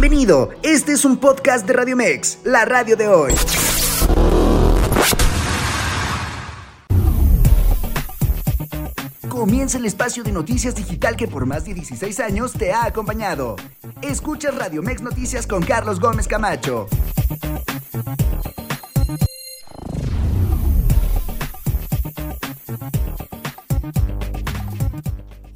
Bienvenido, 0.00 0.50
este 0.62 0.92
es 0.92 1.04
un 1.04 1.16
podcast 1.16 1.66
de 1.66 1.72
Radio 1.72 1.96
Mex, 1.96 2.38
la 2.44 2.64
radio 2.64 2.96
de 2.96 3.08
hoy. 3.08 3.34
Comienza 9.28 9.78
el 9.78 9.86
espacio 9.86 10.22
de 10.22 10.30
noticias 10.30 10.76
digital 10.76 11.16
que 11.16 11.26
por 11.26 11.46
más 11.46 11.64
de 11.64 11.74
16 11.74 12.20
años 12.20 12.52
te 12.52 12.72
ha 12.72 12.84
acompañado. 12.84 13.56
Escucha 14.00 14.52
Radio 14.52 14.84
Mex 14.84 15.02
Noticias 15.02 15.48
con 15.48 15.64
Carlos 15.64 15.98
Gómez 15.98 16.28
Camacho. 16.28 16.86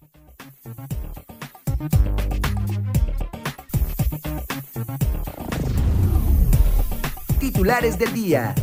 Titulares 7.39 7.99
del 7.99 8.13
día. 8.13 8.55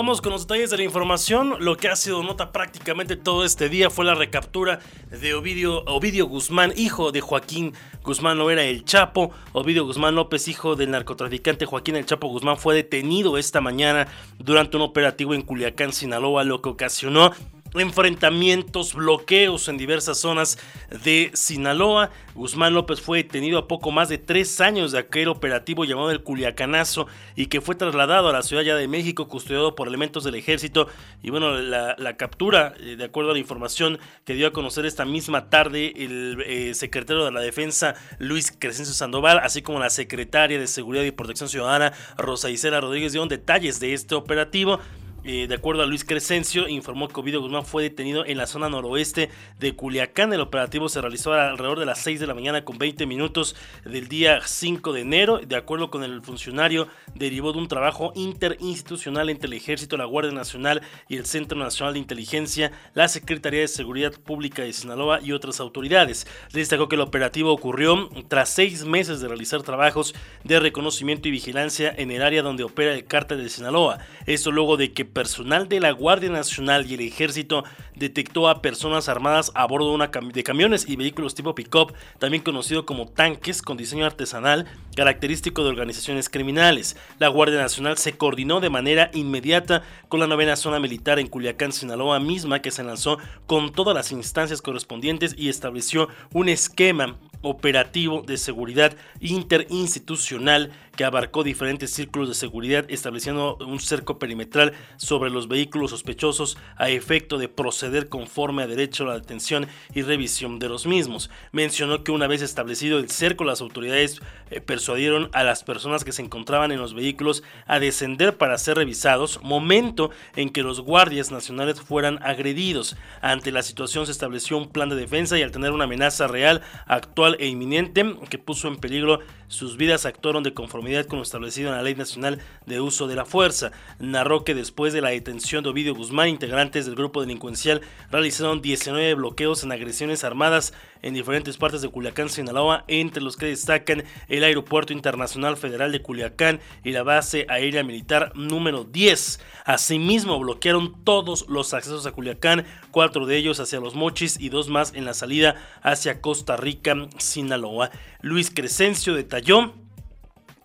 Vamos 0.00 0.22
con 0.22 0.32
los 0.32 0.46
detalles 0.46 0.70
de 0.70 0.78
la 0.78 0.84
información. 0.84 1.56
Lo 1.60 1.76
que 1.76 1.88
ha 1.88 1.94
sido 1.94 2.22
nota 2.22 2.52
prácticamente 2.52 3.16
todo 3.16 3.44
este 3.44 3.68
día 3.68 3.90
fue 3.90 4.06
la 4.06 4.14
recaptura 4.14 4.80
de 5.10 5.34
Ovidio, 5.34 5.84
Ovidio 5.84 6.24
Guzmán, 6.24 6.72
hijo 6.74 7.12
de 7.12 7.20
Joaquín 7.20 7.74
Guzmán 8.02 8.38
no 8.38 8.50
era 8.50 8.62
el 8.62 8.86
Chapo. 8.86 9.30
Ovidio 9.52 9.84
Guzmán 9.84 10.14
López, 10.14 10.48
hijo 10.48 10.74
del 10.74 10.92
narcotraficante 10.92 11.66
Joaquín 11.66 11.96
El 11.96 12.06
Chapo 12.06 12.28
Guzmán, 12.28 12.56
fue 12.56 12.74
detenido 12.74 13.36
esta 13.36 13.60
mañana 13.60 14.08
durante 14.38 14.78
un 14.78 14.84
operativo 14.84 15.34
en 15.34 15.42
Culiacán, 15.42 15.92
Sinaloa, 15.92 16.44
lo 16.44 16.62
que 16.62 16.70
ocasionó 16.70 17.32
enfrentamientos, 17.74 18.94
bloqueos 18.94 19.68
en 19.68 19.78
diversas 19.78 20.18
zonas 20.18 20.58
de 21.04 21.30
Sinaloa. 21.34 22.10
Guzmán 22.34 22.74
López 22.74 23.00
fue 23.00 23.18
detenido 23.18 23.58
a 23.58 23.68
poco 23.68 23.90
más 23.90 24.08
de 24.08 24.18
tres 24.18 24.60
años 24.60 24.92
de 24.92 24.98
aquel 24.98 25.28
operativo 25.28 25.84
llamado 25.84 26.10
el 26.10 26.22
Culiacanazo 26.22 27.06
y 27.36 27.46
que 27.46 27.60
fue 27.60 27.74
trasladado 27.74 28.28
a 28.28 28.32
la 28.32 28.42
Ciudad 28.42 28.64
de 28.64 28.88
México, 28.88 29.28
custodiado 29.28 29.74
por 29.74 29.88
elementos 29.88 30.24
del 30.24 30.34
ejército. 30.34 30.88
Y 31.22 31.30
bueno, 31.30 31.52
la, 31.60 32.16
captura, 32.16 32.74
eh, 32.80 32.96
de 32.96 33.04
acuerdo 33.04 33.30
a 33.30 33.34
la 33.34 33.38
información 33.38 33.98
que 34.24 34.34
dio 34.34 34.48
a 34.48 34.52
conocer 34.52 34.86
esta 34.86 35.04
misma 35.04 35.48
tarde 35.48 35.92
el 35.96 36.42
eh, 36.46 36.74
secretario 36.74 37.24
de 37.24 37.32
la 37.32 37.40
Defensa, 37.40 37.94
Luis 38.18 38.52
Crescencio 38.56 38.94
Sandoval, 38.94 39.38
así 39.38 39.62
como 39.62 39.78
la 39.78 39.90
secretaria 39.90 40.58
de 40.58 40.66
Seguridad 40.66 41.04
y 41.04 41.10
Protección 41.10 41.48
Ciudadana, 41.48 41.92
Rosa 42.16 42.50
Isela 42.50 42.80
Rodríguez, 42.80 43.12
dieron 43.12 43.28
detalles 43.28 43.80
de 43.80 43.92
este 43.92 44.14
operativo. 44.14 44.80
De 45.22 45.54
acuerdo 45.54 45.82
a 45.82 45.86
Luis 45.86 46.04
Crescencio, 46.04 46.66
informó 46.66 47.06
que 47.08 47.20
Ovidio 47.20 47.42
Guzmán 47.42 47.64
fue 47.64 47.82
detenido 47.82 48.24
en 48.24 48.38
la 48.38 48.46
zona 48.46 48.68
noroeste 48.68 49.28
de 49.58 49.76
Culiacán. 49.76 50.32
El 50.32 50.40
operativo 50.40 50.88
se 50.88 51.00
realizó 51.00 51.34
alrededor 51.34 51.78
de 51.78 51.86
las 51.86 52.00
6 52.00 52.20
de 52.20 52.26
la 52.26 52.34
mañana 52.34 52.64
con 52.64 52.78
20 52.78 53.04
minutos 53.06 53.54
del 53.84 54.08
día 54.08 54.40
5 54.44 54.92
de 54.94 55.02
enero. 55.02 55.38
De 55.38 55.56
acuerdo 55.56 55.90
con 55.90 56.04
el 56.04 56.22
funcionario, 56.22 56.88
derivó 57.14 57.52
de 57.52 57.58
un 57.58 57.68
trabajo 57.68 58.12
interinstitucional 58.14 59.28
entre 59.28 59.48
el 59.48 59.52
Ejército, 59.52 59.98
la 59.98 60.06
Guardia 60.06 60.32
Nacional 60.32 60.80
y 61.08 61.16
el 61.16 61.26
Centro 61.26 61.58
Nacional 61.58 61.92
de 61.92 62.00
Inteligencia, 62.00 62.72
la 62.94 63.06
Secretaría 63.08 63.60
de 63.60 63.68
Seguridad 63.68 64.12
Pública 64.12 64.62
de 64.62 64.72
Sinaloa 64.72 65.20
y 65.22 65.32
otras 65.32 65.60
autoridades. 65.60 66.26
Destacó 66.52 66.88
que 66.88 66.96
el 66.96 67.02
operativo 67.02 67.52
ocurrió 67.52 68.08
tras 68.28 68.48
seis 68.48 68.84
meses 68.84 69.20
de 69.20 69.28
realizar 69.28 69.62
trabajos 69.62 70.14
de 70.44 70.60
reconocimiento 70.60 71.28
y 71.28 71.32
vigilancia 71.32 71.94
en 71.94 72.10
el 72.10 72.22
área 72.22 72.42
donde 72.42 72.64
opera 72.64 72.94
el 72.94 73.04
cártel 73.04 73.42
de 73.42 73.50
Sinaloa. 73.50 73.98
Esto 74.26 74.50
luego 74.50 74.76
de 74.76 74.92
que 74.92 75.09
personal 75.12 75.68
de 75.68 75.80
la 75.80 75.90
Guardia 75.92 76.30
Nacional 76.30 76.90
y 76.90 76.94
el 76.94 77.00
Ejército 77.00 77.64
detectó 77.94 78.48
a 78.48 78.62
personas 78.62 79.08
armadas 79.08 79.52
a 79.54 79.66
bordo 79.66 79.88
de, 79.88 79.94
una 79.94 80.10
camiones 80.10 80.88
y 80.88 80.96
vehículos 80.96 81.34
tipo 81.34 81.54
pick-up, 81.54 81.92
también 82.18 82.42
conocido 82.42 82.86
como 82.86 83.08
tanques 83.08 83.62
con 83.62 83.76
diseño 83.76 84.06
artesanal, 84.06 84.66
característico 84.96 85.62
de 85.62 85.70
organizaciones 85.70 86.28
criminales. 86.28 86.96
La 87.18 87.28
Guardia 87.28 87.60
Nacional 87.60 87.98
se 87.98 88.16
coordinó 88.16 88.60
de 88.60 88.70
manera 88.70 89.10
inmediata 89.12 89.82
con 90.08 90.20
la 90.20 90.26
novena 90.26 90.56
zona 90.56 90.80
militar 90.80 91.18
en 91.18 91.26
Culiacán, 91.26 91.72
Sinaloa 91.72 92.20
misma, 92.20 92.62
que 92.62 92.70
se 92.70 92.84
lanzó 92.84 93.18
con 93.46 93.72
todas 93.72 93.94
las 93.94 94.12
instancias 94.12 94.62
correspondientes 94.62 95.34
y 95.36 95.48
estableció 95.48 96.08
un 96.32 96.48
esquema 96.48 97.16
operativo 97.42 98.22
de 98.22 98.36
seguridad 98.36 98.96
interinstitucional 99.20 100.72
que 100.96 101.04
abarcó 101.04 101.42
diferentes 101.42 101.90
círculos 101.90 102.28
de 102.28 102.34
seguridad 102.34 102.84
estableciendo 102.88 103.56
un 103.56 103.80
cerco 103.80 104.18
perimetral 104.18 104.72
sobre 104.96 105.30
los 105.30 105.48
vehículos 105.48 105.90
sospechosos 105.90 106.58
a 106.76 106.90
efecto 106.90 107.38
de 107.38 107.48
proceder 107.48 108.08
conforme 108.08 108.62
a 108.62 108.66
derecho 108.66 109.04
a 109.04 109.08
la 109.08 109.14
detención 109.14 109.66
y 109.94 110.02
revisión 110.02 110.58
de 110.58 110.68
los 110.68 110.86
mismos. 110.86 111.30
Mencionó 111.52 112.04
que 112.04 112.12
una 112.12 112.26
vez 112.26 112.42
establecido 112.42 112.98
el 112.98 113.10
cerco 113.10 113.44
las 113.44 113.60
autoridades 113.60 114.20
eh, 114.50 114.60
persuadieron 114.60 115.30
a 115.32 115.44
las 115.44 115.64
personas 115.64 116.04
que 116.04 116.12
se 116.12 116.22
encontraban 116.22 116.72
en 116.72 116.80
los 116.80 116.94
vehículos 116.94 117.42
a 117.66 117.78
descender 117.78 118.36
para 118.36 118.58
ser 118.58 118.76
revisados, 118.76 119.40
momento 119.42 120.10
en 120.36 120.50
que 120.50 120.62
los 120.62 120.80
guardias 120.80 121.30
nacionales 121.30 121.80
fueran 121.80 122.18
agredidos. 122.22 122.96
Ante 123.20 123.52
la 123.52 123.62
situación 123.62 124.06
se 124.06 124.12
estableció 124.12 124.56
un 124.56 124.68
plan 124.68 124.88
de 124.88 124.96
defensa 124.96 125.38
y 125.38 125.42
al 125.42 125.52
tener 125.52 125.72
una 125.72 125.84
amenaza 125.84 126.26
real 126.26 126.62
actual 126.86 127.36
e 127.38 127.46
inminente 127.46 128.04
que 128.28 128.38
puso 128.38 128.68
en 128.68 128.76
peligro 128.76 129.20
sus 129.48 129.76
vidas 129.76 130.06
actuaron 130.06 130.42
de 130.42 130.54
conformidad 130.54 130.79
con 130.80 131.18
lo 131.18 131.22
establecido 131.22 131.68
en 131.68 131.76
la 131.76 131.82
Ley 131.82 131.94
Nacional 131.94 132.40
de 132.64 132.80
Uso 132.80 133.06
de 133.06 133.14
la 133.14 133.26
Fuerza. 133.26 133.70
Narró 133.98 134.44
que 134.44 134.54
después 134.54 134.94
de 134.94 135.02
la 135.02 135.10
detención 135.10 135.62
de 135.62 135.68
Ovidio 135.68 135.94
Guzmán, 135.94 136.28
integrantes 136.28 136.86
del 136.86 136.94
grupo 136.94 137.20
delincuencial 137.20 137.82
realizaron 138.10 138.62
19 138.62 139.14
bloqueos 139.14 139.62
en 139.62 139.72
agresiones 139.72 140.24
armadas 140.24 140.72
en 141.02 141.12
diferentes 141.12 141.58
partes 141.58 141.82
de 141.82 141.90
Culiacán, 141.90 142.30
Sinaloa, 142.30 142.84
entre 142.88 143.22
los 143.22 143.36
que 143.36 143.46
destacan 143.46 144.04
el 144.28 144.42
Aeropuerto 144.42 144.94
Internacional 144.94 145.58
Federal 145.58 145.92
de 145.92 146.00
Culiacán 146.00 146.60
y 146.82 146.92
la 146.92 147.02
base 147.02 147.44
aérea 147.50 147.84
militar 147.84 148.32
número 148.34 148.84
10. 148.84 149.38
Asimismo, 149.66 150.38
bloquearon 150.38 151.04
todos 151.04 151.46
los 151.48 151.74
accesos 151.74 152.06
a 152.06 152.12
Culiacán, 152.12 152.64
cuatro 152.90 153.26
de 153.26 153.36
ellos 153.36 153.60
hacia 153.60 153.80
Los 153.80 153.94
Mochis 153.94 154.40
y 154.40 154.48
dos 154.48 154.68
más 154.70 154.94
en 154.94 155.04
la 155.04 155.12
salida 155.12 155.56
hacia 155.82 156.22
Costa 156.22 156.56
Rica, 156.56 156.96
Sinaloa. 157.18 157.90
Luis 158.22 158.50
Crescencio 158.50 159.14
detalló 159.14 159.74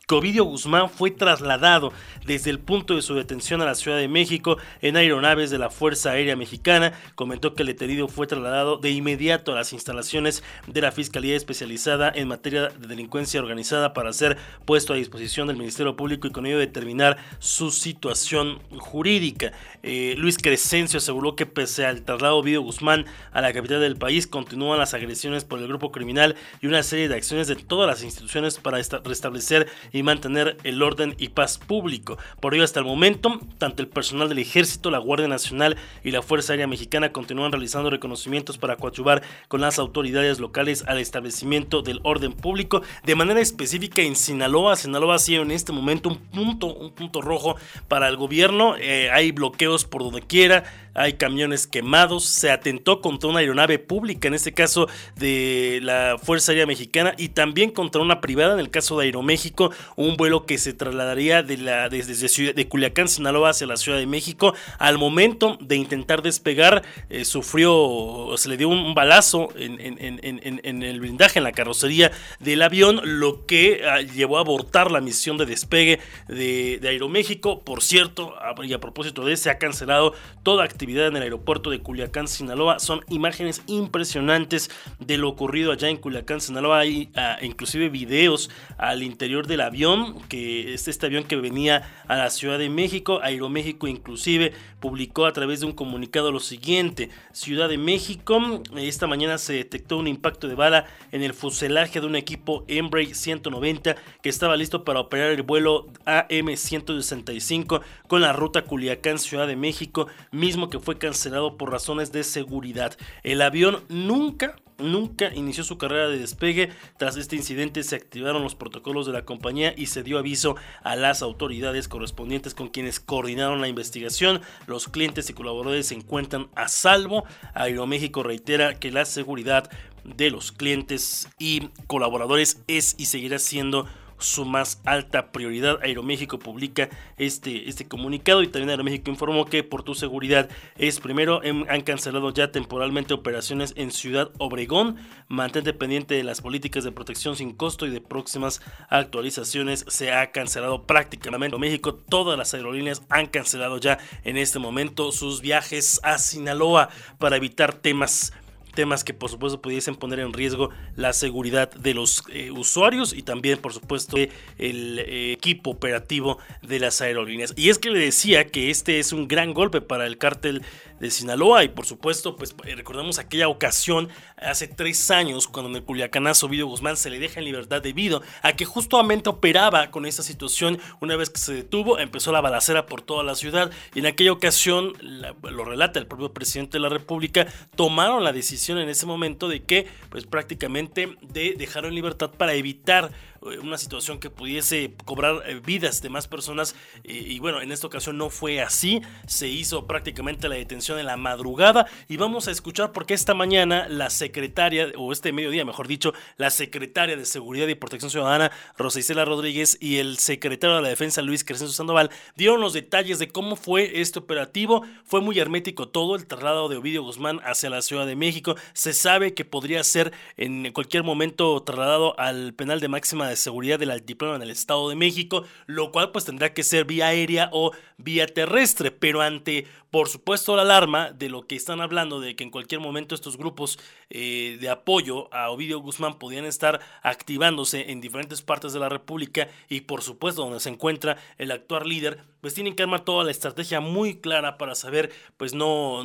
Covidio 0.08 0.44
Guzmán 0.44 0.88
fue 0.88 1.10
trasladado 1.10 1.92
desde 2.28 2.52
el 2.52 2.60
punto 2.60 2.96
de 2.96 3.02
su 3.02 3.16
detención 3.16 3.64
a 3.64 3.66
la 3.66 3.74
Ciudad 3.74 3.98
de 3.98 4.08
México 4.08 4.58
en 4.84 4.98
aeronaves 4.98 5.50
de 5.50 5.58
la 5.58 5.72
Fuerza 5.72 6.12
Aérea 6.12 6.36
Mexicana. 6.36 6.94
Comentó 7.16 7.56
que 7.56 7.64
el 7.64 7.68
detenido 7.70 8.08
fue 8.08 8.28
trasladado 8.28 8.78
de 8.78 8.92
inmediato 8.92 9.52
a 9.52 9.56
las 9.56 9.74
instalaciones 9.74 10.44
de 10.68 10.82
la 10.82 10.92
Fiscalía 10.92 11.36
Especializada 11.36 12.12
en 12.14 12.28
materia 12.28 12.68
de 12.68 12.88
delincuencia 12.88 13.40
organizada 13.40 13.94
para 13.94 14.14
ser 14.14 14.38
puesto 14.66 14.94
a 14.94 14.96
disposición 14.96 15.48
del 15.48 15.58
Ministerio 15.58 15.96
Público 15.96 16.28
y 16.28 16.32
con 16.32 16.46
ello 16.46 16.60
determinar 16.60 17.18
su 17.40 17.72
situación 17.72 18.60
jurídica. 18.78 19.54
Eh, 19.82 20.14
Luis 20.20 20.38
Crescencio 20.38 21.00
aseguró 21.00 21.36
que 21.36 21.48
pese 21.48 21.84
al 21.84 22.04
traslado 22.04 22.36
de 22.36 22.42
Ovidio 22.42 22.62
Guzmán 22.62 23.06
a 23.32 23.42
la 23.42 23.54
capital 23.54 23.82
del 23.82 23.98
país, 23.98 24.28
continúan 24.28 24.78
las 24.78 24.94
agresiones 24.94 25.46
por 25.46 25.58
el 25.58 25.68
grupo 25.68 25.92
criminal 25.92 26.36
y 26.62 26.68
una 26.68 26.84
serie 26.84 27.10
de 27.10 27.16
acciones 27.16 27.48
de 27.48 27.56
todas 27.56 27.88
las 27.88 28.04
instituciones 28.04 28.60
para 28.60 28.78
restablecer 28.78 29.68
y 29.96 30.04
mantener 30.04 30.58
el 30.66 30.84
orden 30.84 31.16
y 31.18 31.30
paz 31.30 31.58
público. 31.58 32.18
Por 32.42 32.54
ello, 32.54 32.66
hasta 32.66 32.82
el 32.82 32.86
momento, 32.86 33.40
tanto 33.58 33.82
el 33.82 33.88
personal 33.88 34.28
del 34.28 34.40
Ejército, 34.40 34.92
la 34.92 34.98
Guardia 34.98 35.30
Nacional 35.30 35.78
y 36.04 36.12
la 36.12 36.22
Fuerza 36.22 36.52
Aérea 36.52 36.68
Mexicana 36.68 37.14
continúan 37.14 37.54
realizando 37.54 37.90
reconocimientos 37.90 38.58
para 38.58 38.76
coadyuvar 38.76 39.24
con 39.48 39.62
las 39.62 39.80
autoridades 39.80 40.40
locales 40.40 40.84
al 40.88 41.00
establecimiento 41.00 41.82
del 41.82 42.02
orden 42.04 42.34
público. 42.34 42.82
De 43.06 43.16
manera 43.16 43.40
específica 43.40 44.02
en 44.02 44.18
Sinaloa, 44.18 44.76
Sinaloa 44.76 45.16
ha 45.16 45.20
sido 45.20 45.44
en 45.44 45.52
este 45.52 45.72
momento 45.72 46.10
un 46.10 46.18
punto, 46.18 46.68
un 46.68 46.92
punto 46.92 47.22
rojo 47.22 47.56
para 47.88 48.10
el 48.10 48.18
gobierno. 48.18 48.76
Eh, 48.78 49.10
hay 49.14 49.32
bloqueos 49.32 49.86
por 49.86 50.04
donde 50.04 50.22
quiera 50.22 50.66
hay 50.96 51.14
camiones 51.14 51.68
quemados, 51.68 52.24
se 52.24 52.50
atentó 52.50 53.02
contra 53.02 53.30
una 53.30 53.40
aeronave 53.40 53.80
pública, 53.80 54.30
en 54.30 54.34
este 54.34 54.54
caso 54.54 54.88
de 55.18 55.80
la 55.84 56.18
Fuerza 56.22 56.54
Aérea 56.54 56.66
Mexicana, 56.66 57.14
y 57.18 57.30
también 57.30 57.72
contra 57.72 58.02
una 58.02 58.22
privada, 58.22 58.54
en 58.54 58.60
el 58.62 58.70
caso 58.70 58.98
de 58.98 59.06
Aeroméxico, 59.06 59.72
un 59.98 60.16
vuelo 60.16 60.46
que 60.46 60.58
se 60.58 60.74
trasladaría 60.74 61.44
de 61.44 61.58
la, 61.58 61.90
desde, 61.90 62.54
de 62.54 62.68
Culiacán, 62.70 63.10
Sinaloa, 63.10 63.50
hacia 63.50 63.68
la 63.68 63.76
Ciudad 63.76 63.98
de 63.98 64.08
México. 64.08 64.56
Al 64.80 64.98
momento 64.98 65.58
de 65.60 65.76
intentar 65.76 66.22
despegar, 66.22 66.84
eh, 67.10 67.26
sufrió, 67.26 68.34
se 68.38 68.48
le 68.48 68.56
dio 68.56 68.70
un, 68.70 68.96
balazo 68.96 69.50
en, 69.58 70.84
el 70.84 71.00
blindaje, 71.02 71.40
en 71.40 71.44
la 71.44 71.52
carrocería 71.52 72.12
del 72.40 72.62
avión, 72.62 73.02
lo 73.04 73.46
que 73.46 73.82
ah, 73.86 74.00
llevó 74.00 74.38
a 74.38 74.42
abortar 74.42 74.92
la 74.92 75.02
misión 75.02 75.38
de 75.38 75.46
despegue 75.46 76.00
de, 76.30 76.80
de 76.82 76.88
Aeroméxico. 76.88 77.60
Por 77.60 77.84
cierto, 77.84 78.34
y 78.64 78.72
a 78.72 78.80
propósito 78.80 79.26
de 79.26 79.34
eso, 79.34 79.44
se 79.44 79.50
ha 79.50 79.58
cancelado 79.58 80.14
toda 80.44 80.64
actividad 80.64 80.85
en 80.86 81.18
el 81.18 81.24
aeropuerto 81.24 81.72
de 81.72 81.80
Culiacán, 81.80 82.28
Sinaloa. 82.28 82.80
Son 82.80 83.02
imágenes 83.10 83.64
impresionantes 83.68 84.70
de 85.00 85.18
lo 85.18 85.30
ocurrido 85.30 85.72
allá 85.72 85.90
en 85.90 85.98
Culiacán, 85.98 86.42
Sinaloa. 86.42 86.80
Hay 86.80 87.10
ah, 87.16 87.38
inclusive 87.42 87.90
videos 87.90 88.50
al 88.78 89.04
interior 89.04 89.48
del 89.48 89.62
avión, 89.62 90.22
que 90.30 90.74
es 90.74 90.88
este 90.88 91.08
avión 91.08 91.24
que 91.24 91.36
venía 91.36 91.92
a 92.08 92.16
la 92.16 92.30
Ciudad 92.30 92.60
de 92.60 92.70
México. 92.70 93.20
Aeroméxico 93.24 93.88
inclusive 93.88 94.54
publicó 94.80 95.26
a 95.26 95.34
través 95.34 95.62
de 95.62 95.66
un 95.66 95.74
comunicado 95.74 96.32
lo 96.32 96.40
siguiente. 96.40 97.10
Ciudad 97.32 97.68
de 97.68 97.78
México, 97.78 98.62
esta 98.78 99.08
mañana 99.08 99.38
se 99.38 99.54
detectó 99.54 99.98
un 99.98 100.08
impacto 100.08 100.48
de 100.48 100.56
bala 100.56 100.86
en 101.12 101.24
el 101.24 101.34
fuselaje 101.34 102.00
de 102.00 102.06
un 102.06 102.16
equipo 102.16 102.64
Embraer 102.68 103.16
190 103.16 103.96
que 104.22 104.30
estaba 104.30 104.56
listo 104.56 104.84
para 104.84 105.00
operar 105.00 105.32
el 105.32 105.42
vuelo 105.42 105.88
AM-165 106.06 107.82
con 108.08 108.22
la 108.22 108.34
ruta 108.34 108.64
Culiacán, 108.64 109.18
Ciudad 109.18 109.48
de 109.48 109.56
México, 109.56 110.08
mismo 110.32 110.70
que 110.70 110.75
fue 110.80 110.98
cancelado 110.98 111.58
por 111.58 111.72
razones 111.72 112.12
de 112.12 112.24
seguridad. 112.24 112.98
El 113.24 113.42
avión 113.42 113.84
nunca 113.90 114.56
nunca 114.78 115.34
inició 115.34 115.64
su 115.64 115.78
carrera 115.78 116.10
de 116.10 116.20
despegue. 116.20 116.70
Tras 116.98 117.18
este 117.18 117.36
incidente 117.36 117.84
se 117.84 117.96
activaron 117.96 118.44
los 118.44 118.56
protocolos 118.56 119.06
de 119.06 119.14
la 119.14 119.26
compañía 119.26 119.74
y 119.76 119.88
se 119.88 120.04
dio 120.04 120.18
aviso 120.18 120.56
a 120.84 120.96
las 120.96 121.22
autoridades 121.22 121.88
correspondientes 121.88 122.54
con 122.54 122.70
quienes 122.70 123.00
coordinaron 123.00 123.62
la 123.62 123.68
investigación. 123.68 124.42
Los 124.68 124.88
clientes 124.88 125.30
y 125.30 125.34
colaboradores 125.34 125.88
se 125.88 125.96
encuentran 125.96 126.50
a 126.56 126.68
salvo. 126.68 127.24
Aeroméxico 127.54 128.24
reitera 128.24 128.76
que 128.80 128.92
la 128.92 129.06
seguridad 129.06 129.70
de 130.04 130.30
los 130.30 130.52
clientes 130.52 131.30
y 131.40 131.70
colaboradores 131.88 132.62
es 132.68 132.96
y 132.98 133.06
seguirá 133.06 133.40
siendo 133.40 133.88
su 134.18 134.46
más 134.46 134.82
alta 134.86 135.32
prioridad. 135.32 135.80
Aeroméxico 135.84 136.40
publica 136.40 136.90
este, 137.18 137.70
este 137.70 137.88
comunicado 137.88 138.42
y 138.42 138.48
también 138.48 138.70
Aeroméxico 138.72 139.12
informó 139.12 139.46
que 139.46 139.64
por 139.64 139.84
tu 139.84 139.96
seguridad 139.96 140.50
es 140.78 141.00
primero 141.00 141.42
han 141.70 141.82
cancelado 141.82 142.32
ya 142.32 142.52
temporalmente 142.52 143.14
operaciones 143.14 143.74
en 143.78 143.92
Ciudad 143.92 144.32
Obregón. 144.40 144.98
Mantente 145.28 145.74
pendiente 145.74 146.16
de 146.16 146.24
las 146.24 146.42
políticas 146.42 146.84
de 146.84 146.92
protección 146.92 147.36
sin 147.36 147.54
costo 147.54 147.86
y 147.86 147.92
de 147.92 148.02
próximas 148.02 148.62
actualizaciones. 148.90 149.86
Se 149.88 150.12
ha 150.12 150.32
cancelado 150.32 150.84
prácticamente 150.84 151.36
México. 151.60 151.94
Todas 151.96 152.38
las 152.38 152.54
aerolíneas 152.54 153.02
han 153.10 153.28
cancelado 153.28 153.78
ya 153.78 153.98
en 154.24 154.38
este 154.38 154.60
momento 154.60 155.12
sus 155.12 155.42
viajes 155.42 156.00
a 156.04 156.18
Sinaloa 156.18 156.90
para 157.18 157.36
evitar 157.36 157.74
temas 157.74 158.34
temas 158.76 159.04
que 159.04 159.14
por 159.14 159.30
supuesto 159.30 159.62
pudiesen 159.62 159.96
poner 159.96 160.20
en 160.20 160.34
riesgo 160.34 160.70
la 160.96 161.14
seguridad 161.14 161.72
de 161.72 161.94
los 161.94 162.24
eh, 162.32 162.52
usuarios 162.52 163.14
y 163.14 163.24
también 163.24 163.58
por 163.58 163.74
supuesto 163.74 164.18
el 164.18 165.00
eh, 165.00 165.32
equipo 165.32 165.72
operativo 165.72 166.38
de 166.62 166.80
las 166.80 167.02
aerolíneas. 167.02 167.54
Y 167.56 167.70
es 167.70 167.80
que 167.80 167.90
le 167.90 168.00
decía 168.00 168.48
que 168.48 168.70
este 168.70 169.00
es 169.00 169.14
un 169.14 169.28
gran 169.28 169.54
golpe 169.54 169.82
para 169.82 170.06
el 170.06 170.18
cártel 170.18 170.62
de 171.00 171.12
Sinaloa 171.12 171.64
y 171.64 171.70
por 171.70 171.86
supuesto 171.86 172.36
pues 172.36 172.56
eh, 172.66 172.76
recordamos 172.76 173.20
aquella 173.20 173.48
ocasión 173.48 174.10
hace 174.38 174.68
tres 174.68 175.12
años 175.12 175.48
cuando 175.48 175.70
en 175.70 175.78
el 175.78 175.84
Culiacanazo 175.84 176.48
Vido 176.48 176.68
Guzmán 176.68 176.96
se 176.96 177.10
le 177.10 177.20
deja 177.20 177.40
en 177.40 177.46
libertad 177.46 177.82
debido 177.82 178.22
a 178.42 178.54
que 178.54 178.66
justamente 178.66 179.30
operaba 179.30 179.92
con 179.92 180.06
esta 180.06 180.24
situación 180.24 180.80
una 181.02 181.16
vez 181.16 181.30
que 181.30 181.40
se 181.40 181.54
detuvo 181.54 182.00
empezó 182.00 182.32
la 182.32 182.42
balacera 182.42 182.86
por 182.86 183.02
toda 183.02 183.24
la 183.24 183.36
ciudad 183.36 183.72
y 183.94 184.00
en 184.00 184.06
aquella 184.06 184.32
ocasión 184.32 184.94
lo 185.02 185.66
relata 185.66 186.00
el 186.00 186.08
propio 186.08 186.34
presidente 186.34 186.78
de 186.78 186.82
la 186.82 186.90
república 186.90 187.48
tomaron 187.76 188.24
la 188.24 188.32
decisión 188.32 188.65
en 188.70 188.90
ese 188.90 189.06
momento 189.06 189.48
de 189.48 189.64
que 189.64 189.88
pues 190.10 190.26
prácticamente 190.26 191.16
de 191.22 191.56
dejar 191.58 191.86
en 191.86 191.96
libertad 191.96 192.32
para 192.32 192.54
evitar 192.54 193.12
una 193.62 193.78
situación 193.78 194.20
que 194.20 194.30
pudiese 194.30 194.94
cobrar 195.06 195.44
eh, 195.46 195.62
vidas 195.64 196.02
de 196.02 196.10
más 196.10 196.28
personas 196.28 196.76
y 197.04 197.40
bueno 197.40 197.62
en 197.62 197.72
esta 197.72 197.88
ocasión 197.88 198.18
no 198.18 198.30
fue 198.30 198.62
así. 198.62 199.02
Se 199.28 199.48
hizo 199.48 199.86
prácticamente 199.88 200.50
la 200.50 200.56
detención 200.56 201.00
en 201.00 201.06
la 201.06 201.18
madrugada 201.18 201.88
y 202.08 202.18
vamos 202.18 202.48
a 202.48 202.52
escuchar 202.52 202.92
porque 202.92 203.14
esta 203.14 203.34
mañana 203.34 203.88
la 203.90 204.10
secretaria 204.10 204.88
o 204.98 205.12
este 205.12 205.32
mediodía 205.32 205.66
mejor 205.66 205.88
dicho 205.88 206.14
la 206.38 206.50
secretaria 206.50 207.16
de 207.16 207.26
seguridad 207.26 207.68
y 207.68 207.76
protección 207.76 208.12
ciudadana 208.12 208.52
Rosa 208.78 209.00
Isela 209.00 209.26
Rodríguez 209.26 209.78
y 209.80 209.98
el 209.98 210.18
secretario 210.18 210.76
de 210.78 210.82
la 210.82 210.90
defensa 210.90 211.22
Luis 211.22 211.44
Crescencio 211.44 211.76
Sandoval 211.76 212.10
dieron 212.36 212.62
los 212.62 212.74
detalles 212.74 213.20
de 213.20 213.28
cómo 213.28 213.56
fue 213.56 214.02
este 214.02 214.20
operativo. 214.20 214.84
Fue 215.06 215.22
muy 215.22 215.40
hermético 215.40 215.88
todo 215.88 216.16
el 216.16 216.26
traslado 216.26 216.70
de 216.70 216.78
Ovidio 216.78 217.04
Guzmán 217.04 217.40
hacia 217.44 217.70
la 217.70 217.82
Ciudad 217.82 218.06
de 218.06 218.16
México. 218.16 218.56
Se 218.74 218.94
sabe 218.94 219.34
que 219.34 219.46
podría 219.46 219.84
ser 219.84 220.14
en 220.38 220.72
cualquier 220.72 221.04
momento 221.04 221.62
trasladado 221.64 222.20
al 222.20 222.54
penal 222.54 222.80
de 222.80 222.88
máxima 222.88 223.28
de 223.30 223.35
seguridad 223.36 223.80
del 223.80 223.92
altiplano 223.92 224.36
en 224.36 224.42
el 224.42 224.50
Estado 224.50 224.90
de 224.90 224.96
México, 224.96 225.46
lo 225.66 225.92
cual 225.92 226.12
pues 226.12 226.26
tendrá 226.26 226.54
que 226.54 226.64
ser 226.64 226.86
vía 226.86 227.08
aérea 227.08 227.50
o 227.52 227.72
vía 227.98 228.28
terrestre, 228.28 228.92
pero 228.92 229.22
ante 229.22 229.68
por 229.96 230.10
supuesto 230.10 230.58
la 230.58 230.64
alarma 230.64 231.14
de 231.14 231.30
lo 231.30 231.48
que 231.48 231.56
están 231.56 231.80
hablando 231.80 232.20
de 232.20 232.36
que 232.36 232.44
en 232.44 232.50
cualquier 232.50 232.82
momento 232.82 233.16
estos 233.16 233.38
grupos 233.38 233.80
eh, 234.10 234.58
de 234.60 234.68
apoyo 234.68 235.34
a 235.34 235.50
Ovidio 235.52 235.80
Guzmán 235.80 236.20
podían 236.20 236.44
estar 236.44 236.82
activándose 237.02 237.92
en 237.94 238.02
diferentes 238.02 238.42
partes 238.42 238.74
de 238.74 238.80
la 238.82 238.90
República 238.90 239.48
y 239.70 239.80
por 239.80 240.02
supuesto 240.02 240.44
donde 240.44 240.60
se 240.60 240.68
encuentra 240.68 241.16
el 241.38 241.50
actual 241.50 241.88
líder, 241.88 242.20
pues 242.42 242.54
tienen 242.54 242.76
que 242.76 242.84
armar 242.84 243.06
toda 243.06 243.24
la 243.24 243.32
estrategia 243.32 243.80
muy 243.80 244.20
clara 244.20 244.58
para 244.58 244.76
saber, 244.76 245.14
pues 245.38 245.54
no, 245.54 246.04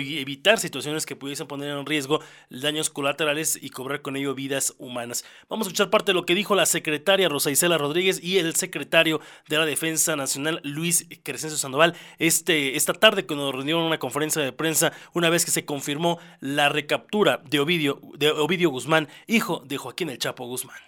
evitar 0.00 0.58
situaciones 0.58 1.06
que 1.06 1.14
pudiesen 1.14 1.46
poner 1.46 1.70
en 1.70 1.86
riesgo 1.86 2.20
daños 2.50 2.90
colaterales 2.90 3.56
y 3.62 3.70
cobrar 3.70 4.02
con 4.02 4.16
ello 4.16 4.34
vidas 4.34 4.74
humanas. 4.78 5.24
Vamos 5.48 5.66
a 5.66 5.70
escuchar 5.70 5.90
parte 5.90 6.10
de 6.10 6.14
lo 6.14 6.26
que 6.26 6.34
dijo 6.34 6.56
la 6.56 6.66
secretaria 6.66 7.28
Rosa 7.28 7.52
Isela 7.52 7.78
Rodríguez 7.78 8.20
y 8.20 8.38
el 8.38 8.56
secretario 8.56 9.20
de 9.48 9.58
la 9.58 9.64
Defensa 9.64 10.16
Nacional 10.16 10.60
Luis 10.64 11.06
Crescencio 11.22 11.56
Sandoval 11.56 11.94
este, 12.18 12.76
esta 12.76 12.94
tarde 12.94 13.27
cuando 13.28 13.52
reunieron 13.52 13.84
una 13.84 14.00
conferencia 14.00 14.42
de 14.42 14.52
prensa 14.52 14.92
una 15.12 15.30
vez 15.30 15.44
que 15.44 15.52
se 15.52 15.64
confirmó 15.64 16.18
la 16.40 16.68
recaptura 16.68 17.40
de 17.48 17.60
Ovidio, 17.60 18.00
de 18.14 18.32
Ovidio 18.32 18.70
Guzmán, 18.70 19.08
hijo 19.28 19.62
de 19.64 19.76
Joaquín 19.76 20.10
El 20.10 20.18
Chapo 20.18 20.44
Guzmán. 20.46 20.80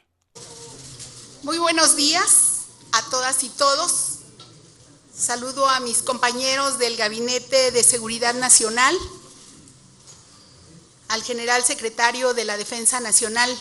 Muy 1.42 1.58
buenos 1.58 1.94
días 1.94 2.64
a 2.92 3.08
todas 3.10 3.44
y 3.44 3.48
todos. 3.50 4.16
Saludo 5.16 5.68
a 5.68 5.80
mis 5.80 6.02
compañeros 6.02 6.78
del 6.78 6.96
Gabinete 6.96 7.70
de 7.70 7.84
Seguridad 7.84 8.34
Nacional, 8.34 8.96
al 11.08 11.22
general 11.22 11.62
secretario 11.62 12.34
de 12.34 12.44
la 12.44 12.56
Defensa 12.56 13.00
Nacional, 13.00 13.54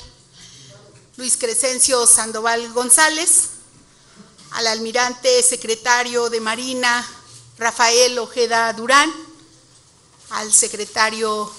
Luis 1.18 1.36
Crescencio 1.38 2.08
Sandoval 2.08 2.72
González, 2.72 3.50
al 4.52 4.68
almirante 4.68 5.44
secretario 5.44 6.30
de 6.30 6.40
Marina, 6.40 7.06
Rafael 7.60 8.18
Ojeda 8.20 8.72
Durán, 8.72 9.14
al 10.30 10.54
secretario 10.54 11.52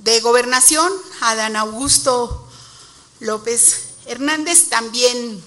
de 0.00 0.20
Gobernación, 0.20 0.92
Adán 1.20 1.54
Augusto 1.54 2.48
López 3.20 3.76
Hernández, 4.06 4.70
también 4.70 5.40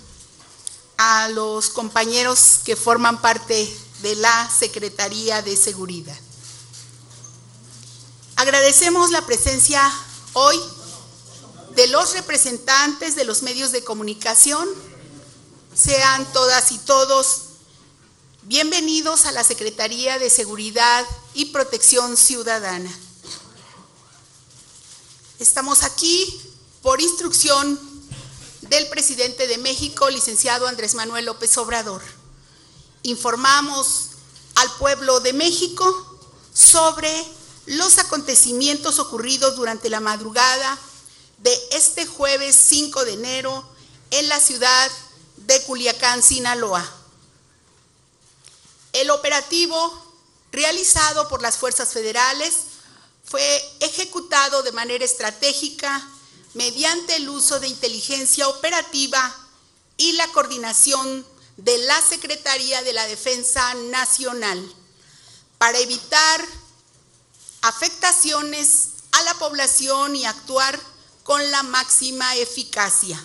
a 0.97 1.27
los 1.29 1.67
compañeros 1.67 2.61
que 2.63 2.77
forman 2.77 3.19
parte 3.21 3.77
de 4.01 4.15
la 4.15 4.49
Secretaría 4.49 5.41
de 5.41 5.57
Seguridad. 5.57 6.17
Agradecemos 8.37 9.11
la 9.11 9.25
presencia 9.25 9.81
hoy 10.31 10.57
de 11.75 11.87
los 11.87 12.13
representantes 12.13 13.17
de 13.17 13.25
los 13.25 13.43
medios 13.43 13.73
de 13.73 13.83
comunicación. 13.83 14.65
Sean 15.75 16.25
todas 16.31 16.71
y 16.71 16.77
todos 16.77 17.46
bienvenidos 18.47 19.25
a 19.25 19.33
la 19.33 19.43
Secretaría 19.43 20.19
de 20.19 20.29
Seguridad 20.29 21.05
y 21.33 21.47
Protección 21.47 22.15
Ciudadana. 22.15 22.89
Estamos 25.37 25.83
aquí 25.83 26.41
por 26.81 27.01
instrucción 27.01 27.77
del 28.61 28.87
presidente 28.87 29.47
de 29.47 29.57
México, 29.57 30.09
licenciado 30.09 30.65
Andrés 30.65 30.95
Manuel 30.95 31.25
López 31.25 31.57
Obrador. 31.57 32.01
Informamos 33.03 34.11
al 34.55 34.71
pueblo 34.77 35.19
de 35.19 35.33
México 35.33 36.17
sobre 36.53 37.11
los 37.65 37.97
acontecimientos 37.97 38.99
ocurridos 38.99 39.57
durante 39.57 39.89
la 39.89 39.99
madrugada 39.99 40.79
de 41.39 41.53
este 41.71 42.05
jueves 42.05 42.55
5 42.55 43.03
de 43.03 43.11
enero 43.11 43.67
en 44.11 44.29
la 44.29 44.39
ciudad 44.39 44.89
de 45.35 45.61
Culiacán, 45.63 46.23
Sinaloa. 46.23 46.96
El 48.97 49.11
operativo 49.11 49.77
realizado 50.51 51.27
por 51.27 51.43
las 51.43 51.57
fuerzas 51.57 51.93
federales 51.93 52.53
fue 53.23 53.77
ejecutado 53.79 54.63
de 54.63 54.71
manera 54.71 55.05
estratégica 55.05 56.09
mediante 56.55 57.17
el 57.17 57.29
uso 57.29 57.59
de 57.59 57.67
inteligencia 57.67 58.47
operativa 58.47 59.35
y 59.97 60.13
la 60.13 60.27
coordinación 60.29 61.23
de 61.57 61.77
la 61.77 62.01
Secretaría 62.01 62.81
de 62.81 62.93
la 62.93 63.05
Defensa 63.05 63.75
Nacional 63.75 64.67
para 65.59 65.77
evitar 65.77 66.43
afectaciones 67.61 68.93
a 69.11 69.21
la 69.21 69.35
población 69.35 70.15
y 70.15 70.25
actuar 70.25 70.79
con 71.21 71.51
la 71.51 71.61
máxima 71.61 72.35
eficacia. 72.37 73.23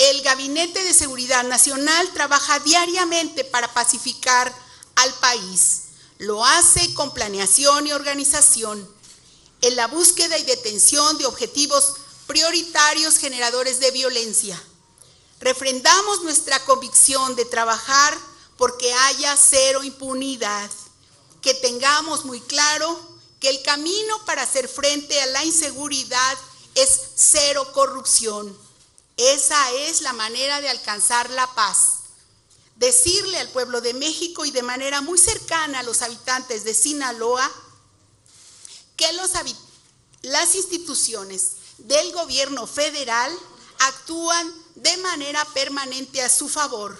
El 0.00 0.22
Gabinete 0.22 0.82
de 0.82 0.94
Seguridad 0.94 1.44
Nacional 1.44 2.10
trabaja 2.14 2.58
diariamente 2.60 3.44
para 3.44 3.70
pacificar 3.74 4.50
al 4.94 5.12
país. 5.16 5.82
Lo 6.16 6.42
hace 6.42 6.94
con 6.94 7.12
planeación 7.12 7.86
y 7.86 7.92
organización 7.92 8.88
en 9.60 9.76
la 9.76 9.88
búsqueda 9.88 10.38
y 10.38 10.44
detención 10.44 11.18
de 11.18 11.26
objetivos 11.26 11.96
prioritarios 12.26 13.18
generadores 13.18 13.78
de 13.78 13.90
violencia. 13.90 14.58
Refrendamos 15.38 16.22
nuestra 16.22 16.64
convicción 16.64 17.36
de 17.36 17.44
trabajar 17.44 18.16
porque 18.56 18.90
haya 18.94 19.36
cero 19.36 19.84
impunidad, 19.84 20.70
que 21.42 21.52
tengamos 21.52 22.24
muy 22.24 22.40
claro 22.40 22.98
que 23.38 23.50
el 23.50 23.60
camino 23.60 24.24
para 24.24 24.44
hacer 24.44 24.66
frente 24.66 25.20
a 25.20 25.26
la 25.26 25.44
inseguridad 25.44 26.38
es 26.74 27.00
cero 27.16 27.70
corrupción. 27.74 28.69
Esa 29.16 29.72
es 29.72 30.00
la 30.02 30.12
manera 30.12 30.60
de 30.60 30.68
alcanzar 30.68 31.30
la 31.30 31.46
paz. 31.54 32.00
Decirle 32.76 33.38
al 33.38 33.50
pueblo 33.50 33.80
de 33.80 33.92
México 33.94 34.44
y 34.44 34.50
de 34.50 34.62
manera 34.62 35.02
muy 35.02 35.18
cercana 35.18 35.80
a 35.80 35.82
los 35.82 36.02
habitantes 36.02 36.64
de 36.64 36.74
Sinaloa 36.74 37.50
que 38.96 39.12
los 39.14 39.32
las 40.22 40.54
instituciones 40.54 41.52
del 41.78 42.12
gobierno 42.12 42.66
federal 42.66 43.32
actúan 43.78 44.52
de 44.74 44.96
manera 44.98 45.44
permanente 45.54 46.22
a 46.22 46.28
su 46.28 46.48
favor, 46.48 46.98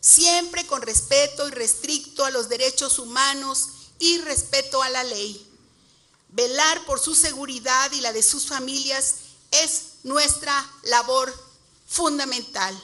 siempre 0.00 0.66
con 0.66 0.80
respeto 0.80 1.46
y 1.46 1.50
restricto 1.50 2.24
a 2.24 2.30
los 2.30 2.48
derechos 2.48 2.98
humanos 2.98 3.68
y 3.98 4.18
respeto 4.18 4.82
a 4.82 4.88
la 4.88 5.04
ley. 5.04 5.46
Velar 6.28 6.84
por 6.86 6.98
su 6.98 7.14
seguridad 7.14 7.92
y 7.92 8.00
la 8.00 8.12
de 8.12 8.22
sus 8.22 8.46
familias 8.46 9.16
es 9.50 9.82
nuestra 10.02 10.70
labor 10.84 11.32
fundamental. 11.92 12.74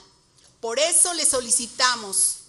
Por 0.60 0.78
eso 0.78 1.14
le 1.14 1.24
solicitamos 1.24 2.40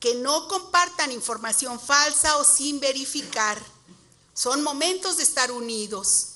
que 0.00 0.14
no 0.14 0.48
compartan 0.48 1.12
información 1.12 1.78
falsa 1.78 2.38
o 2.38 2.44
sin 2.44 2.80
verificar. 2.80 3.62
Son 4.32 4.62
momentos 4.62 5.18
de 5.18 5.24
estar 5.24 5.52
unidos, 5.52 6.28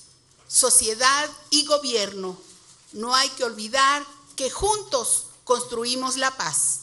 sociedad 0.47 1.31
y 1.49 1.65
gobierno. 1.65 2.37
No 2.93 3.15
hay 3.15 3.31
que 3.31 3.45
olvidar 3.45 4.05
que 4.37 4.51
juntos 4.51 5.27
construimos 5.45 6.17
la 6.17 6.37
paz. 6.37 6.81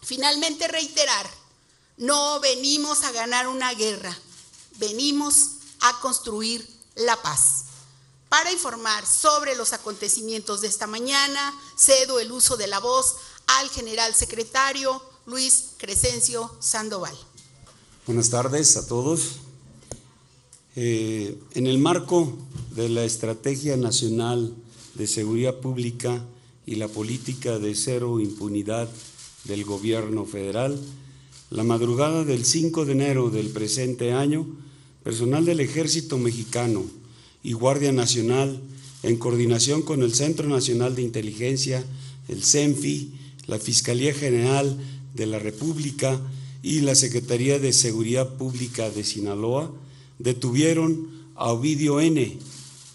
Finalmente 0.00 0.68
reiterar, 0.68 1.28
no 1.98 2.40
venimos 2.40 3.02
a 3.02 3.12
ganar 3.12 3.48
una 3.48 3.74
guerra, 3.74 4.16
venimos 4.76 5.50
a 5.80 6.00
construir 6.00 6.66
la 6.94 7.20
paz. 7.20 7.64
Para 8.32 8.50
informar 8.50 9.04
sobre 9.04 9.54
los 9.56 9.74
acontecimientos 9.74 10.62
de 10.62 10.66
esta 10.66 10.86
mañana, 10.86 11.52
cedo 11.76 12.18
el 12.18 12.32
uso 12.32 12.56
de 12.56 12.66
la 12.66 12.80
voz 12.80 13.16
al 13.46 13.68
general 13.68 14.14
secretario 14.14 15.02
Luis 15.26 15.72
Crescencio 15.76 16.50
Sandoval. 16.58 17.14
Buenas 18.06 18.30
tardes 18.30 18.78
a 18.78 18.86
todos. 18.86 19.32
Eh, 20.76 21.38
en 21.52 21.66
el 21.66 21.76
marco 21.76 22.38
de 22.74 22.88
la 22.88 23.04
Estrategia 23.04 23.76
Nacional 23.76 24.54
de 24.94 25.06
Seguridad 25.06 25.56
Pública 25.56 26.24
y 26.64 26.76
la 26.76 26.88
política 26.88 27.58
de 27.58 27.74
cero 27.74 28.18
impunidad 28.18 28.88
del 29.44 29.62
Gobierno 29.66 30.24
federal, 30.24 30.80
la 31.50 31.64
madrugada 31.64 32.24
del 32.24 32.46
5 32.46 32.86
de 32.86 32.92
enero 32.92 33.28
del 33.28 33.50
presente 33.50 34.14
año, 34.14 34.46
personal 35.04 35.44
del 35.44 35.60
Ejército 35.60 36.16
Mexicano 36.16 37.01
y 37.42 37.52
Guardia 37.52 37.92
Nacional, 37.92 38.60
en 39.02 39.16
coordinación 39.16 39.82
con 39.82 40.02
el 40.02 40.14
Centro 40.14 40.48
Nacional 40.48 40.94
de 40.94 41.02
Inteligencia, 41.02 41.84
el 42.28 42.42
CENFI, 42.42 43.12
la 43.46 43.58
Fiscalía 43.58 44.14
General 44.14 44.76
de 45.14 45.26
la 45.26 45.38
República 45.38 46.20
y 46.62 46.80
la 46.80 46.94
Secretaría 46.94 47.58
de 47.58 47.72
Seguridad 47.72 48.36
Pública 48.36 48.90
de 48.90 49.02
Sinaloa, 49.02 49.72
detuvieron 50.18 51.08
a 51.34 51.50
Ovidio 51.52 52.00
N., 52.00 52.38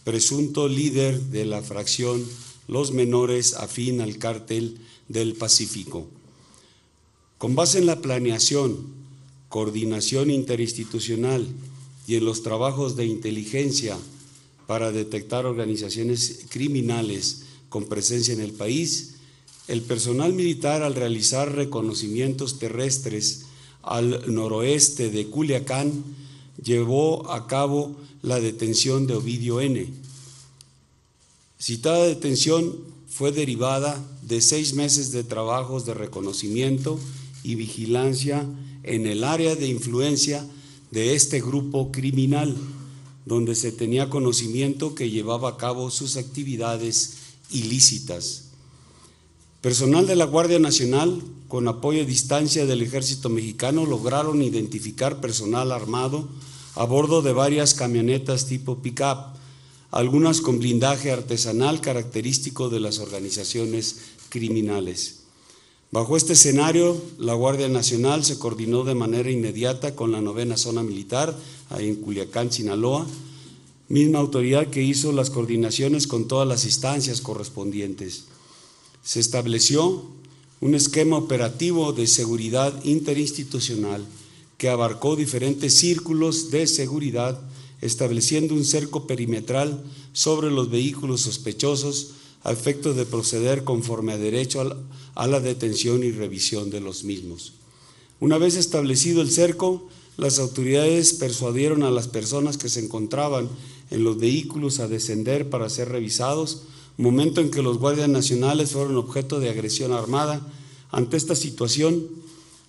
presunto 0.06 0.70
líder 0.70 1.20
de 1.24 1.44
la 1.44 1.62
fracción 1.62 2.24
Los 2.70 2.94
Menores 2.94 3.56
afín 3.56 4.00
al 4.00 4.18
cártel 4.18 4.78
del 5.10 5.34
Pacífico. 5.34 6.08
Con 7.38 7.56
base 7.56 7.80
en 7.80 7.86
la 7.86 8.02
planeación, 8.02 8.78
coordinación 9.50 10.32
interinstitucional 10.32 11.46
y 12.08 12.16
en 12.16 12.24
los 12.24 12.42
trabajos 12.42 12.96
de 12.96 13.06
inteligencia 13.06 13.98
para 14.68 14.92
detectar 14.92 15.46
organizaciones 15.46 16.46
criminales 16.50 17.44
con 17.70 17.86
presencia 17.86 18.34
en 18.34 18.42
el 18.42 18.52
país, 18.52 19.16
el 19.68 19.82
personal 19.82 20.34
militar 20.34 20.84
al 20.84 20.96
realizar 20.96 21.54
reconocimientos 21.54 22.60
terrestres 22.60 23.46
al 23.82 24.34
noroeste 24.34 25.10
de 25.10 25.28
Culiacán 25.28 26.04
llevó 26.62 27.32
a 27.32 27.48
cabo 27.48 27.96
la 28.22 28.40
detención 28.40 29.08
de 29.08 29.16
Ovidio 29.16 29.62
N. 29.62 29.88
Citada 31.60 32.06
detención 32.06 32.76
fue 33.08 33.32
derivada 33.32 34.06
de 34.22 34.42
seis 34.42 34.74
meses 34.74 35.12
de 35.12 35.24
trabajos 35.24 35.86
de 35.86 35.94
reconocimiento 35.94 37.00
y 37.44 37.56
vigilancia 37.56 38.46
en 38.84 39.08
el 39.08 39.24
área 39.24 39.56
de 39.56 39.68
influencia 39.68 40.46
de 40.92 41.16
este 41.16 41.42
grupo 41.42 41.92
criminal, 41.92 42.56
donde 43.28 43.56
se 43.56 43.72
tenía 43.72 44.10
conocimiento 44.10 44.96
que 44.96 45.10
llevaba 45.10 45.50
a 45.50 45.58
cabo 45.58 45.92
sus 45.92 46.16
actividades 46.16 47.18
ilícitas. 47.52 48.46
Personal 49.62 50.08
de 50.08 50.16
la 50.16 50.26
Guardia 50.26 50.60
Nacional, 50.60 51.22
con 51.48 51.68
apoyo 51.68 52.04
a 52.04 52.06
distancia 52.06 52.66
del 52.66 52.82
ejército 52.82 53.28
mexicano, 53.30 53.86
lograron 53.86 54.42
identificar 54.42 55.20
personal 55.20 55.72
armado 55.72 56.30
a 56.76 56.86
bordo 56.86 57.22
de 57.22 57.34
varias 57.34 57.74
camionetas 57.74 58.46
tipo 58.46 58.82
pick-up, 58.82 59.36
algunas 59.92 60.42
con 60.42 60.60
blindaje 60.60 61.12
artesanal 61.12 61.82
característico 61.82 62.70
de 62.70 62.80
las 62.80 63.00
organizaciones 63.00 63.98
criminales. 64.30 65.17
Bajo 65.90 66.18
este 66.18 66.34
escenario, 66.34 67.02
la 67.18 67.34
Guardia 67.34 67.70
Nacional 67.70 68.26
se 68.26 68.38
coordinó 68.38 68.84
de 68.84 68.94
manera 68.94 69.32
inmediata 69.32 69.96
con 69.96 70.12
la 70.12 70.20
novena 70.20 70.58
zona 70.58 70.84
militar, 70.84 71.34
ahí 71.70 71.88
en 71.88 71.96
Culiacán, 71.96 72.52
Sinaloa, 72.52 73.08
misma 73.88 74.20
autoridad 74.20 74.68
que 74.68 74.84
hizo 74.84 75.14
las 75.14 75.30
coordinaciones 75.30 76.06
con 76.06 76.28
todas 76.28 76.46
las 76.46 76.66
instancias 76.66 77.22
correspondientes. 77.22 78.26
Se 79.02 79.22
estableció 79.22 80.04
un 80.60 80.76
esquema 80.76 81.16
operativo 81.16 81.94
de 81.94 82.06
seguridad 82.08 82.84
interinstitucional 82.84 84.06
que 84.58 84.68
abarcó 84.68 85.16
diferentes 85.16 85.74
círculos 85.76 86.52
de 86.52 86.68
seguridad, 86.68 87.40
estableciendo 87.80 88.56
un 88.56 88.66
cerco 88.66 89.08
perimetral 89.08 89.82
sobre 90.12 90.52
los 90.52 90.70
vehículos 90.70 91.22
sospechosos 91.22 92.12
a 92.44 92.52
efecto 92.52 92.94
de 92.94 93.06
proceder 93.06 93.64
conforme 93.64 94.14
a 94.14 94.18
derecho 94.18 94.62
a 95.16 95.28
la 95.28 95.40
detención 95.40 96.04
y 96.04 96.12
revisión 96.12 96.70
de 96.70 96.80
los 96.80 97.04
mismos. 97.04 97.54
Una 98.20 98.38
vez 98.38 98.56
establecido 98.56 99.22
el 99.22 99.30
cerco, 99.30 99.90
las 100.18 100.40
autoridades 100.40 101.14
persuadieron 101.14 101.84
a 101.84 101.92
las 101.92 102.08
personas 102.08 102.58
que 102.58 102.70
se 102.70 102.80
encontraban 102.80 103.50
en 103.92 104.04
los 104.04 104.18
vehículos 104.18 104.80
a 104.80 104.88
descender 104.88 105.50
para 105.50 105.70
ser 105.70 105.90
revisados, 105.90 106.64
momento 106.98 107.42
en 107.42 107.52
que 107.52 107.62
los 107.62 107.78
guardias 107.78 108.10
nacionales 108.10 108.72
fueron 108.72 108.98
objeto 108.98 109.40
de 109.40 109.50
agresión 109.50 109.94
armada. 109.94 110.42
Ante 110.90 111.18
esta 111.18 111.36
situación 111.36 112.08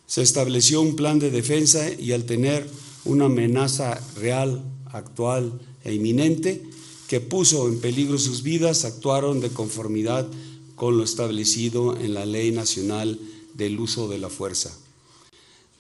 se 0.07 0.23
estableció 0.23 0.81
un 0.81 0.97
plan 0.97 1.19
de 1.19 1.31
defensa 1.31 1.91
y 1.91 2.13
al 2.13 2.25
tener 2.25 2.69
una 3.05 3.27
amenaza 3.27 4.01
real, 4.17 4.63
actual 4.93 5.59
e 5.85 5.95
inminente 5.95 6.63
que 7.09 7.21
puso 7.21 7.67
en 7.69 7.81
peligro 7.81 8.19
sus 8.19 8.43
vidas, 8.43 8.85
actuaron 8.85 9.41
de 9.41 9.49
conformidad 9.49 10.29
con 10.77 10.99
lo 10.99 11.05
establecido 11.05 11.97
en 11.97 12.15
la 12.15 12.27
Ley 12.27 12.53
Nacional 12.53 13.19
del 13.55 13.81
Uso 13.81 14.09
de 14.09 14.19
la 14.19 14.29
Fuerza. 14.29 14.77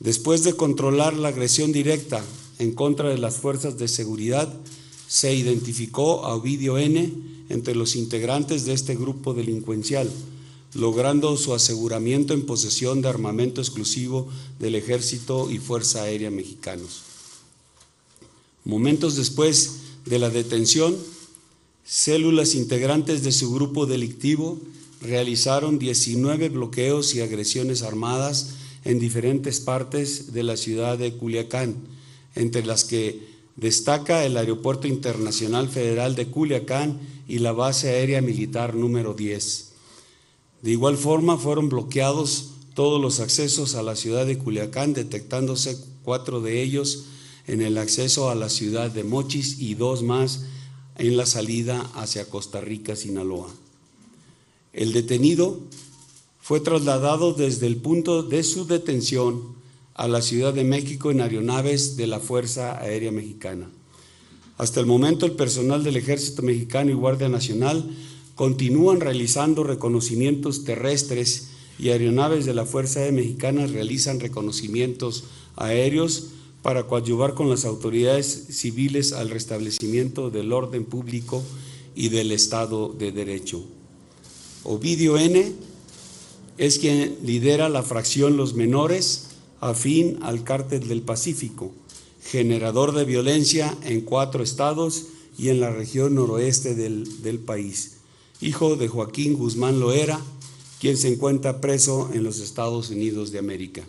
Después 0.00 0.42
de 0.42 0.54
controlar 0.54 1.14
la 1.14 1.28
agresión 1.28 1.70
directa 1.70 2.24
en 2.58 2.72
contra 2.72 3.10
de 3.10 3.18
las 3.18 3.36
fuerzas 3.36 3.78
de 3.78 3.88
seguridad, 3.88 4.52
se 5.06 5.34
identificó 5.34 6.24
a 6.24 6.34
Ovidio 6.34 6.78
N., 6.78 7.12
entre 7.50 7.74
los 7.74 7.96
integrantes 7.96 8.66
de 8.66 8.74
este 8.74 8.94
grupo 8.94 9.32
delincuencial, 9.32 10.10
logrando 10.74 11.34
su 11.38 11.54
aseguramiento 11.54 12.34
en 12.34 12.44
posesión 12.44 13.00
de 13.00 13.08
armamento 13.08 13.62
exclusivo 13.62 14.28
del 14.58 14.74
Ejército 14.74 15.50
y 15.50 15.58
Fuerza 15.58 16.02
Aérea 16.02 16.30
Mexicanos. 16.30 17.00
Momentos 18.66 19.16
después 19.16 19.76
de 20.04 20.18
la 20.18 20.28
detención, 20.28 20.94
células 21.88 22.54
integrantes 22.54 23.22
de 23.22 23.32
su 23.32 23.50
grupo 23.50 23.86
delictivo 23.86 24.60
realizaron 25.00 25.78
19 25.78 26.50
bloqueos 26.50 27.14
y 27.14 27.22
agresiones 27.22 27.82
armadas 27.82 28.56
en 28.84 28.98
diferentes 28.98 29.60
partes 29.60 30.34
de 30.34 30.42
la 30.42 30.58
ciudad 30.58 30.98
de 30.98 31.14
Culiacán, 31.14 31.76
entre 32.34 32.64
las 32.64 32.84
que 32.84 33.38
Destaca 33.58 34.24
el 34.24 34.36
Aeropuerto 34.36 34.86
Internacional 34.86 35.68
Federal 35.68 36.14
de 36.14 36.28
Culiacán 36.28 37.00
y 37.26 37.40
la 37.40 37.50
base 37.50 37.88
aérea 37.88 38.22
militar 38.22 38.76
número 38.76 39.14
10. 39.14 39.72
De 40.62 40.70
igual 40.70 40.96
forma 40.96 41.38
fueron 41.38 41.68
bloqueados 41.68 42.50
todos 42.74 43.00
los 43.02 43.18
accesos 43.18 43.74
a 43.74 43.82
la 43.82 43.96
ciudad 43.96 44.26
de 44.26 44.38
Culiacán, 44.38 44.92
detectándose 44.94 45.76
cuatro 46.04 46.40
de 46.40 46.62
ellos 46.62 47.06
en 47.48 47.60
el 47.60 47.78
acceso 47.78 48.30
a 48.30 48.36
la 48.36 48.48
ciudad 48.48 48.92
de 48.92 49.02
Mochis 49.02 49.58
y 49.58 49.74
dos 49.74 50.04
más 50.04 50.44
en 50.98 51.16
la 51.16 51.26
salida 51.26 51.80
hacia 51.94 52.28
Costa 52.28 52.60
Rica, 52.60 52.96
Sinaloa. 52.96 53.48
El 54.72 54.92
detenido 54.92 55.60
fue 56.40 56.60
trasladado 56.60 57.32
desde 57.32 57.66
el 57.66 57.76
punto 57.76 58.22
de 58.22 58.42
su 58.42 58.66
detención 58.66 59.56
a 59.94 60.08
la 60.08 60.22
Ciudad 60.22 60.52
de 60.52 60.64
México 60.64 61.10
en 61.10 61.20
aeronaves 61.20 61.96
de 61.96 62.06
la 62.06 62.20
Fuerza 62.20 62.78
Aérea 62.80 63.12
Mexicana. 63.12 63.68
Hasta 64.56 64.80
el 64.80 64.86
momento 64.86 65.24
el 65.26 65.32
personal 65.32 65.84
del 65.84 65.96
Ejército 65.96 66.42
Mexicano 66.42 66.90
y 66.90 66.94
Guardia 66.94 67.28
Nacional 67.28 67.88
continúan 68.34 69.00
realizando 69.00 69.62
reconocimientos 69.64 70.64
terrestres 70.64 71.50
y 71.78 71.90
aeronaves 71.90 72.44
de 72.44 72.54
la 72.54 72.64
Fuerza 72.64 73.00
Aérea 73.00 73.20
Mexicana 73.20 73.66
realizan 73.66 74.20
reconocimientos 74.20 75.24
aéreos 75.56 76.28
para 76.68 76.86
coadyuvar 76.86 77.32
con 77.32 77.48
las 77.48 77.64
autoridades 77.64 78.44
civiles 78.50 79.14
al 79.14 79.30
restablecimiento 79.30 80.28
del 80.28 80.52
orden 80.52 80.84
público 80.84 81.42
y 81.94 82.10
del 82.10 82.30
Estado 82.30 82.90
de 82.92 83.10
Derecho. 83.10 83.64
Ovidio 84.64 85.16
N. 85.16 85.54
es 86.58 86.78
quien 86.78 87.16
lidera 87.24 87.70
la 87.70 87.82
fracción 87.82 88.36
Los 88.36 88.52
Menores, 88.52 89.28
afín 89.62 90.18
al 90.20 90.44
cártel 90.44 90.88
del 90.88 91.00
Pacífico, 91.00 91.72
generador 92.22 92.92
de 92.92 93.06
violencia 93.06 93.74
en 93.84 94.02
cuatro 94.02 94.42
estados 94.42 95.06
y 95.38 95.48
en 95.48 95.60
la 95.60 95.70
región 95.70 96.16
noroeste 96.16 96.74
del, 96.74 97.22
del 97.22 97.38
país, 97.38 97.96
hijo 98.42 98.76
de 98.76 98.88
Joaquín 98.88 99.38
Guzmán 99.38 99.80
Loera, 99.80 100.20
quien 100.82 100.98
se 100.98 101.14
encuentra 101.14 101.62
preso 101.62 102.10
en 102.12 102.24
los 102.24 102.40
Estados 102.40 102.90
Unidos 102.90 103.32
de 103.32 103.38
América. 103.38 103.86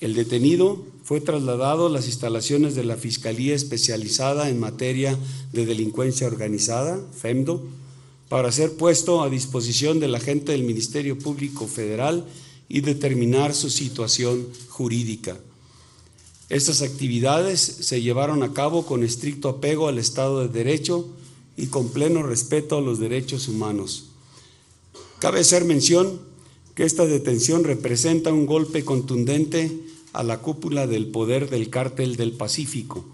El 0.00 0.14
detenido 0.14 0.84
fue 1.02 1.20
trasladado 1.20 1.86
a 1.86 1.90
las 1.90 2.06
instalaciones 2.06 2.76
de 2.76 2.84
la 2.84 2.96
Fiscalía 2.96 3.54
Especializada 3.54 4.48
en 4.48 4.60
Materia 4.60 5.18
de 5.52 5.66
Delincuencia 5.66 6.28
Organizada, 6.28 7.00
FEMDO, 7.18 7.66
para 8.28 8.52
ser 8.52 8.74
puesto 8.74 9.22
a 9.22 9.30
disposición 9.30 9.98
del 9.98 10.14
agente 10.14 10.52
del 10.52 10.62
Ministerio 10.62 11.18
Público 11.18 11.66
Federal 11.66 12.26
y 12.68 12.82
determinar 12.82 13.54
su 13.54 13.70
situación 13.70 14.46
jurídica. 14.68 15.36
Estas 16.48 16.82
actividades 16.82 17.60
se 17.60 18.00
llevaron 18.00 18.42
a 18.42 18.52
cabo 18.52 18.86
con 18.86 19.02
estricto 19.02 19.48
apego 19.48 19.88
al 19.88 19.98
Estado 19.98 20.40
de 20.40 20.48
Derecho 20.48 21.08
y 21.56 21.66
con 21.66 21.88
pleno 21.88 22.22
respeto 22.22 22.78
a 22.78 22.80
los 22.80 23.00
derechos 23.00 23.48
humanos. 23.48 24.10
Cabe 25.18 25.40
hacer 25.40 25.64
mención 25.64 26.20
que 26.78 26.84
esta 26.84 27.06
detención 27.06 27.64
representa 27.64 28.32
un 28.32 28.46
golpe 28.46 28.84
contundente 28.84 29.80
a 30.12 30.22
la 30.22 30.38
cúpula 30.38 30.86
del 30.86 31.08
poder 31.08 31.50
del 31.50 31.70
cártel 31.70 32.14
del 32.14 32.30
Pacífico, 32.30 33.04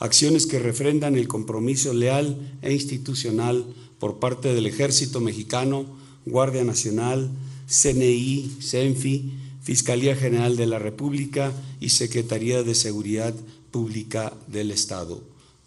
acciones 0.00 0.48
que 0.48 0.58
refrendan 0.58 1.14
el 1.14 1.28
compromiso 1.28 1.94
leal 1.94 2.36
e 2.60 2.72
institucional 2.72 3.66
por 4.00 4.18
parte 4.18 4.52
del 4.52 4.66
ejército 4.66 5.20
mexicano, 5.20 5.86
Guardia 6.26 6.64
Nacional, 6.64 7.30
CNI, 7.68 8.50
CENFI, 8.60 9.32
Fiscalía 9.62 10.16
General 10.16 10.56
de 10.56 10.66
la 10.66 10.80
República 10.80 11.52
y 11.78 11.90
Secretaría 11.90 12.64
de 12.64 12.74
Seguridad 12.74 13.32
Pública 13.70 14.36
del 14.48 14.72
Estado. 14.72 15.22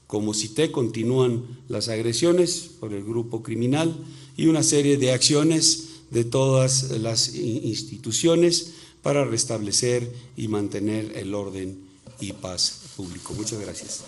Como 0.05 0.33
cité, 0.33 0.73
continúan 0.73 1.45
las 1.69 1.87
agresiones 1.87 2.71
por 2.81 2.91
el 2.91 3.05
grupo 3.05 3.41
criminal 3.41 3.95
y 4.35 4.47
una 4.47 4.63
serie 4.63 4.97
de 4.97 5.13
acciones 5.13 5.86
de 6.09 6.23
todas 6.23 6.91
las 6.91 7.35
instituciones 7.35 8.73
para 9.01 9.25
restablecer 9.25 10.11
y 10.35 10.47
mantener 10.47 11.17
el 11.17 11.33
orden 11.33 11.79
y 12.19 12.33
paz 12.33 12.81
público. 12.95 13.33
Muchas 13.33 13.59
gracias 13.59 14.03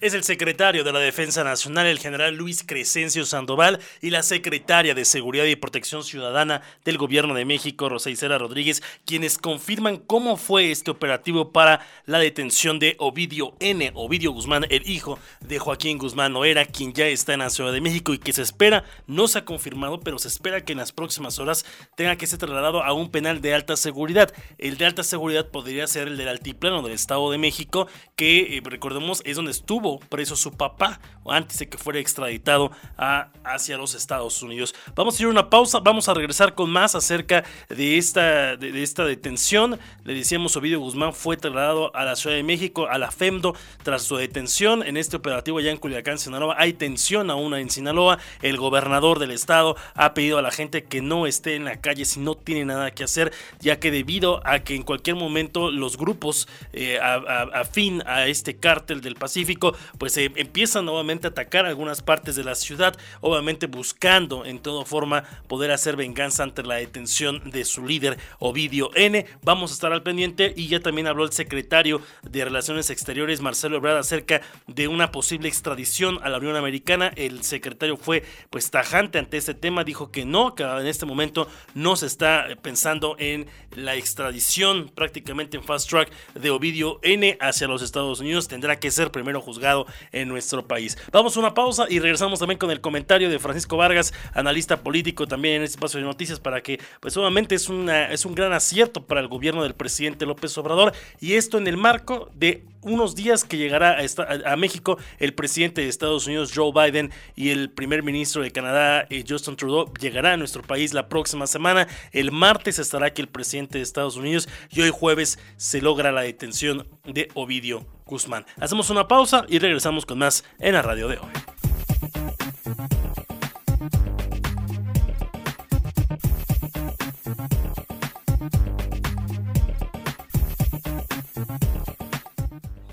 es 0.00 0.14
el 0.14 0.24
secretario 0.24 0.82
de 0.82 0.92
la 0.92 0.98
Defensa 0.98 1.44
Nacional, 1.44 1.86
el 1.86 1.98
general 1.98 2.34
Luis 2.34 2.64
Crescencio 2.66 3.26
Sandoval, 3.26 3.80
y 4.00 4.08
la 4.08 4.22
secretaria 4.22 4.94
de 4.94 5.04
Seguridad 5.04 5.44
y 5.44 5.56
Protección 5.56 6.04
Ciudadana 6.04 6.62
del 6.86 6.96
Gobierno 6.96 7.34
de 7.34 7.44
México, 7.44 7.88
Rosa 7.90 8.08
Isela 8.08 8.38
Rodríguez, 8.38 8.82
quienes 9.04 9.36
confirman 9.36 9.98
cómo 9.98 10.38
fue 10.38 10.70
este 10.70 10.90
operativo 10.90 11.52
para 11.52 11.86
la 12.06 12.18
detención 12.18 12.78
de 12.78 12.96
Ovidio 12.98 13.54
N. 13.60 13.92
Ovidio 13.94 14.32
Guzmán, 14.32 14.64
el 14.70 14.88
hijo 14.88 15.18
de 15.40 15.58
Joaquín 15.58 15.98
Guzmán 15.98 16.34
Oera, 16.34 16.64
quien 16.64 16.94
ya 16.94 17.06
está 17.06 17.34
en 17.34 17.40
la 17.40 17.50
Ciudad 17.50 17.72
de 17.72 17.82
México 17.82 18.14
y 18.14 18.18
que 18.18 18.32
se 18.32 18.40
espera, 18.40 18.84
no 19.06 19.28
se 19.28 19.40
ha 19.40 19.44
confirmado, 19.44 20.00
pero 20.00 20.18
se 20.18 20.28
espera 20.28 20.64
que 20.64 20.72
en 20.72 20.78
las 20.78 20.92
próximas 20.92 21.38
horas 21.38 21.66
tenga 21.94 22.16
que 22.16 22.26
ser 22.26 22.38
trasladado 22.38 22.82
a 22.82 22.94
un 22.94 23.10
penal 23.10 23.42
de 23.42 23.52
alta 23.52 23.76
seguridad. 23.76 24.32
El 24.56 24.78
de 24.78 24.86
alta 24.86 25.02
seguridad 25.02 25.50
podría 25.50 25.86
ser 25.86 26.08
el 26.08 26.16
del 26.16 26.28
Altiplano 26.28 26.80
del 26.80 26.92
Estado 26.92 27.30
de 27.30 27.36
México, 27.36 27.86
que 28.16 28.56
eh, 28.56 28.62
recordemos 28.64 29.20
es 29.26 29.36
donde 29.36 29.50
estuvo 29.50 29.89
preso 29.98 30.36
su 30.36 30.52
papá 30.52 31.00
antes 31.26 31.58
de 31.58 31.68
que 31.68 31.78
fuera 31.78 31.98
extraditado 31.98 32.70
a, 32.96 33.28
hacia 33.44 33.76
los 33.76 33.94
Estados 33.94 34.42
Unidos. 34.42 34.74
Vamos 34.94 35.18
a 35.18 35.22
ir 35.22 35.26
a 35.26 35.30
una 35.30 35.50
pausa, 35.50 35.80
vamos 35.80 36.08
a 36.08 36.14
regresar 36.14 36.54
con 36.54 36.70
más 36.70 36.94
acerca 36.94 37.44
de 37.68 37.98
esta, 37.98 38.56
de, 38.56 38.82
esta 38.82 39.04
detención. 39.04 39.78
Le 40.04 40.14
decíamos, 40.14 40.56
Ovidio 40.56 40.80
Guzmán 40.80 41.14
fue 41.14 41.36
trasladado 41.36 41.94
a 41.94 42.04
la 42.04 42.16
Ciudad 42.16 42.36
de 42.36 42.42
México, 42.42 42.88
a 42.88 42.98
la 42.98 43.10
FEMDO, 43.10 43.54
tras 43.82 44.02
su 44.02 44.16
detención 44.16 44.82
en 44.82 44.96
este 44.96 45.16
operativo 45.16 45.58
allá 45.58 45.70
en 45.70 45.76
Culiacán, 45.76 46.18
Sinaloa. 46.18 46.56
Hay 46.58 46.72
tensión 46.72 47.30
aún 47.30 47.54
en 47.54 47.70
Sinaloa. 47.70 48.18
El 48.42 48.56
gobernador 48.56 49.18
del 49.18 49.30
estado 49.30 49.76
ha 49.94 50.14
pedido 50.14 50.38
a 50.38 50.42
la 50.42 50.50
gente 50.50 50.84
que 50.84 51.00
no 51.00 51.26
esté 51.26 51.54
en 51.54 51.64
la 51.64 51.80
calle 51.80 52.04
si 52.04 52.20
no 52.20 52.34
tiene 52.34 52.64
nada 52.64 52.90
que 52.90 53.04
hacer, 53.04 53.32
ya 53.60 53.78
que 53.78 53.90
debido 53.90 54.46
a 54.46 54.60
que 54.60 54.74
en 54.74 54.82
cualquier 54.82 55.16
momento 55.16 55.70
los 55.70 55.96
grupos 55.96 56.48
eh, 56.72 56.98
afín 57.00 58.02
a, 58.06 58.26
este 58.26 58.56
cártel 58.56 59.00
del 59.00 59.14
Pacífico, 59.14 59.74
pues 59.98 60.12
se 60.12 60.32
empiezan 60.36 60.84
nuevamente 60.84 61.26
a 61.26 61.30
atacar 61.30 61.66
algunas 61.66 62.02
partes 62.02 62.36
de 62.36 62.44
la 62.44 62.54
ciudad, 62.54 62.96
obviamente 63.20 63.66
buscando 63.66 64.44
en 64.44 64.58
toda 64.58 64.84
forma 64.84 65.24
poder 65.48 65.70
hacer 65.70 65.96
venganza 65.96 66.42
ante 66.42 66.62
la 66.62 66.76
detención 66.76 67.50
de 67.50 67.64
su 67.64 67.86
líder 67.86 68.18
Ovidio 68.38 68.90
N. 68.94 69.26
Vamos 69.42 69.70
a 69.70 69.74
estar 69.74 69.92
al 69.92 70.02
pendiente 70.02 70.52
y 70.56 70.68
ya 70.68 70.80
también 70.80 71.06
habló 71.06 71.24
el 71.24 71.32
secretario 71.32 72.02
de 72.22 72.44
Relaciones 72.44 72.90
Exteriores 72.90 73.40
Marcelo 73.40 73.76
Ebrard 73.76 73.98
acerca 73.98 74.40
de 74.66 74.88
una 74.88 75.10
posible 75.12 75.48
extradición 75.48 76.18
a 76.22 76.28
la 76.28 76.38
Unión 76.38 76.56
Americana. 76.56 77.12
El 77.16 77.42
secretario 77.44 77.96
fue 77.96 78.24
pues 78.50 78.70
tajante 78.70 79.18
ante 79.18 79.36
este 79.36 79.54
tema, 79.54 79.84
dijo 79.84 80.10
que 80.10 80.24
no, 80.24 80.54
que 80.54 80.62
en 80.62 80.86
este 80.86 81.06
momento 81.06 81.48
no 81.74 81.96
se 81.96 82.06
está 82.06 82.46
pensando 82.62 83.16
en 83.18 83.46
la 83.74 83.94
extradición 83.96 84.90
prácticamente 84.94 85.56
en 85.56 85.64
fast 85.64 85.88
track 85.88 86.10
de 86.34 86.50
Ovidio 86.50 86.98
N 87.02 87.36
hacia 87.40 87.68
los 87.68 87.82
Estados 87.82 88.20
Unidos, 88.20 88.48
tendrá 88.48 88.78
que 88.78 88.90
ser 88.90 89.10
primero 89.10 89.40
juzgado 89.40 89.69
en 90.12 90.28
nuestro 90.28 90.66
país. 90.66 90.96
Vamos 91.12 91.36
a 91.36 91.40
una 91.40 91.54
pausa 91.54 91.86
y 91.88 91.98
regresamos 91.98 92.38
también 92.38 92.58
con 92.58 92.70
el 92.70 92.80
comentario 92.80 93.30
de 93.30 93.38
Francisco 93.38 93.76
Vargas, 93.76 94.12
analista 94.34 94.82
político 94.82 95.26
también 95.26 95.56
en 95.56 95.62
este 95.62 95.76
espacio 95.76 96.00
de 96.00 96.06
noticias, 96.06 96.40
para 96.40 96.62
que 96.62 96.80
pues 97.00 97.16
obviamente 97.16 97.54
es, 97.54 97.68
una, 97.68 98.10
es 98.10 98.24
un 98.24 98.34
gran 98.34 98.52
acierto 98.52 99.04
para 99.04 99.20
el 99.20 99.28
gobierno 99.28 99.62
del 99.62 99.74
presidente 99.74 100.26
López 100.26 100.56
Obrador 100.58 100.92
y 101.20 101.34
esto 101.34 101.58
en 101.58 101.66
el 101.66 101.76
marco 101.76 102.30
de 102.34 102.64
unos 102.82 103.14
días 103.14 103.44
que 103.44 103.56
llegará 103.56 103.98
a, 104.44 104.56
México 104.56 104.98
el 105.18 105.34
presidente 105.34 105.82
de 105.82 105.88
Estados 105.88 106.26
Unidos 106.26 106.52
Joe 106.54 106.72
Biden 106.72 107.10
y 107.36 107.50
el 107.50 107.70
primer 107.70 108.02
ministro 108.02 108.42
de 108.42 108.50
Canadá 108.50 109.06
eh, 109.10 109.24
Justin 109.28 109.56
Trudeau 109.56 109.92
llegará 110.00 110.32
a 110.32 110.36
nuestro 110.36 110.62
país 110.62 110.94
la 110.94 111.08
próxima 111.08 111.46
semana. 111.46 111.88
El 112.12 112.32
martes 112.32 112.78
estará 112.78 113.06
aquí 113.06 113.22
el 113.22 113.28
presidente 113.28 113.78
de 113.78 113.82
Estados 113.82 114.16
Unidos 114.16 114.48
y 114.70 114.80
hoy 114.80 114.90
jueves 114.90 115.38
se 115.56 115.80
logra 115.80 116.12
la 116.12 116.22
detención 116.22 116.86
de 117.04 117.28
Ovidio 117.34 117.86
Guzmán. 118.06 118.46
Hacemos 118.58 118.90
una 118.90 119.08
pausa 119.08 119.44
y 119.48 119.58
regresamos 119.58 120.06
con 120.06 120.18
más 120.18 120.44
en 120.58 120.74
la 120.74 120.82
radio 120.82 121.08
de 121.08 121.18
hoy. 121.18 121.28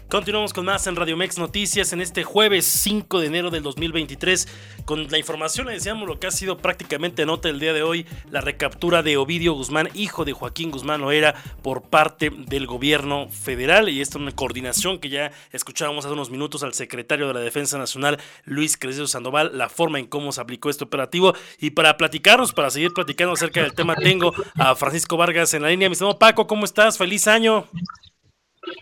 Continuamos 0.09 0.53
con 0.53 0.63
más 0.63 0.87
en 0.87 0.95
Radio 0.95 1.17
Mex 1.17 1.37
Noticias 1.37 1.91
en 1.91 1.99
este 1.99 2.23
jueves 2.23 2.65
5 2.65 3.19
de 3.19 3.27
enero 3.27 3.49
del 3.51 3.61
2023 3.61 4.47
con 4.85 5.05
la 5.09 5.17
información 5.17 5.67
le 5.67 5.73
decíamos 5.73 6.07
lo 6.07 6.17
que 6.17 6.27
ha 6.27 6.31
sido 6.31 6.59
prácticamente 6.59 7.25
nota 7.25 7.49
el 7.49 7.59
día 7.59 7.73
de 7.73 7.83
hoy, 7.83 8.05
la 8.31 8.39
recaptura 8.39 9.03
de 9.03 9.17
Ovidio 9.17 9.51
Guzmán, 9.51 9.89
hijo 9.95 10.23
de 10.23 10.31
Joaquín 10.31 10.71
Guzmán 10.71 11.01
Loera 11.01 11.35
por 11.61 11.81
parte 11.81 12.29
del 12.29 12.67
gobierno 12.67 13.27
federal 13.27 13.89
y 13.89 13.99
esta 13.99 14.17
es 14.17 14.21
una 14.21 14.31
coordinación 14.31 14.99
que 14.99 15.09
ya 15.09 15.33
escuchábamos 15.51 16.05
hace 16.05 16.13
unos 16.13 16.29
minutos 16.29 16.63
al 16.63 16.73
secretario 16.73 17.27
de 17.27 17.33
la 17.33 17.41
Defensa 17.41 17.77
Nacional 17.77 18.17
Luis 18.45 18.77
Crescencio 18.77 19.07
Sandoval, 19.07 19.57
la 19.57 19.67
forma 19.67 19.99
en 19.99 20.05
cómo 20.05 20.31
se 20.31 20.39
aplicó 20.39 20.69
este 20.69 20.85
operativo 20.85 21.33
y 21.59 21.71
para 21.71 21.97
platicarnos, 21.97 22.53
para 22.53 22.69
seguir 22.69 22.93
platicando 22.93 23.33
acerca 23.33 23.61
del 23.61 23.73
tema 23.73 23.93
tengo 23.95 24.33
a 24.55 24.73
Francisco 24.75 25.17
Vargas 25.17 25.53
en 25.53 25.63
la 25.63 25.67
línea. 25.67 25.89
Mi 25.89 25.93
estimado 25.93 26.17
Paco, 26.17 26.47
¿cómo 26.47 26.63
estás? 26.63 26.97
Feliz 26.97 27.27
año. 27.27 27.67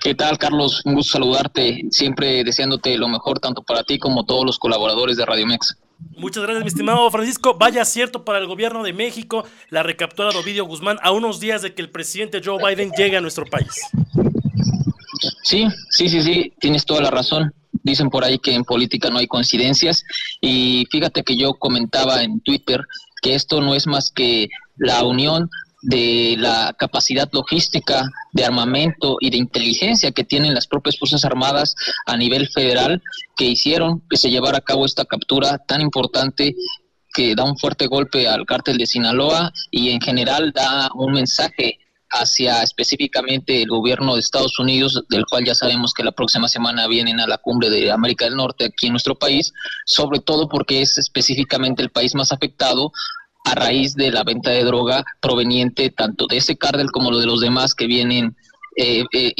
¿Qué 0.01 0.15
tal, 0.15 0.37
Carlos? 0.37 0.81
Un 0.85 0.95
gusto 0.95 1.13
saludarte, 1.13 1.83
siempre 1.91 2.43
deseándote 2.43 2.97
lo 2.97 3.07
mejor 3.07 3.39
tanto 3.39 3.63
para 3.63 3.83
ti 3.83 3.97
como 3.97 4.25
todos 4.25 4.45
los 4.45 4.59
colaboradores 4.59 5.17
de 5.17 5.25
Radio 5.25 5.47
Mex. 5.47 5.77
Muchas 6.17 6.43
gracias, 6.43 6.63
mi 6.63 6.67
estimado 6.67 7.09
Francisco. 7.09 7.55
Vaya 7.57 7.85
cierto 7.85 8.25
para 8.25 8.39
el 8.39 8.47
gobierno 8.47 8.83
de 8.83 8.93
México 8.93 9.45
la 9.69 9.83
recaptura 9.83 10.29
de 10.29 10.37
Ovidio 10.37 10.65
Guzmán 10.65 10.97
a 11.01 11.11
unos 11.11 11.39
días 11.39 11.61
de 11.61 11.73
que 11.73 11.81
el 11.81 11.89
presidente 11.89 12.41
Joe 12.43 12.61
Biden 12.63 12.91
llegue 12.97 13.17
a 13.17 13.21
nuestro 13.21 13.45
país. 13.45 13.81
Sí, 15.43 15.67
sí, 15.89 16.09
sí, 16.09 16.21
sí, 16.21 16.53
tienes 16.59 16.85
toda 16.85 17.01
la 17.01 17.11
razón. 17.11 17.53
Dicen 17.83 18.09
por 18.09 18.23
ahí 18.23 18.39
que 18.39 18.53
en 18.53 18.63
política 18.63 19.09
no 19.09 19.19
hay 19.19 19.27
coincidencias 19.27 20.03
y 20.41 20.87
fíjate 20.91 21.23
que 21.23 21.37
yo 21.37 21.53
comentaba 21.53 22.23
en 22.23 22.41
Twitter 22.41 22.81
que 23.21 23.35
esto 23.35 23.61
no 23.61 23.75
es 23.75 23.87
más 23.87 24.11
que 24.11 24.49
la 24.77 25.03
unión 25.03 25.49
de 25.85 26.35
la 26.37 26.73
capacidad 26.77 27.29
logística, 27.31 28.09
de 28.33 28.43
armamento 28.43 29.17
y 29.19 29.29
de 29.29 29.37
inteligencia 29.37 30.11
que 30.11 30.23
tienen 30.23 30.55
las 30.55 30.67
propias 30.67 30.97
Fuerzas 30.97 31.25
Armadas 31.25 31.75
a 32.07 32.17
nivel 32.17 32.47
federal 32.49 33.01
que 33.37 33.45
hicieron 33.45 34.01
que 34.09 34.17
se 34.17 34.31
llevara 34.31 34.57
a 34.57 34.61
cabo 34.61 34.85
esta 34.85 35.05
captura 35.05 35.59
tan 35.59 35.81
importante 35.81 36.55
que 37.13 37.35
da 37.35 37.43
un 37.43 37.57
fuerte 37.57 37.87
golpe 37.87 38.27
al 38.27 38.45
cártel 38.45 38.77
de 38.77 38.87
Sinaloa 38.87 39.51
y 39.69 39.91
en 39.91 40.01
general 40.01 40.51
da 40.53 40.89
un 40.95 41.13
mensaje 41.13 41.77
hacia 42.09 42.63
específicamente 42.63 43.61
el 43.61 43.69
gobierno 43.69 44.15
de 44.15 44.21
Estados 44.21 44.57
Unidos, 44.59 45.03
del 45.09 45.25
cual 45.25 45.45
ya 45.45 45.53
sabemos 45.53 45.93
que 45.93 46.03
la 46.03 46.11
próxima 46.11 46.47
semana 46.47 46.87
vienen 46.87 47.19
a 47.19 47.27
la 47.27 47.37
cumbre 47.37 47.69
de 47.69 47.91
América 47.91 48.25
del 48.25 48.35
Norte 48.35 48.65
aquí 48.65 48.87
en 48.87 48.93
nuestro 48.93 49.15
país, 49.15 49.53
sobre 49.85 50.19
todo 50.19 50.47
porque 50.47 50.81
es 50.81 50.97
específicamente 50.97 51.81
el 51.81 51.89
país 51.89 52.15
más 52.15 52.31
afectado 52.31 52.91
a 53.45 53.55
raíz 53.55 53.95
de 53.95 54.11
la 54.11 54.23
venta 54.23 54.51
de 54.51 54.63
droga 54.63 55.05
proveniente 55.21 55.89
tanto 55.89 56.27
de 56.27 56.37
ese 56.37 56.57
cártel 56.57 56.91
como 56.91 57.11
lo 57.11 57.19
de 57.19 57.27
los 57.27 57.41
demás 57.41 57.73
que 57.75 57.87
vienen 57.87 58.35
eh, 58.75 59.05
eh, 59.13 59.33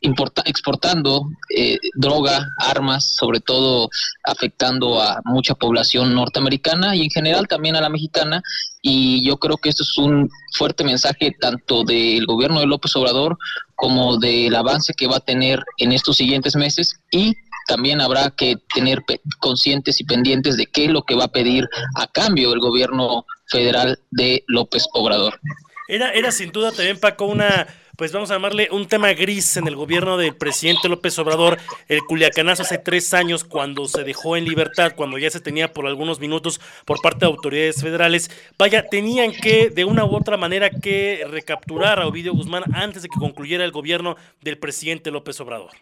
exportando 0.00 1.28
eh, 1.54 1.76
droga, 1.94 2.48
armas, 2.58 3.16
sobre 3.16 3.40
todo 3.40 3.90
afectando 4.22 5.02
a 5.02 5.20
mucha 5.24 5.54
población 5.54 6.14
norteamericana 6.14 6.94
y 6.94 7.02
en 7.02 7.10
general 7.10 7.48
también 7.48 7.74
a 7.76 7.80
la 7.80 7.88
mexicana. 7.88 8.42
Y 8.80 9.26
yo 9.26 9.38
creo 9.38 9.56
que 9.56 9.70
esto 9.70 9.82
es 9.82 9.98
un 9.98 10.30
fuerte 10.56 10.84
mensaje 10.84 11.34
tanto 11.40 11.82
del 11.82 12.26
gobierno 12.26 12.60
de 12.60 12.66
López 12.66 12.94
Obrador 12.96 13.36
como 13.74 14.18
del 14.18 14.54
avance 14.54 14.94
que 14.94 15.08
va 15.08 15.16
a 15.16 15.20
tener 15.20 15.64
en 15.78 15.92
estos 15.92 16.16
siguientes 16.16 16.54
meses 16.54 16.94
y 17.10 17.34
también 17.66 18.00
habrá 18.00 18.30
que 18.30 18.56
tener 18.74 19.02
conscientes 19.40 20.00
y 20.00 20.04
pendientes 20.04 20.56
de 20.56 20.66
qué 20.66 20.86
es 20.86 20.90
lo 20.90 21.02
que 21.02 21.14
va 21.14 21.24
a 21.24 21.32
pedir 21.32 21.68
a 21.96 22.06
cambio 22.06 22.52
el 22.52 22.60
gobierno 22.60 23.26
federal 23.48 23.98
de 24.10 24.44
López 24.46 24.86
Obrador. 24.92 25.40
Era, 25.88 26.12
era 26.12 26.30
sin 26.30 26.52
duda 26.52 26.70
también, 26.70 27.00
Paco, 27.00 27.26
una 27.26 27.66
pues 27.98 28.12
vamos 28.12 28.30
a 28.30 28.34
llamarle 28.34 28.68
un 28.70 28.86
tema 28.86 29.12
gris 29.12 29.56
en 29.56 29.66
el 29.66 29.74
gobierno 29.74 30.16
del 30.16 30.36
presidente 30.36 30.88
López 30.88 31.18
Obrador, 31.18 31.58
el 31.88 32.00
culiacanazo 32.02 32.62
hace 32.62 32.78
tres 32.78 33.12
años 33.12 33.42
cuando 33.42 33.88
se 33.88 34.04
dejó 34.04 34.36
en 34.36 34.44
libertad, 34.44 34.92
cuando 34.94 35.18
ya 35.18 35.28
se 35.30 35.40
tenía 35.40 35.72
por 35.72 35.84
algunos 35.84 36.20
minutos 36.20 36.60
por 36.84 37.00
parte 37.00 37.26
de 37.26 37.32
autoridades 37.32 37.82
federales, 37.82 38.30
vaya, 38.56 38.88
tenían 38.88 39.32
que 39.32 39.70
de 39.70 39.84
una 39.84 40.04
u 40.04 40.14
otra 40.14 40.36
manera 40.36 40.70
que 40.70 41.26
recapturar 41.28 41.98
a 41.98 42.06
Ovidio 42.06 42.34
Guzmán 42.34 42.62
antes 42.72 43.02
de 43.02 43.08
que 43.08 43.18
concluyera 43.18 43.64
el 43.64 43.72
gobierno 43.72 44.14
del 44.42 44.58
presidente 44.58 45.10
López 45.10 45.40
Obrador. 45.40 45.72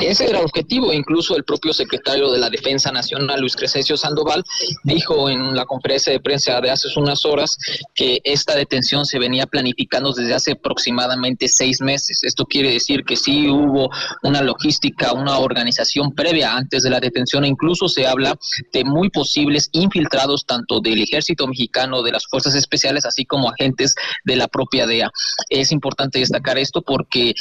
Ese 0.00 0.28
era 0.28 0.38
el 0.38 0.44
objetivo, 0.44 0.92
incluso 0.92 1.36
el 1.36 1.44
propio 1.44 1.72
secretario 1.72 2.30
de 2.30 2.38
la 2.38 2.50
Defensa 2.50 2.92
Nacional, 2.92 3.40
Luis 3.40 3.56
Crescencio 3.56 3.96
Sandoval, 3.96 4.44
dijo 4.84 5.30
en 5.30 5.54
la 5.54 5.64
conferencia 5.64 6.12
de 6.12 6.20
prensa 6.20 6.60
de 6.60 6.70
hace 6.70 6.88
unas 6.96 7.24
horas 7.24 7.56
que 7.94 8.20
esta 8.24 8.54
detención 8.54 9.06
se 9.06 9.18
venía 9.18 9.46
planificando 9.46 10.12
desde 10.12 10.34
hace 10.34 10.52
aproximadamente 10.52 11.48
seis 11.48 11.80
meses. 11.80 12.20
Esto 12.22 12.44
quiere 12.44 12.70
decir 12.72 13.04
que 13.04 13.16
sí 13.16 13.48
hubo 13.48 13.90
una 14.22 14.42
logística, 14.42 15.12
una 15.12 15.38
organización 15.38 16.14
previa 16.14 16.56
antes 16.56 16.82
de 16.82 16.90
la 16.90 17.00
detención 17.00 17.44
incluso 17.44 17.88
se 17.88 18.06
habla 18.06 18.36
de 18.72 18.84
muy 18.84 19.10
posibles 19.10 19.68
infiltrados 19.72 20.44
tanto 20.46 20.80
del 20.80 21.02
ejército 21.02 21.46
mexicano, 21.46 22.02
de 22.02 22.12
las 22.12 22.26
fuerzas 22.26 22.54
especiales, 22.54 23.06
así 23.06 23.24
como 23.24 23.50
agentes 23.50 23.94
de 24.24 24.36
la 24.36 24.48
propia 24.48 24.86
DEA. 24.86 25.10
Es 25.48 25.72
importante 25.72 26.18
destacar 26.18 26.58
esto 26.58 26.82
porque 26.82 27.34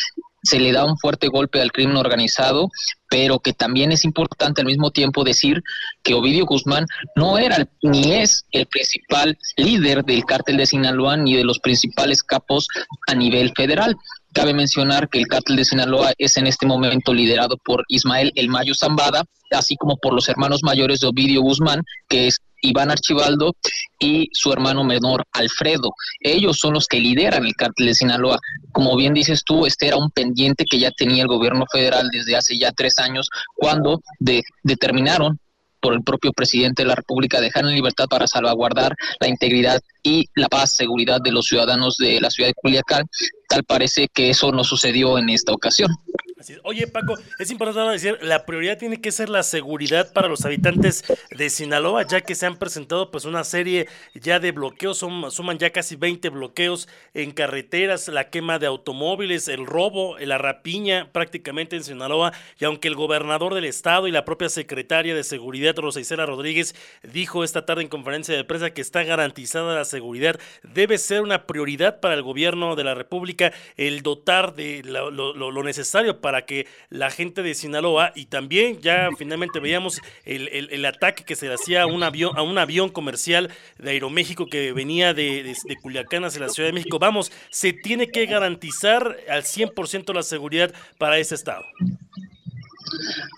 se 0.46 0.60
le 0.60 0.72
da 0.72 0.86
un 0.86 0.98
fuerte 0.98 1.28
golpe 1.28 1.62
al 1.62 1.72
crimen 1.72 1.98
organizado, 1.98 2.70
pero 3.10 3.40
que 3.40 3.54
también 3.54 3.92
es 3.92 4.06
importante 4.06 4.62
al 4.62 4.68
mismo 4.68 4.92
tiempo 4.92 5.24
decir 5.24 5.64
que 6.04 6.14
Ovidio 6.14 6.46
Guzmán 6.46 6.86
no 7.16 7.38
era 7.38 7.68
ni 7.82 8.14
es 8.14 8.46
el 8.52 8.66
principal 8.68 9.38
líder 9.58 10.04
del 10.06 10.24
cártel 10.26 10.58
de 10.58 10.66
Sinaloa 10.66 11.18
ni 11.18 11.36
de 11.36 11.44
los 11.44 11.60
principales 11.60 12.24
capos 12.24 12.68
a 13.08 13.16
nivel 13.16 13.52
federal. 13.56 13.96
Cabe 14.34 14.54
mencionar 14.54 15.10
que 15.10 15.20
el 15.20 15.28
cártel 15.28 15.56
de 15.56 15.66
Sinaloa 15.66 16.14
es 16.18 16.38
en 16.38 16.46
este 16.46 16.66
momento 16.66 17.14
liderado 17.14 17.58
por 17.58 17.84
Ismael 17.88 18.32
El 18.36 18.50
Mayo 18.50 18.76
Zambada, 18.76 19.24
así 19.52 19.78
como 19.78 19.98
por 19.98 20.14
los 20.14 20.30
hermanos 20.30 20.62
mayores 20.64 21.00
de 21.00 21.08
Ovidio 21.08 21.42
Guzmán, 21.42 21.84
que 22.08 22.28
es 22.28 22.40
Iván 22.66 22.92
Archibaldo 22.92 23.56
y 24.00 24.30
su 24.34 24.52
hermano 24.52 24.84
menor 24.84 25.26
Alfredo. 25.32 25.94
Ellos 26.20 26.60
son 26.60 26.74
los 26.74 26.88
que 26.88 27.00
lideran 27.00 27.46
el 27.46 27.56
cártel 27.56 27.88
de 27.88 27.96
Sinaloa. 27.96 28.40
Como 28.72 28.96
bien 28.96 29.14
dices 29.14 29.44
tú, 29.44 29.66
este 29.66 29.88
era 29.88 29.98
un 29.98 30.12
pendiente 30.12 30.66
que 30.66 30.80
ya 30.80 30.92
tenía 30.92 31.24
el 31.24 31.28
gobierno 31.28 31.66
federal 31.72 32.10
desde 32.12 32.36
hace 32.36 32.58
ya 32.58 32.72
tres 32.72 33.00
años 33.00 33.30
cuando 33.56 34.02
determinaron 34.64 35.40
por 35.86 35.94
el 35.94 36.02
propio 36.02 36.34
presidente 36.34 36.82
de 36.82 36.88
la 36.88 36.96
República 36.96 37.40
dejar 37.40 37.64
en 37.64 37.76
libertad 37.76 38.06
para 38.10 38.26
salvaguardar 38.26 38.96
la 39.20 39.28
integridad 39.28 39.80
y 40.02 40.26
la 40.36 40.48
paz, 40.48 40.76
seguridad 40.76 41.22
de 41.22 41.32
los 41.32 41.46
ciudadanos 41.46 41.98
de 41.98 42.20
la 42.20 42.32
ciudad 42.32 42.50
de 42.50 42.56
Culiacán. 42.56 43.06
Tal 43.48 43.64
parece 43.64 44.08
que 44.08 44.32
eso 44.32 44.52
no 44.52 44.64
sucedió 44.64 45.20
en 45.20 45.30
esta 45.30 45.52
ocasión. 45.52 45.92
Oye, 46.64 46.86
Paco, 46.88 47.18
es 47.40 47.50
importante 47.50 47.94
decir, 47.94 48.18
la 48.22 48.46
prioridad 48.46 48.78
tiene 48.78 49.00
que 49.00 49.14
ser 49.14 49.30
la 49.30 49.42
seguridad 49.42 50.12
para 50.12 50.28
los 50.28 50.44
habitantes 50.44 51.06
de 51.32 51.50
Sinaloa, 51.50 52.06
ya 52.06 52.20
que 52.20 52.36
se 52.36 52.46
han 52.46 52.58
presentado 52.58 53.10
pues 53.10 53.24
una 53.24 53.46
serie 53.46 53.88
ya 54.14 54.42
de 54.42 54.52
bloqueos, 54.52 54.98
suman 54.98 55.58
ya 55.60 55.70
casi 55.70 55.96
20 55.96 56.28
bloqueos 56.30 56.90
en 57.14 57.32
carreteras, 57.32 58.10
la 58.10 58.30
quema 58.30 58.60
de 58.60 58.68
automóviles, 58.68 59.48
el 59.48 59.66
robo, 59.66 60.18
la 60.20 60.38
rapiña 60.38 61.10
prácticamente 61.14 61.78
en 61.78 61.86
Sinaloa, 61.86 62.34
y 62.60 62.66
aunque 62.66 62.90
el 62.90 62.96
gobernador 62.96 63.54
del 63.54 63.64
estado 63.64 64.06
y 64.10 64.12
la 64.12 64.26
propia 64.26 64.50
secretaria 64.50 65.16
de 65.16 65.24
Seguridad, 65.24 65.78
Rosa 65.78 66.02
Isela 66.02 66.26
Rodríguez, 66.26 66.76
dijo 67.14 67.46
esta 67.46 67.66
tarde 67.66 67.84
en 67.84 67.88
conferencia 67.88 68.36
de 68.36 68.44
prensa 68.44 68.72
que 68.72 68.82
está 68.82 69.04
garantizada 69.04 69.74
la 69.74 69.86
seguridad, 69.86 70.38
debe 70.64 70.98
ser 70.98 71.22
una 71.22 71.48
prioridad 71.48 72.02
para 72.02 72.14
el 72.14 72.24
gobierno 72.24 72.76
de 72.76 72.84
la 72.84 72.94
República 72.94 73.54
el 73.78 74.02
dotar 74.02 74.54
de 74.54 74.82
lo, 74.84 75.12
lo 75.12 75.64
necesario 75.64 76.20
para 76.26 76.48
que 76.48 76.66
la 76.90 77.12
gente 77.12 77.44
de 77.44 77.54
Sinaloa 77.54 78.12
y 78.16 78.26
también 78.26 78.82
ya 78.82 79.10
finalmente 79.16 79.60
veíamos 79.60 80.02
el, 80.24 80.84
ataque 80.84 81.24
que 81.24 81.36
se 81.36 81.48
le 81.48 81.54
hacía 81.54 81.84
a 81.84 81.86
un 81.86 82.02
avión, 82.02 82.36
a 82.36 82.42
un 82.42 82.58
avión 82.58 82.90
comercial 82.90 83.52
de 83.78 83.92
Aeroméxico 83.92 84.48
que 84.48 84.74
venía 84.74 85.14
de, 85.14 85.44
de, 85.44 85.76
Culiacán 85.84 86.26
hacia 86.26 86.42
la 86.42 86.50
Ciudad 86.50 86.70
de 86.70 86.74
México. 86.74 86.98
Vamos, 86.98 87.32
se 87.52 87.74
tiene 87.74 88.08
que 88.08 88.26
garantizar 88.26 89.16
al 89.30 89.44
100% 89.44 90.16
la 90.16 90.24
seguridad 90.24 90.74
para 90.98 91.20
ese 91.20 91.36
estado. 91.36 91.64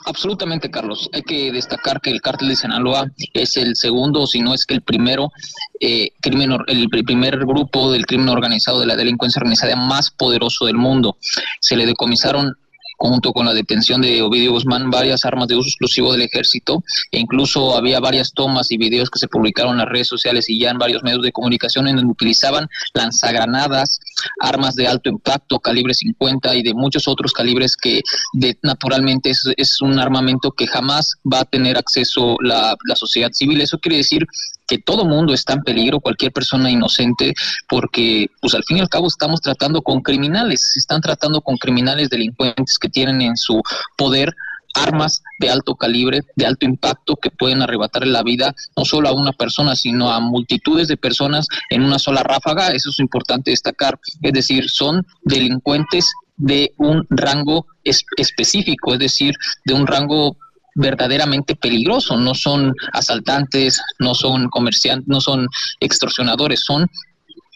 Absolutamente, 0.05 0.69
Carlos. 0.69 1.09
Hay 1.13 1.21
que 1.21 1.51
destacar 1.51 2.01
que 2.01 2.09
el 2.09 2.21
cártel 2.21 2.49
de 2.49 2.55
Sinaloa 2.55 3.11
es 3.33 3.57
el 3.57 3.75
segundo, 3.75 4.27
si 4.27 4.41
no 4.41 4.53
es 4.53 4.65
que 4.65 4.73
el 4.73 4.81
primero, 4.81 5.31
eh, 5.79 6.11
crimen, 6.21 6.57
el 6.67 6.89
primer 6.89 7.37
grupo 7.39 7.91
del 7.91 8.05
crimen 8.05 8.29
organizado 8.29 8.79
de 8.79 8.85
la 8.85 8.95
delincuencia 8.95 9.39
organizada 9.39 9.75
más 9.75 10.11
poderoso 10.11 10.65
del 10.65 10.77
mundo. 10.77 11.17
Se 11.59 11.75
le 11.75 11.85
decomisaron 11.85 12.55
junto 12.97 13.31
con 13.31 13.45
la 13.45 13.53
detención 13.53 14.01
de 14.01 14.21
Ovidio 14.21 14.51
Guzmán, 14.51 14.89
varias 14.89 15.23
armas 15.23 15.47
de 15.47 15.55
uso 15.55 15.69
exclusivo 15.69 16.11
del 16.11 16.23
ejército, 16.23 16.83
e 17.11 17.19
incluso 17.19 17.77
había 17.77 17.99
varias 17.99 18.33
tomas 18.33 18.71
y 18.71 18.77
videos 18.77 19.09
que 19.09 19.19
se 19.19 19.27
publicaron 19.27 19.73
en 19.73 19.79
las 19.79 19.89
redes 19.89 20.07
sociales 20.07 20.49
y 20.49 20.59
ya 20.59 20.71
en 20.71 20.77
varios 20.77 21.03
medios 21.03 21.21
de 21.21 21.31
comunicación 21.31 21.87
en 21.87 21.97
donde 21.97 22.11
utilizaban 22.11 22.67
lanzagranadas, 22.93 23.99
armas 24.41 24.75
de 24.75 24.87
alto 24.87 25.09
impacto, 25.09 25.59
calibre 25.59 25.93
50 25.93 26.55
y 26.55 26.63
de 26.63 26.73
muchos 26.73 27.07
otros 27.07 27.31
calibres 27.33 27.77
que 27.77 28.01
de, 28.33 28.57
naturalmente 28.63 29.31
es, 29.31 29.81
un 29.81 29.99
armamento 29.99 30.51
que 30.51 30.65
jamás 30.65 31.13
va 31.31 31.41
a 31.41 31.45
tener 31.45 31.77
acceso 31.77 32.35
la, 32.41 32.75
la 32.87 32.95
sociedad 32.95 33.31
civil. 33.31 33.61
Eso 33.61 33.77
quiere 33.77 33.97
decir 33.97 34.25
que 34.67 34.77
todo 34.77 35.05
mundo 35.05 35.33
está 35.33 35.53
en 35.53 35.63
peligro, 35.63 35.99
cualquier 35.99 36.31
persona 36.31 36.69
inocente, 36.69 37.33
porque 37.67 38.29
pues 38.41 38.53
al 38.53 38.63
fin 38.63 38.77
y 38.77 38.81
al 38.81 38.89
cabo 38.89 39.07
estamos 39.07 39.41
tratando 39.41 39.81
con 39.81 40.01
criminales, 40.01 40.73
se 40.73 40.79
están 40.79 41.01
tratando 41.01 41.41
con 41.41 41.57
criminales 41.57 42.09
delincuentes 42.09 42.77
que 42.77 42.89
tienen 42.89 43.21
en 43.21 43.37
su 43.37 43.61
poder 43.97 44.35
armas 44.77 45.23
de 45.39 45.49
alto 45.49 45.75
calibre, 45.75 46.21
de 46.35 46.45
alto 46.45 46.65
impacto, 46.65 47.15
que 47.15 47.31
pueden 47.31 47.61
arrebatar 47.61 48.05
la 48.05 48.23
vida 48.23 48.53
no 48.75 48.85
solo 48.85 49.09
a 49.09 49.13
una 49.13 49.31
persona, 49.31 49.75
sino 49.75 50.11
a 50.11 50.19
multitudes 50.19 50.87
de 50.87 50.97
personas 50.97 51.47
en 51.69 51.83
una 51.83 51.99
sola 51.99 52.23
ráfaga. 52.23 52.69
Eso 52.69 52.89
es 52.89 52.99
importante 52.99 53.51
destacar. 53.51 53.99
Es 54.21 54.33
decir, 54.33 54.69
son 54.69 55.05
delincuentes 55.23 56.11
de 56.37 56.73
un 56.77 57.05
rango 57.09 57.65
específico, 57.83 58.93
es 58.93 58.99
decir, 58.99 59.35
de 59.65 59.73
un 59.73 59.87
rango 59.87 60.37
verdaderamente 60.77 61.55
peligroso, 61.55 62.17
no 62.17 62.33
son 62.33 62.73
asaltantes, 62.93 63.81
no 63.99 64.13
son 64.13 64.47
comerciantes, 64.49 65.07
no 65.07 65.19
son 65.19 65.47
extorsionadores, 65.79 66.61
son 66.61 66.87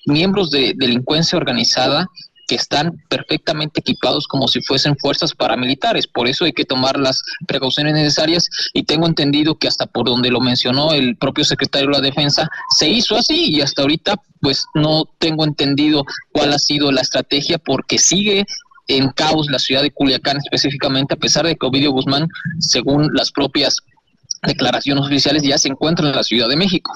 miembros 0.06 0.50
de 0.50 0.74
delincuencia 0.76 1.38
organizada 1.38 2.08
que 2.48 2.56
están 2.56 3.02
perfectamente 3.08 3.80
equipados 3.80 4.28
como 4.28 4.48
si 4.48 4.62
fuesen 4.62 4.98
fuerzas 4.98 5.34
paramilitares. 5.34 6.08
Por 6.08 6.28
eso 6.28 6.44
hay 6.44 6.52
que 6.52 6.66
tomar 6.66 7.00
las 7.00 7.22
precauciones 7.48 7.94
necesarias 7.94 8.50
y 8.74 8.84
tengo 8.84 9.08
entendido 9.08 9.56
que 9.56 9.68
hasta 9.68 9.86
por 9.86 10.08
donde 10.08 10.32
lo 10.32 10.42
mencionó 10.42 10.92
el 10.92 11.16
propio 11.16 11.46
secretario 11.46 11.88
de 11.88 11.94
la 11.94 12.02
Defensa, 12.02 12.50
se 12.76 12.90
hizo 12.90 13.16
así 13.16 13.52
y 13.52 13.62
hasta 13.62 13.84
ahorita 13.84 14.16
pues 14.42 14.66
no 14.74 15.06
tengo 15.20 15.46
entendido 15.46 16.04
cuál 16.34 16.52
ha 16.52 16.60
sido 16.60 16.92
la 16.92 17.02
estrategia 17.02 17.60
porque 17.60 18.00
sigue 18.00 18.46
en 18.98 19.10
caos 19.10 19.48
la 19.50 19.60
ciudad 19.60 19.82
de 19.82 19.92
Culiacán 19.92 20.38
específicamente, 20.38 21.14
a 21.14 21.18
pesar 21.18 21.46
de 21.46 21.56
que 21.56 21.66
Ovidio 21.66 21.92
Guzmán, 21.92 22.28
según 22.60 23.10
las 23.14 23.32
propias 23.32 23.78
declaraciones 24.44 25.06
oficiales, 25.06 25.44
ya 25.44 25.58
se 25.58 25.70
encuentra 25.70 26.08
en 26.08 26.16
la 26.16 26.24
Ciudad 26.24 26.50
de 26.50 26.56
México. 26.56 26.92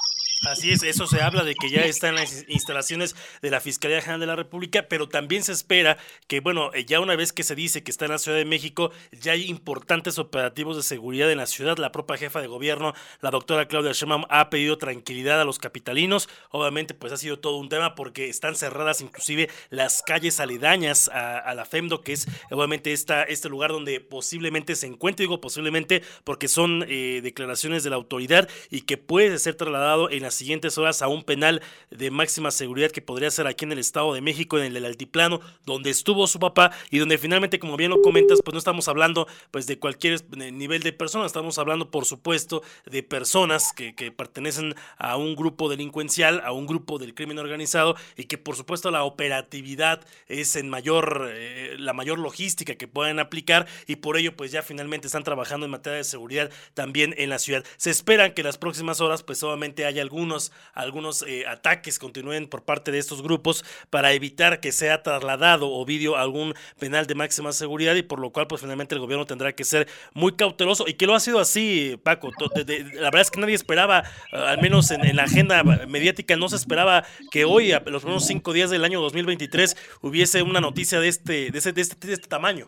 Así 0.46 0.72
es, 0.72 0.84
eso 0.84 1.08
se 1.08 1.22
habla 1.22 1.44
de 1.44 1.56
que 1.56 1.72
ya 1.72 1.82
está 1.82 2.10
en 2.10 2.16
las 2.16 2.46
instalaciones 2.48 3.16
de 3.42 3.50
la 3.50 3.60
Fiscalía 3.60 4.00
General 4.02 4.20
de 4.20 4.28
la 4.28 4.36
República, 4.36 4.86
pero 4.88 5.10
también 5.10 5.44
se 5.44 5.52
espera 5.52 5.98
que, 6.28 6.40
bueno, 6.40 6.72
eh, 6.74 6.86
ya 6.86 7.00
una 7.00 7.16
vez 7.16 7.34
que 7.34 7.44
se 7.44 7.56
dice 7.56 7.84
que 7.84 7.90
está 7.90 8.06
en 8.06 8.12
la 8.12 8.20
Ciudad 8.20 8.38
de 8.38 8.46
México, 8.46 8.92
ya 9.12 9.32
hay 9.32 9.46
importantes 9.46 10.20
operativos 10.20 10.78
de 10.78 10.84
seguridad 10.84 11.32
en 11.32 11.40
la 11.40 11.48
ciudad. 11.48 11.78
La 11.78 11.92
propia 11.92 12.18
jefa 12.18 12.42
de 12.42 12.48
gobierno, 12.48 12.94
la 13.22 13.32
doctora 13.32 13.68
Claudia 13.68 13.92
Sheinbaum, 13.92 14.26
ha 14.30 14.52
pedido 14.52 14.78
tranquilidad 14.78 15.42
a 15.42 15.46
los 15.46 15.58
capitalinos. 15.58 16.30
Obviamente, 16.52 16.94
pues 16.94 17.12
ha 17.12 17.18
sido 17.18 17.40
todo 17.40 17.58
un 17.58 17.70
tema 17.70 17.96
porque 17.96 18.30
están 18.30 18.56
cerradas 18.56 19.02
inclusive 19.02 19.50
las 19.70 20.04
calles 20.04 20.40
aledañas 20.40 21.10
a, 21.12 21.54
la 21.56 21.66
FEMDO, 21.66 22.02
que 22.02 22.14
es 22.14 22.28
obviamente 22.52 22.92
esta, 22.94 23.24
este 23.24 23.50
lugar 23.50 23.72
donde 23.72 24.00
posiblemente 24.00 24.76
se 24.76 24.88
encuentre, 24.88 25.24
digo 25.24 25.42
posiblemente 25.42 26.04
porque 26.24 26.48
son 26.48 26.86
eh, 26.88 27.22
declaraciones 27.24 27.84
de 27.84 27.90
la 27.90 27.96
autoridad 27.96 28.50
y 28.70 28.82
que 28.82 28.98
puede 28.98 29.40
ser 29.40 29.56
trasladado 29.56 30.10
en 30.10 30.22
las 30.22 30.35
siguientes 30.36 30.78
horas 30.78 31.02
a 31.02 31.08
un 31.08 31.24
penal 31.24 31.62
de 31.90 32.12
máxima 32.12 32.52
seguridad 32.52 32.92
que 32.92 33.02
podría 33.02 33.32
ser 33.32 33.48
aquí 33.48 33.66
en 33.66 33.72
el 33.72 33.80
Estado 33.80 34.14
de 34.14 34.22
México, 34.22 34.60
en 34.60 34.76
el 34.76 34.86
altiplano, 34.86 35.42
donde 35.66 35.90
estuvo 35.90 36.28
su 36.28 36.40
papá 36.40 36.72
y 36.90 37.00
donde 37.00 37.18
finalmente, 37.18 37.60
como 37.60 37.78
bien 37.78 37.92
lo 37.92 38.02
comentas, 38.02 38.40
pues 38.44 38.54
no 38.54 38.60
estamos 38.60 38.88
hablando 38.88 39.28
pues 39.52 39.68
de 39.68 39.80
cualquier 39.80 40.24
nivel 40.36 40.82
de 40.84 40.94
personas, 40.94 41.28
estamos 41.28 41.58
hablando 41.58 41.92
por 41.92 42.06
supuesto 42.06 42.64
de 42.86 43.04
personas 43.04 43.74
que, 43.76 43.96
que 43.96 44.12
pertenecen 44.12 44.76
a 44.98 45.18
un 45.18 45.36
grupo 45.36 45.70
delincuencial, 45.70 46.42
a 46.44 46.52
un 46.52 46.68
grupo 46.68 46.98
del 47.00 47.14
crimen 47.14 47.40
organizado 47.40 47.96
y 48.16 48.26
que 48.26 48.38
por 48.38 48.56
supuesto 48.56 48.92
la 48.92 49.04
operatividad 49.04 50.06
es 50.28 50.56
en 50.56 50.70
mayor, 50.70 51.30
eh, 51.32 51.76
la 51.80 51.94
mayor 51.94 52.20
logística 52.20 52.76
que 52.76 52.88
pueden 52.88 53.20
aplicar 53.20 53.68
y 53.88 53.98
por 53.98 54.18
ello 54.18 54.36
pues 54.36 54.52
ya 54.52 54.62
finalmente 54.62 55.08
están 55.08 55.24
trabajando 55.24 55.66
en 55.66 55.72
materia 55.72 55.98
de 55.98 56.04
seguridad 56.04 56.50
también 56.74 57.14
en 57.18 57.30
la 57.30 57.40
ciudad. 57.40 57.64
Se 57.78 57.90
esperan 57.90 58.34
que 58.34 58.44
las 58.44 58.58
próximas 58.58 59.02
horas 59.02 59.24
pues 59.24 59.42
obviamente 59.44 59.86
haya 59.86 60.02
algún 60.02 60.25
algunos, 60.74 61.24
eh, 61.28 61.46
ataques 61.48 62.00
continúen 62.00 62.48
por 62.48 62.64
parte 62.64 62.92
de 62.92 63.00
estos 63.00 63.22
grupos 63.22 63.64
para 63.90 64.14
evitar 64.14 64.60
que 64.60 64.72
sea 64.72 65.04
trasladado 65.04 65.70
Ovidio 65.70 66.16
a 66.16 66.22
algún 66.22 66.54
penal 66.80 67.08
de 67.08 67.16
máxima 67.16 67.52
seguridad 67.52 67.96
y 67.96 68.04
por 68.04 68.20
lo 68.20 68.32
cual 68.32 68.48
pues 68.48 68.62
finalmente 68.62 68.96
el 68.96 69.02
gobierno 69.02 69.26
tendrá 69.26 69.54
que 69.54 69.64
ser 69.64 69.88
muy 70.14 70.34
cauteloso 70.34 70.86
y 70.88 70.94
que 70.94 71.06
lo 71.06 71.16
ha 71.16 71.20
sido 71.20 71.40
así, 71.40 72.00
Paco. 72.04 72.32
la 72.40 73.04
verdad 73.06 73.22
es 73.22 73.32
que 73.32 73.40
nadie 73.40 73.56
esperaba, 73.56 74.04
eh, 74.32 74.38
al 74.38 74.62
menos 74.62 74.92
en, 74.92 75.16
la 75.16 75.24
agenda 75.24 75.64
mediática, 75.64 76.36
no 76.36 76.50
se 76.50 76.56
esperaba 76.56 77.06
que 77.32 77.46
hoy, 77.46 77.72
a 77.72 77.80
los 77.80 78.02
primeros 78.02 78.26
cinco 78.26 78.54
días 78.54 78.70
del 78.70 78.84
año 78.84 79.02
2023, 79.02 79.78
hubiese 80.02 80.42
una 80.42 80.62
noticia 80.62 81.00
de 81.00 81.08
este, 81.08 81.52
de, 81.52 81.62
de 81.62 81.82
este, 81.82 82.08
de 82.08 82.14
este 82.14 82.28
tamaño. 82.28 82.68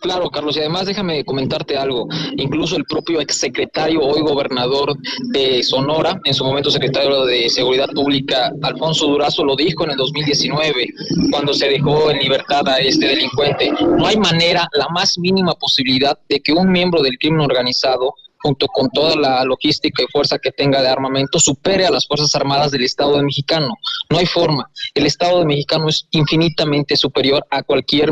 Claro, 0.00 0.30
Carlos, 0.30 0.56
y 0.56 0.60
además 0.60 0.86
déjame 0.86 1.24
comentarte 1.24 1.76
algo. 1.76 2.08
Incluso 2.36 2.76
el 2.76 2.84
propio 2.84 3.20
exsecretario, 3.20 4.00
hoy 4.00 4.20
gobernador 4.20 4.94
de 5.32 5.62
Sonora, 5.62 6.20
en 6.24 6.34
su 6.34 6.44
momento 6.44 6.70
secretario 6.70 7.24
de 7.24 7.48
Seguridad 7.48 7.88
Pública, 7.88 8.52
Alfonso 8.62 9.06
Durazo, 9.06 9.44
lo 9.44 9.56
dijo 9.56 9.84
en 9.84 9.92
el 9.92 9.96
2019, 9.96 10.88
cuando 11.30 11.54
se 11.54 11.68
dejó 11.68 12.10
en 12.10 12.18
libertad 12.18 12.68
a 12.68 12.78
este 12.78 13.06
delincuente. 13.06 13.72
No 13.80 14.06
hay 14.06 14.16
manera, 14.16 14.68
la 14.72 14.88
más 14.88 15.18
mínima 15.18 15.52
posibilidad 15.54 16.18
de 16.28 16.40
que 16.40 16.52
un 16.52 16.70
miembro 16.70 17.02
del 17.02 17.18
crimen 17.18 17.40
organizado 17.40 18.14
junto 18.40 18.66
con 18.68 18.88
toda 18.90 19.16
la 19.16 19.44
logística 19.44 20.02
y 20.02 20.06
fuerza 20.12 20.38
que 20.38 20.52
tenga 20.52 20.80
de 20.80 20.88
armamento, 20.88 21.38
supere 21.38 21.86
a 21.86 21.90
las 21.90 22.06
Fuerzas 22.06 22.34
Armadas 22.34 22.70
del 22.70 22.84
Estado 22.84 23.16
de 23.16 23.24
Mexicano. 23.24 23.74
No 24.10 24.18
hay 24.18 24.26
forma. 24.26 24.70
El 24.94 25.06
Estado 25.06 25.40
de 25.40 25.46
Mexicano 25.46 25.88
es 25.88 26.06
infinitamente 26.10 26.96
superior 26.96 27.44
a 27.50 27.62
cualquier 27.62 28.10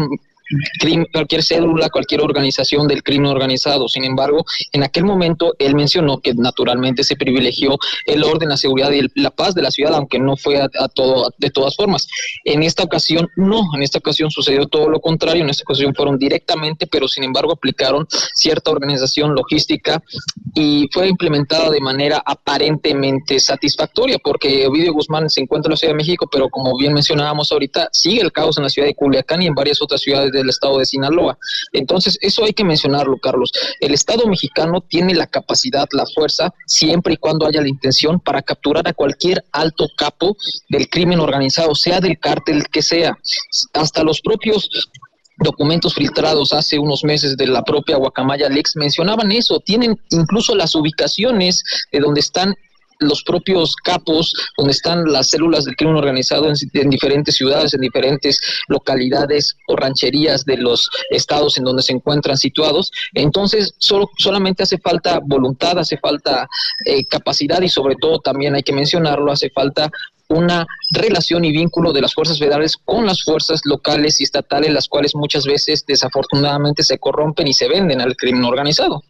cualquier 1.12 1.42
célula, 1.42 1.90
cualquier 1.90 2.20
organización 2.20 2.87
del 2.88 3.02
crimen 3.02 3.30
organizado. 3.30 3.88
Sin 3.88 4.04
embargo, 4.04 4.44
en 4.72 4.82
aquel 4.82 5.04
momento 5.04 5.54
él 5.59 5.74
mencionó 5.74 6.20
que 6.20 6.35
naturalmente 6.35 7.04
se 7.04 7.16
privilegió 7.16 7.78
el 8.04 8.24
orden, 8.24 8.48
la 8.48 8.56
seguridad 8.56 8.90
y 8.92 9.09
la 9.20 9.30
paz 9.30 9.54
de 9.54 9.62
la 9.62 9.70
ciudad, 9.70 9.94
aunque 9.94 10.18
no 10.18 10.37
fue 10.37 10.61
a, 10.61 10.88
todo, 10.88 11.32
de 11.38 11.50
todas 11.50 11.76
formas. 11.76 12.06
En 12.44 12.62
esta 12.62 12.82
ocasión 12.82 13.28
no, 13.37 13.62
en 13.74 13.82
esta 13.82 13.98
ocasión 13.98 14.30
sucedió 14.30 14.66
todo 14.66 14.88
lo 14.88 15.00
contrario, 15.00 15.42
en 15.42 15.50
esta 15.50 15.62
ocasión 15.64 15.94
fueron 15.94 16.18
directamente, 16.18 16.87
pero 16.87 17.09
sin 17.09 17.24
embargo 17.24 17.52
aplicaron 17.52 18.06
cierta 18.35 18.70
organización 18.70 19.35
logística 19.35 20.02
y 20.54 20.88
fue 20.92 21.09
implementada 21.09 21.70
de 21.70 21.80
manera 21.80 22.22
aparentemente 22.24 23.38
satisfactoria, 23.40 24.18
porque 24.22 24.66
Ovidio 24.66 24.92
Guzmán 24.92 25.28
se 25.28 25.40
encuentra 25.40 25.68
en 25.68 25.72
la 25.72 25.76
Ciudad 25.76 25.92
de 25.92 25.98
México, 25.98 26.28
pero 26.30 26.48
como 26.48 26.76
bien 26.76 26.92
mencionábamos 26.92 27.52
ahorita, 27.52 27.88
sigue 27.92 28.22
el 28.22 28.32
caos 28.32 28.56
en 28.56 28.64
la 28.64 28.70
ciudad 28.70 28.88
de 28.88 28.94
Culiacán 28.94 29.42
y 29.42 29.46
en 29.46 29.54
varias 29.54 29.82
otras 29.82 30.00
ciudades 30.00 30.32
del 30.37 30.49
estado 30.49 30.79
de 30.79 30.87
Sinaloa. 30.87 31.38
Entonces, 31.72 32.18
eso 32.20 32.44
hay 32.44 32.53
que 32.53 32.64
mencionarlo, 32.64 33.18
Carlos. 33.18 33.53
El 33.81 33.94
Estado 33.94 34.27
mexicano 34.27 34.81
tiene 34.81 35.14
la 35.14 35.27
capacidad, 35.27 35.87
la 35.92 36.07
fuerza, 36.07 36.53
siempre 36.66 37.14
y 37.14 37.16
cuando 37.16 37.46
haya 37.46 37.61
la 37.61 37.68
intención 37.68 38.20
para 38.20 38.42
capturar 38.42 38.87
a 38.88 38.92
cualquier 38.92 39.44
alto 39.53 39.88
capo 39.96 40.37
del 40.68 40.88
crimen 40.88 41.20
organizado, 41.20 41.75
sea 41.75 42.01
del 42.01 42.18
cártel 42.18 42.64
que 42.68 42.83
sea. 42.83 43.16
Hasta 43.72 44.03
los 44.03 44.20
propios 44.20 44.68
documentos 45.38 45.94
filtrados 45.94 46.53
hace 46.53 46.79
unos 46.79 47.05
meses 47.05 47.37
de 47.37 47.46
la 47.46 47.62
propia 47.62 47.96
Guacamaya 47.96 48.49
Lex 48.49 48.77
mencionaban 48.77 49.33
eso, 49.33 49.61
tienen 49.61 50.01
incluso 50.11 50.55
las 50.55 50.75
ubicaciones 50.75 51.62
de 51.92 52.01
donde 52.01 52.20
están 52.20 52.55
los 53.00 53.22
propios 53.22 53.76
capos, 53.76 54.32
donde 54.56 54.72
están 54.72 55.04
las 55.04 55.30
células 55.30 55.64
del 55.64 55.76
crimen 55.76 55.96
organizado 55.96 56.48
en, 56.48 56.90
diferentes 56.90 57.37
ciudades, 57.37 57.74
en 57.74 57.80
diferentes 57.80 58.38
localidades 58.68 59.56
o 59.68 59.76
rancherías 59.76 60.44
de 60.44 60.56
los 60.56 60.90
estados 61.11 61.59
en 61.59 61.64
donde 61.64 61.82
se 61.82 61.92
encuentran 61.92 62.37
situados. 62.37 62.90
Entonces, 63.14 63.74
solo, 63.78 64.11
solamente 64.18 64.62
hace 64.62 64.78
falta 64.78 65.20
voluntad, 65.24 65.78
hace 65.78 65.98
falta 65.98 66.48
eh, 66.85 67.04
capacidad 67.06 67.61
y 67.62 67.68
sobre 67.68 67.96
todo 67.96 68.20
también 68.20 68.54
hay 68.54 68.62
que 68.62 68.72
mencionarlo, 68.72 69.32
hace 69.32 69.50
falta 69.50 69.90
una 70.28 70.66
relación 70.90 71.44
y 71.44 71.52
vínculo 71.52 71.92
de 71.92 72.00
las 72.00 72.14
fuerzas 72.14 72.38
federales 72.38 72.76
con 72.85 73.06
las 73.06 73.22
fuerzas 73.22 73.61
locales 73.64 74.20
y 74.20 74.24
estatales, 74.24 74.72
las 74.72 74.88
cuales 74.88 75.14
muchas 75.14 75.44
veces 75.44 75.85
desafortunadamente 75.87 76.82
se 76.82 76.98
corrompen 76.98 77.46
y 77.46 77.52
se 77.52 77.68
venden 77.68 78.00
al 78.00 78.16
crimen 78.16 78.44
organizado. 78.44 79.02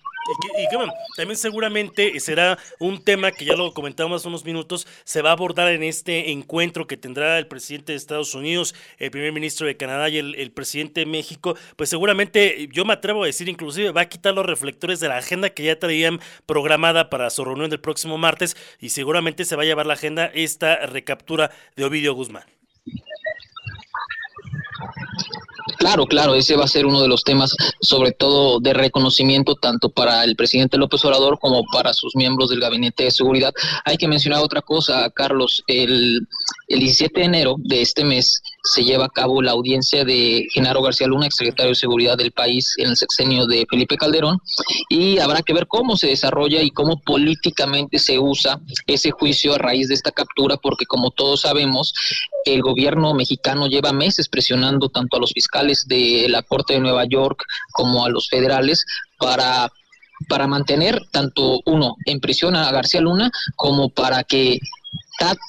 Y, 0.59 0.69
que, 0.69 0.77
bueno, 0.77 0.93
también 1.17 1.37
seguramente 1.37 2.19
será 2.21 2.59
un 2.79 3.03
tema 3.03 3.33
que 3.33 3.45
ya 3.45 3.55
lo 3.55 3.73
comentamos 3.73 4.23
hace 4.23 4.29
unos 4.29 4.45
minutos, 4.45 4.87
se 5.05 5.23
va 5.23 5.31
a 5.31 5.33
abordar 5.33 5.69
en 5.69 5.83
este 5.83 6.31
encuentro 6.31 6.87
que 6.87 6.97
tendrá 6.97 7.39
el 7.39 7.47
presidente 7.47 7.93
de 7.93 7.99
Estados 7.99 8.35
Unidos, 8.35 8.75
el 8.99 9.11
primer 9.11 9.33
ministro 9.33 9.67
de 9.67 9.77
Canadá 9.77 10.09
y 10.09 10.19
el, 10.19 10.51
presidente 10.53 11.01
de 11.01 11.07
México, 11.07 11.57
pues 11.77 11.91
seguramente 11.91 12.69
yo 12.73 12.85
me 12.85 12.95
atrevo 12.95 13.23
a 13.23 13.27
decir 13.27 13.49
inclusive 13.49 13.91
va 13.91 14.03
a 14.03 14.09
quitar 14.09 14.35
los 14.35 14.47
reflectores 14.47 15.01
de 15.01 15.09
la 15.09 15.19
agenda 15.19 15.51
que 15.51 15.65
ya 15.65 15.79
traían 15.79 16.21
programada 16.47 17.11
para 17.11 17.31
su 17.31 17.45
reunión 17.45 17.71
del 17.71 17.81
próximo 17.81 18.17
martes 18.17 18.57
y 18.81 18.91
seguramente 18.91 19.45
se 19.45 19.57
va 19.57 19.63
a 19.63 19.67
llevar 19.67 19.87
la 19.87 19.95
agenda 19.95 20.27
esta 20.27 20.87
recaptura 20.87 21.51
de 21.77 21.85
Ovidio 21.85 22.15
Guzmán. 22.15 22.56
Claro, 25.87 26.07
claro, 26.07 26.35
ese 26.35 26.57
va 26.57 26.65
a 26.65 26.69
ser 26.69 26.85
uno 26.85 27.01
de 27.01 27.07
los 27.07 27.23
temas, 27.23 27.55
sobre 27.81 28.11
todo 28.11 28.59
de 28.59 28.75
reconocimiento, 28.75 29.55
tanto 29.55 29.89
para 29.89 30.25
el 30.25 30.35
presidente 30.35 30.79
López 30.79 31.05
Obrador 31.05 31.39
como 31.39 31.63
para 31.73 31.93
sus 31.93 32.17
miembros 32.17 32.51
del 32.51 32.59
Gabinete 32.59 33.05
de 33.05 33.13
Seguridad. 33.13 33.55
Hay 33.85 33.97
que 33.97 34.09
mencionar 34.09 34.43
otra 34.43 34.63
cosa, 34.63 35.09
Carlos. 35.11 35.63
El, 35.69 36.27
el 36.67 36.81
17 36.81 37.21
de 37.21 37.27
enero 37.27 37.55
de 37.59 37.83
este 37.83 38.05
mes 38.05 38.43
se 38.67 38.85
lleva 38.85 39.07
a 39.07 39.09
cabo 39.09 39.43
la 39.43 39.53
audiencia 39.53 40.05
de 40.05 40.47
Genaro 40.53 40.83
García 40.83 41.07
Luna, 41.07 41.27
exsecretario 41.27 41.71
de 41.71 41.77
Seguridad 41.77 42.17
del 42.17 42.33
país 42.33 42.75
en 42.79 42.91
el 42.91 42.97
sexenio 42.97 43.47
de 43.47 43.67
Felipe 43.69 43.97
Calderón, 43.97 44.41
y 44.89 45.19
habrá 45.19 45.43
que 45.43 45.55
ver 45.55 45.67
cómo 45.67 45.97
se 45.97 46.09
desarrolla 46.09 46.63
y 46.63 46.71
cómo 46.71 47.01
políticamente 47.01 47.99
se 47.99 48.19
usa 48.19 48.61
ese 48.87 49.11
juicio 49.11 49.55
a 49.55 49.59
raíz 49.59 49.89
de 49.89 49.95
esta 49.95 50.11
captura, 50.11 50.57
porque 50.57 50.87
como 50.87 51.11
todos 51.11 51.43
sabemos, 51.43 51.95
el 52.45 52.61
gobierno 52.63 53.15
mexicano 53.15 53.67
lleva 53.67 53.93
meses 53.93 54.29
presionando 54.29 54.89
tanto 54.89 55.17
a 55.17 55.21
los 55.21 55.33
fiscales 55.33 55.87
de 55.87 56.27
la 56.29 56.43
Corte 56.43 56.75
de 56.75 56.81
Nueva 56.81 57.05
York 57.05 57.45
como 57.73 58.05
a 58.05 58.11
los 58.11 58.29
federales 58.29 58.85
para 59.19 59.71
para 60.29 60.47
mantener 60.47 61.03
tanto 61.11 61.61
uno 61.67 61.97
en 62.07 62.21
prisión 62.21 62.57
a 62.57 62.73
García 62.73 63.03
Luna 63.03 63.31
como 63.55 63.91
para 63.91 64.25
que 64.25 64.59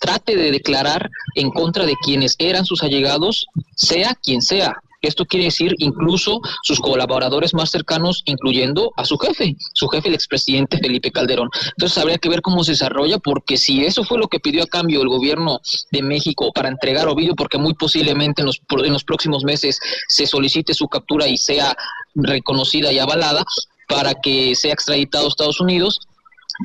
trate 0.01 0.35
de 0.35 0.51
declarar 0.51 1.09
en 1.35 1.49
contra 1.51 1.85
de 1.85 1.95
quienes 2.03 2.35
eran 2.39 2.65
sus 2.65 2.83
allegados, 2.83 3.47
sea 3.75 4.15
quien 4.15 4.41
sea. 4.41 4.77
Esto 5.01 5.25
quiere 5.25 5.45
decir 5.45 5.75
incluso 5.77 6.41
sus 6.63 6.79
colaboradores 6.79 7.53
más 7.53 7.69
cercanos, 7.69 8.23
incluyendo 8.25 8.91
a 8.97 9.05
su 9.05 9.17
jefe, 9.17 9.55
su 9.73 9.87
jefe, 9.87 10.07
el 10.09 10.15
expresidente 10.15 10.79
Felipe 10.79 11.11
Calderón. 11.11 11.49
Entonces 11.77 11.97
habría 11.97 12.17
que 12.17 12.29
ver 12.29 12.41
cómo 12.41 12.63
se 12.63 12.71
desarrolla, 12.71 13.19
porque 13.19 13.57
si 13.57 13.85
eso 13.85 14.03
fue 14.03 14.17
lo 14.17 14.27
que 14.27 14.39
pidió 14.39 14.63
a 14.63 14.67
cambio 14.67 15.01
el 15.01 15.09
gobierno 15.09 15.61
de 15.91 16.01
México 16.01 16.51
para 16.53 16.69
entregar 16.69 17.07
Ovidio, 17.07 17.35
porque 17.35 17.57
muy 17.57 17.73
posiblemente 17.75 18.41
en 18.41 18.47
los, 18.47 18.59
en 18.83 18.93
los 18.93 19.03
próximos 19.03 19.43
meses 19.43 19.79
se 20.07 20.25
solicite 20.25 20.73
su 20.73 20.87
captura 20.87 21.27
y 21.27 21.37
sea 21.37 21.77
reconocida 22.15 22.91
y 22.91 22.99
avalada 22.99 23.45
para 23.87 24.15
que 24.15 24.55
sea 24.55 24.73
extraditado 24.73 25.25
a 25.25 25.29
Estados 25.29 25.61
Unidos, 25.61 26.06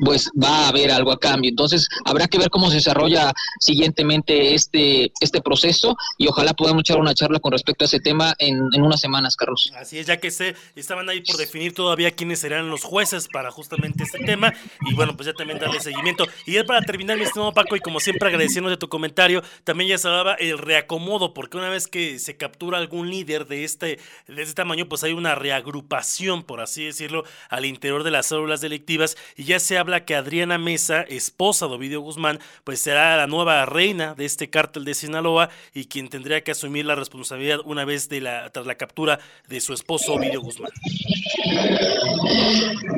pues 0.01 0.29
va 0.41 0.65
a 0.65 0.67
haber 0.69 0.91
algo 0.91 1.11
a 1.11 1.19
cambio. 1.19 1.49
Entonces, 1.49 1.87
habrá 2.05 2.27
que 2.27 2.37
ver 2.37 2.49
cómo 2.49 2.69
se 2.69 2.75
desarrolla 2.75 3.33
siguientemente 3.59 4.53
este, 4.53 5.11
este 5.19 5.41
proceso 5.41 5.95
y 6.17 6.27
ojalá 6.27 6.53
podamos 6.53 6.81
echar 6.81 6.99
una 6.99 7.13
charla 7.13 7.39
con 7.39 7.51
respecto 7.51 7.83
a 7.83 7.87
ese 7.87 7.99
tema 7.99 8.33
en, 8.39 8.61
unas 8.81 8.99
semanas, 8.99 9.35
Carlos. 9.35 9.71
Así 9.77 9.99
es, 9.99 10.07
ya 10.07 10.17
que 10.17 10.31
se 10.31 10.55
estaban 10.75 11.09
ahí 11.09 11.21
por 11.21 11.37
definir 11.37 11.73
todavía 11.73 12.11
quiénes 12.11 12.39
serán 12.39 12.69
los 12.69 12.83
jueces 12.83 13.27
para 13.27 13.51
justamente 13.51 14.03
este 14.03 14.19
tema 14.19 14.53
y 14.89 14.93
bueno, 14.93 15.15
pues 15.15 15.27
ya 15.27 15.33
también 15.33 15.59
darle 15.59 15.79
seguimiento. 15.79 16.25
Y 16.45 16.53
ya 16.53 16.63
para 16.63 16.81
terminar, 16.81 17.17
mi 17.17 17.23
estimado 17.23 17.53
Paco, 17.53 17.75
y 17.75 17.79
como 17.79 17.99
siempre 17.99 18.29
agradeciendo 18.29 18.69
de 18.69 18.77
tu 18.77 18.89
comentario, 18.89 19.43
también 19.63 19.89
ya 19.89 19.97
se 19.97 20.07
hablaba 20.07 20.33
el 20.35 20.57
reacomodo, 20.57 21.33
porque 21.33 21.57
una 21.57 21.69
vez 21.69 21.87
que 21.87 22.19
se 22.19 22.37
captura 22.37 22.77
algún 22.77 23.09
líder 23.09 23.47
de 23.47 23.63
este, 23.63 23.99
de 24.27 24.41
este 24.41 24.55
tamaño, 24.55 24.87
pues 24.87 25.03
hay 25.03 25.13
una 25.13 25.35
reagrupación, 25.35 26.43
por 26.43 26.61
así 26.61 26.85
decirlo, 26.85 27.23
al 27.49 27.65
interior 27.65 28.03
de 28.03 28.11
las 28.11 28.27
células 28.27 28.61
delictivas 28.61 29.17
y 29.35 29.45
ya 29.45 29.59
se 29.59 29.77
habla 29.83 30.05
que 30.05 30.15
Adriana 30.15 30.57
Mesa, 30.57 31.01
esposa 31.01 31.67
de 31.67 31.73
Ovidio 31.73 31.99
Guzmán, 31.99 32.39
pues 32.63 32.79
será 32.79 33.17
la 33.17 33.27
nueva 33.27 33.65
reina 33.65 34.15
de 34.15 34.23
este 34.23 34.49
cártel 34.49 34.85
de 34.85 34.93
Sinaloa 34.93 35.49
y 35.73 35.85
quien 35.85 36.07
tendría 36.07 36.41
que 36.41 36.51
asumir 36.51 36.85
la 36.85 36.95
responsabilidad 36.95 37.59
una 37.65 37.83
vez 37.83 38.07
de 38.07 38.21
la, 38.21 38.49
tras 38.49 38.65
la 38.65 38.75
captura 38.75 39.19
de 39.49 39.59
su 39.59 39.73
esposo 39.73 40.13
Ovidio 40.13 40.39
Guzmán. 40.39 40.71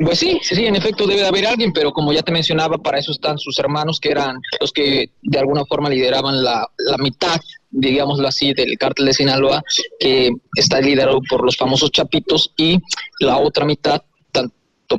Pues 0.04 0.20
sí, 0.20 0.38
sí, 0.42 0.64
en 0.64 0.76
efecto 0.76 1.08
debe 1.08 1.22
de 1.22 1.26
haber 1.26 1.48
alguien, 1.48 1.72
pero 1.72 1.92
como 1.92 2.12
ya 2.12 2.22
te 2.22 2.30
mencionaba, 2.30 2.78
para 2.78 3.00
eso 3.00 3.10
están 3.10 3.36
sus 3.36 3.58
hermanos 3.58 3.98
que 3.98 4.10
eran 4.12 4.36
los 4.60 4.72
que 4.72 5.10
de 5.22 5.38
alguna 5.40 5.64
forma 5.64 5.90
lideraban 5.90 6.44
la, 6.44 6.70
la 6.78 6.98
mitad 6.98 7.40
digámoslo 7.68 8.26
así, 8.26 8.54
del 8.54 8.78
cártel 8.78 9.06
de 9.06 9.12
Sinaloa, 9.12 9.62
que 9.98 10.30
está 10.56 10.80
liderado 10.80 11.20
por 11.28 11.44
los 11.44 11.58
famosos 11.58 11.90
Chapitos, 11.90 12.54
y 12.56 12.78
la 13.20 13.36
otra 13.36 13.66
mitad 13.66 14.02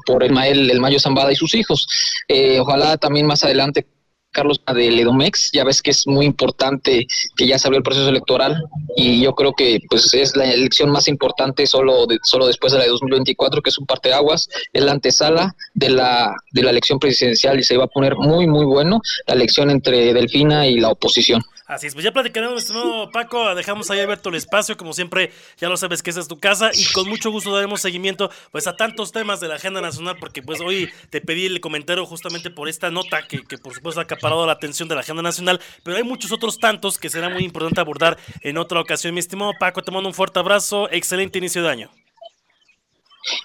por 0.06 0.24
el, 0.24 0.38
el 0.38 0.80
Mayo 0.80 1.00
Zambada 1.00 1.32
y 1.32 1.36
sus 1.36 1.54
hijos. 1.56 1.88
Eh, 2.28 2.60
ojalá 2.60 2.98
también 2.98 3.26
más 3.26 3.44
adelante 3.44 3.86
Carlos 4.32 4.62
de 4.72 4.92
Ledomex, 4.92 5.52
ya 5.52 5.64
ves 5.64 5.82
que 5.82 5.92
es 5.92 6.06
muy 6.06 6.26
importante 6.26 7.08
que 7.36 7.48
ya 7.48 7.58
se 7.58 7.68
abrió 7.68 7.80
el 7.80 7.84
proceso 7.84 8.08
electoral 8.10 8.64
y 8.96 9.22
yo 9.22 9.34
creo 9.34 9.54
que 9.54 9.80
pues 9.90 10.14
es 10.14 10.36
la 10.36 10.46
elección 10.46 10.92
más 10.92 11.08
importante 11.08 11.66
solo 11.66 12.06
solo 12.24 12.46
después 12.46 12.72
de 12.72 12.80
la 12.80 12.86
de 12.86 12.92
2024 12.92 13.62
que 13.62 13.70
es 13.72 13.80
un 13.80 13.88
parteaguas, 13.88 14.48
es 14.74 14.84
la 14.84 14.92
antesala 14.92 15.56
de 15.74 15.90
la 15.90 16.36
de 16.52 16.62
la 16.62 16.70
elección 16.70 17.00
presidencial 17.00 17.60
y 17.60 17.64
se 17.64 17.78
va 17.78 17.86
a 17.86 17.88
poner 17.88 18.16
muy 18.16 18.46
muy 18.46 18.66
bueno 18.66 19.02
la 19.26 19.34
elección 19.34 19.72
entre 19.72 20.14
Delfina 20.14 20.68
y 20.68 20.80
la 20.80 20.90
oposición. 20.90 21.42
Así 21.68 21.88
es, 21.88 21.94
pues 21.94 22.06
ya 22.06 22.14
platicaremos, 22.14 22.70
nuevo 22.70 23.12
Paco, 23.12 23.54
dejamos 23.54 23.92
ahí 23.92 24.00
abierto 24.00 24.30
el 24.30 24.36
espacio, 24.36 24.78
como 24.78 24.94
siempre, 24.94 25.34
ya 25.58 25.68
lo 25.68 25.76
sabes 25.76 26.02
que 26.02 26.12
esa 26.12 26.22
es 26.22 26.30
tu 26.30 26.40
casa 26.40 26.72
y 26.74 26.86
con 26.94 27.10
mucho 27.10 27.30
gusto 27.30 27.54
daremos 27.54 27.82
seguimiento 27.82 28.32
pues 28.54 28.68
a 28.68 28.78
tantos 28.78 29.12
temas 29.12 29.42
de 29.42 29.50
la 29.50 29.56
agenda 29.56 29.82
nacional, 29.82 30.16
porque 30.18 30.42
pues 30.42 30.62
hoy 30.62 30.90
te 31.10 31.20
pedí 31.20 31.46
el 31.46 31.60
comentario 31.60 32.06
justamente 32.06 32.52
por 32.52 32.70
esta 32.70 32.90
nota 32.90 33.28
que, 33.28 33.44
que 33.44 33.58
por 33.58 33.74
supuesto 33.74 34.00
ha 34.00 34.04
acaparado 34.04 34.46
la 34.46 34.54
atención 34.54 34.88
de 34.88 34.96
la 34.96 35.02
agenda 35.02 35.22
nacional, 35.22 35.60
pero 35.84 35.98
hay 35.98 36.04
muchos 36.04 36.32
otros 36.32 36.58
tantos 36.58 36.98
que 36.98 37.10
será 37.10 37.28
muy 37.28 37.44
importante 37.44 37.82
abordar 37.82 38.18
en 38.40 38.58
otra 38.58 38.80
ocasión. 38.80 39.14
Mi 39.14 39.20
estimado 39.20 39.52
Paco, 39.60 39.84
te 39.84 39.92
mando 39.92 40.08
un 40.08 40.16
fuerte 40.16 40.40
abrazo, 40.40 40.88
excelente 40.90 41.38
inicio 41.38 41.64
de 41.64 41.70
año. 41.70 41.97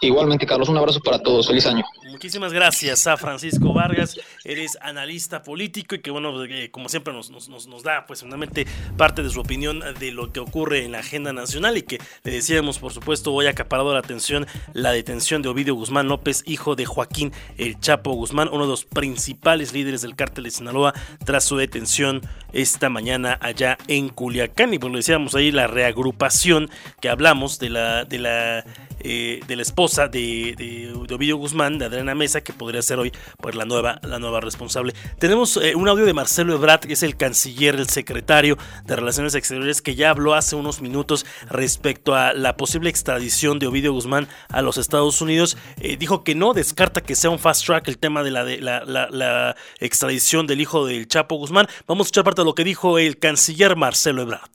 Igualmente, 0.00 0.46
Carlos, 0.46 0.68
un 0.68 0.78
abrazo 0.78 1.00
para 1.00 1.18
todos. 1.18 1.48
Feliz 1.48 1.66
año. 1.66 1.84
Muchísimas 2.10 2.52
gracias 2.52 3.06
a 3.06 3.16
Francisco 3.16 3.72
Vargas. 3.72 4.16
Eres 4.44 4.78
analista 4.80 5.42
político 5.42 5.94
y 5.94 6.00
que, 6.00 6.10
bueno, 6.10 6.44
eh, 6.44 6.70
como 6.70 6.88
siempre 6.88 7.12
nos, 7.12 7.30
nos, 7.30 7.82
da, 7.82 8.06
pues, 8.06 8.20
finalmente 8.20 8.66
parte 8.96 9.22
de 9.22 9.30
su 9.30 9.40
opinión 9.40 9.82
de 9.98 10.12
lo 10.12 10.32
que 10.32 10.40
ocurre 10.40 10.84
en 10.84 10.92
la 10.92 10.98
agenda 10.98 11.32
nacional 11.32 11.76
y 11.78 11.82
que 11.82 11.98
le 12.22 12.32
decíamos, 12.32 12.78
por 12.78 12.92
supuesto, 12.92 13.32
hoy 13.32 13.46
acaparado 13.46 13.92
la 13.92 14.00
atención 14.00 14.46
la 14.72 14.92
detención 14.92 15.42
de 15.42 15.48
Ovidio 15.48 15.74
Guzmán 15.74 16.08
López, 16.08 16.42
hijo 16.46 16.76
de 16.76 16.84
Joaquín 16.84 17.32
El 17.58 17.80
Chapo 17.80 18.12
Guzmán, 18.12 18.48
uno 18.52 18.64
de 18.64 18.70
los 18.70 18.84
principales 18.84 19.72
líderes 19.72 20.02
del 20.02 20.14
cártel 20.14 20.44
de 20.44 20.50
Sinaloa, 20.50 20.94
tras 21.24 21.44
su 21.44 21.56
detención 21.56 22.20
esta 22.52 22.88
mañana 22.88 23.38
allá 23.40 23.78
en 23.88 24.08
Culiacán. 24.10 24.74
Y 24.74 24.78
pues 24.78 24.92
lo 24.92 24.98
decíamos 24.98 25.34
ahí, 25.34 25.50
la 25.50 25.66
reagrupación 25.66 26.70
que 27.00 27.08
hablamos 27.08 27.58
de 27.58 27.70
la, 27.70 28.04
de 28.04 28.18
la, 28.18 28.64
eh, 29.04 29.40
de 29.46 29.56
la 29.56 29.62
esposa 29.62 30.08
de, 30.08 30.92
Ovidio 31.10 31.36
Guzmán, 31.36 31.78
de 31.78 31.86
Adriana 31.86 32.14
Mesa, 32.14 32.40
que 32.40 32.52
podría 32.52 32.82
ser 32.82 32.98
hoy 32.98 33.12
pues, 33.38 33.54
la, 33.54 33.64
nueva, 33.64 34.00
la 34.02 34.18
nueva 34.18 34.40
responsable. 34.40 34.94
Tenemos 35.18 35.56
eh, 35.56 35.74
un 35.74 35.88
audio 35.88 36.04
de 36.04 36.14
Marcelo 36.14 36.54
Ebrard, 36.54 36.80
que 36.80 36.94
es 36.94 37.02
el 37.02 37.16
canciller, 37.16 37.74
el 37.74 37.88
secretario 37.88 38.56
de 38.84 38.96
Relaciones 38.96 39.34
Exteriores, 39.34 39.82
que 39.82 39.94
ya 39.94 40.10
habló 40.10 40.34
hace 40.34 40.56
unos 40.56 40.80
minutos 40.80 41.26
respecto 41.50 42.14
a 42.14 42.32
la 42.32 42.56
posible 42.56 42.90
extradición 42.90 43.58
de 43.58 43.66
Ovidio 43.66 43.92
Guzmán 43.92 44.28
a 44.48 44.62
los 44.62 44.78
Estados 44.78 45.20
Unidos. 45.20 45.56
Eh, 45.80 45.96
dijo 45.96 46.24
que 46.24 46.34
no 46.34 46.52
descarta 46.52 47.00
que 47.00 47.14
sea 47.14 47.30
un 47.30 47.38
fast 47.38 47.66
track 47.66 47.88
el 47.88 47.98
tema 47.98 48.22
de 48.22 48.30
la, 48.30 49.56
extradición 49.80 50.46
del 50.46 50.60
hijo 50.60 50.86
del 50.86 51.08
Chapo 51.08 51.36
Guzmán. 51.36 51.66
Vamos 51.86 52.04
a 52.04 52.06
escuchar 52.06 52.24
parte 52.24 52.42
de 52.42 52.46
lo 52.46 52.54
que 52.54 52.64
dijo 52.64 52.98
el 52.98 53.18
canciller 53.18 53.76
Marcelo 53.76 54.22
Ebrard. 54.22 54.50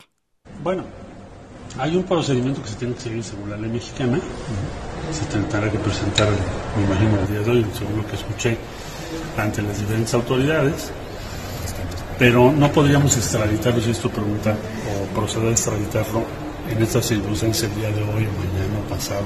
Bueno, 0.63 0.85
hay 1.79 1.95
un 1.95 2.03
procedimiento 2.03 2.61
que 2.61 2.69
se 2.69 2.75
tiene 2.75 2.95
que 2.95 3.01
seguir 3.01 3.23
según 3.23 3.49
la 3.49 3.57
ley 3.57 3.69
mexicana. 3.69 4.19
Se 5.11 5.25
tendrá 5.25 5.71
que 5.71 5.77
presentar, 5.79 6.27
me 6.75 6.83
imagino, 6.83 7.19
el 7.19 7.27
día 7.27 7.39
de 7.41 7.51
hoy, 7.51 7.65
según 7.77 7.97
lo 7.97 8.07
que 8.07 8.15
escuché, 8.15 8.57
ante 9.37 9.61
las 9.61 9.77
diferentes 9.79 10.13
autoridades. 10.13 10.91
Pero 12.19 12.51
no 12.51 12.71
podríamos 12.71 13.15
extraditarlo, 13.15 13.79
si 13.79 13.91
esto 13.91 14.09
pregunta, 14.09 14.55
o 14.89 15.15
proceder 15.15 15.49
a 15.49 15.51
extraditarlo 15.51 16.23
en 16.69 16.81
estas 16.81 17.05
circunstancias 17.05 17.71
el 17.71 17.79
día 17.79 17.91
de 17.91 18.01
hoy, 18.01 18.25
mañana, 18.25 18.79
pasado, 18.89 19.25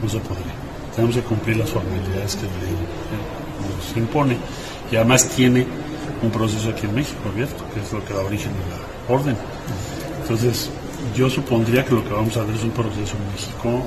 no 0.00 0.08
se 0.08 0.18
podría. 0.20 0.54
Tenemos 0.94 1.16
que 1.16 1.22
cumplir 1.22 1.56
las 1.56 1.70
formalidades 1.70 2.36
que 2.36 2.46
la 2.46 2.62
ley 2.62 2.72
eh, 2.72 3.76
nos 3.76 3.96
impone. 3.96 4.36
Y 4.90 4.96
además 4.96 5.28
tiene 5.28 5.66
un 6.22 6.30
proceso 6.30 6.70
aquí 6.70 6.86
en 6.86 6.94
México 6.94 7.18
abierto, 7.30 7.64
que 7.74 7.80
es 7.80 7.92
lo 7.92 8.04
que 8.04 8.14
da 8.14 8.20
origen 8.20 8.52
a 8.52 9.12
la 9.12 9.14
orden. 9.14 9.36
Entonces, 10.22 10.70
yo 11.14 11.28
supondría 11.28 11.84
que 11.84 11.94
lo 11.94 12.04
que 12.04 12.12
vamos 12.12 12.36
a 12.36 12.44
ver 12.44 12.54
es 12.54 12.62
un 12.62 12.70
proceso 12.70 13.16
en 13.16 13.32
México 13.32 13.82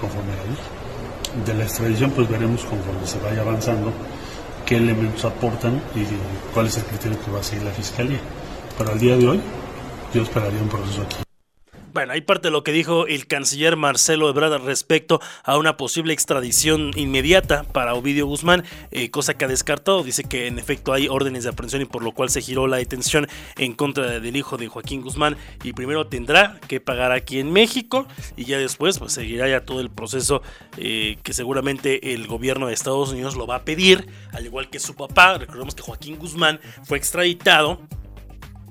conforme 0.00 0.32
a 0.32 0.44
ley. 0.44 1.44
De 1.44 1.54
la 1.54 1.64
extradición, 1.64 2.10
pues 2.10 2.28
veremos 2.28 2.64
conforme 2.64 3.06
se 3.06 3.18
vaya 3.20 3.42
avanzando 3.42 3.92
qué 4.64 4.76
elementos 4.76 5.24
aportan 5.24 5.82
y 5.94 6.04
cuál 6.54 6.66
es 6.66 6.76
el 6.78 6.84
criterio 6.84 7.18
que 7.22 7.30
va 7.30 7.40
a 7.40 7.42
seguir 7.42 7.64
la 7.64 7.72
Fiscalía. 7.72 8.20
Pero 8.78 8.92
al 8.92 8.98
día 8.98 9.16
de 9.16 9.28
hoy, 9.28 9.40
yo 10.14 10.22
esperaría 10.22 10.60
un 10.60 10.68
proceso 10.68 11.02
aquí. 11.02 11.25
Bueno, 11.96 12.12
hay 12.12 12.20
parte 12.20 12.48
de 12.48 12.52
lo 12.52 12.62
que 12.62 12.72
dijo 12.72 13.06
el 13.06 13.26
canciller 13.26 13.74
Marcelo 13.74 14.28
Ebrard 14.28 14.62
respecto 14.66 15.18
a 15.44 15.56
una 15.56 15.78
posible 15.78 16.12
extradición 16.12 16.90
inmediata 16.94 17.62
para 17.62 17.94
Ovidio 17.94 18.26
Guzmán, 18.26 18.64
eh, 18.90 19.10
cosa 19.10 19.32
que 19.32 19.46
ha 19.46 19.48
descartado. 19.48 20.02
Dice 20.02 20.22
que 20.22 20.46
en 20.46 20.58
efecto 20.58 20.92
hay 20.92 21.08
órdenes 21.08 21.44
de 21.44 21.48
aprehensión 21.48 21.80
y 21.80 21.86
por 21.86 22.04
lo 22.04 22.12
cual 22.12 22.28
se 22.28 22.42
giró 22.42 22.66
la 22.66 22.76
detención 22.76 23.28
en 23.56 23.72
contra 23.72 24.20
del 24.20 24.36
hijo 24.36 24.58
de 24.58 24.68
Joaquín 24.68 25.00
Guzmán 25.00 25.38
y 25.64 25.72
primero 25.72 26.06
tendrá 26.06 26.60
que 26.68 26.80
pagar 26.80 27.12
aquí 27.12 27.38
en 27.38 27.50
México 27.50 28.06
y 28.36 28.44
ya 28.44 28.58
después 28.58 28.98
pues 28.98 29.14
seguirá 29.14 29.48
ya 29.48 29.64
todo 29.64 29.80
el 29.80 29.88
proceso 29.88 30.42
eh, 30.76 31.16
que 31.22 31.32
seguramente 31.32 32.12
el 32.12 32.26
gobierno 32.26 32.66
de 32.66 32.74
Estados 32.74 33.08
Unidos 33.08 33.36
lo 33.36 33.46
va 33.46 33.56
a 33.56 33.64
pedir, 33.64 34.06
al 34.34 34.44
igual 34.44 34.68
que 34.68 34.80
su 34.80 34.94
papá. 34.96 35.38
Recordemos 35.38 35.74
que 35.74 35.80
Joaquín 35.80 36.18
Guzmán 36.18 36.60
fue 36.84 36.98
extraditado 36.98 37.80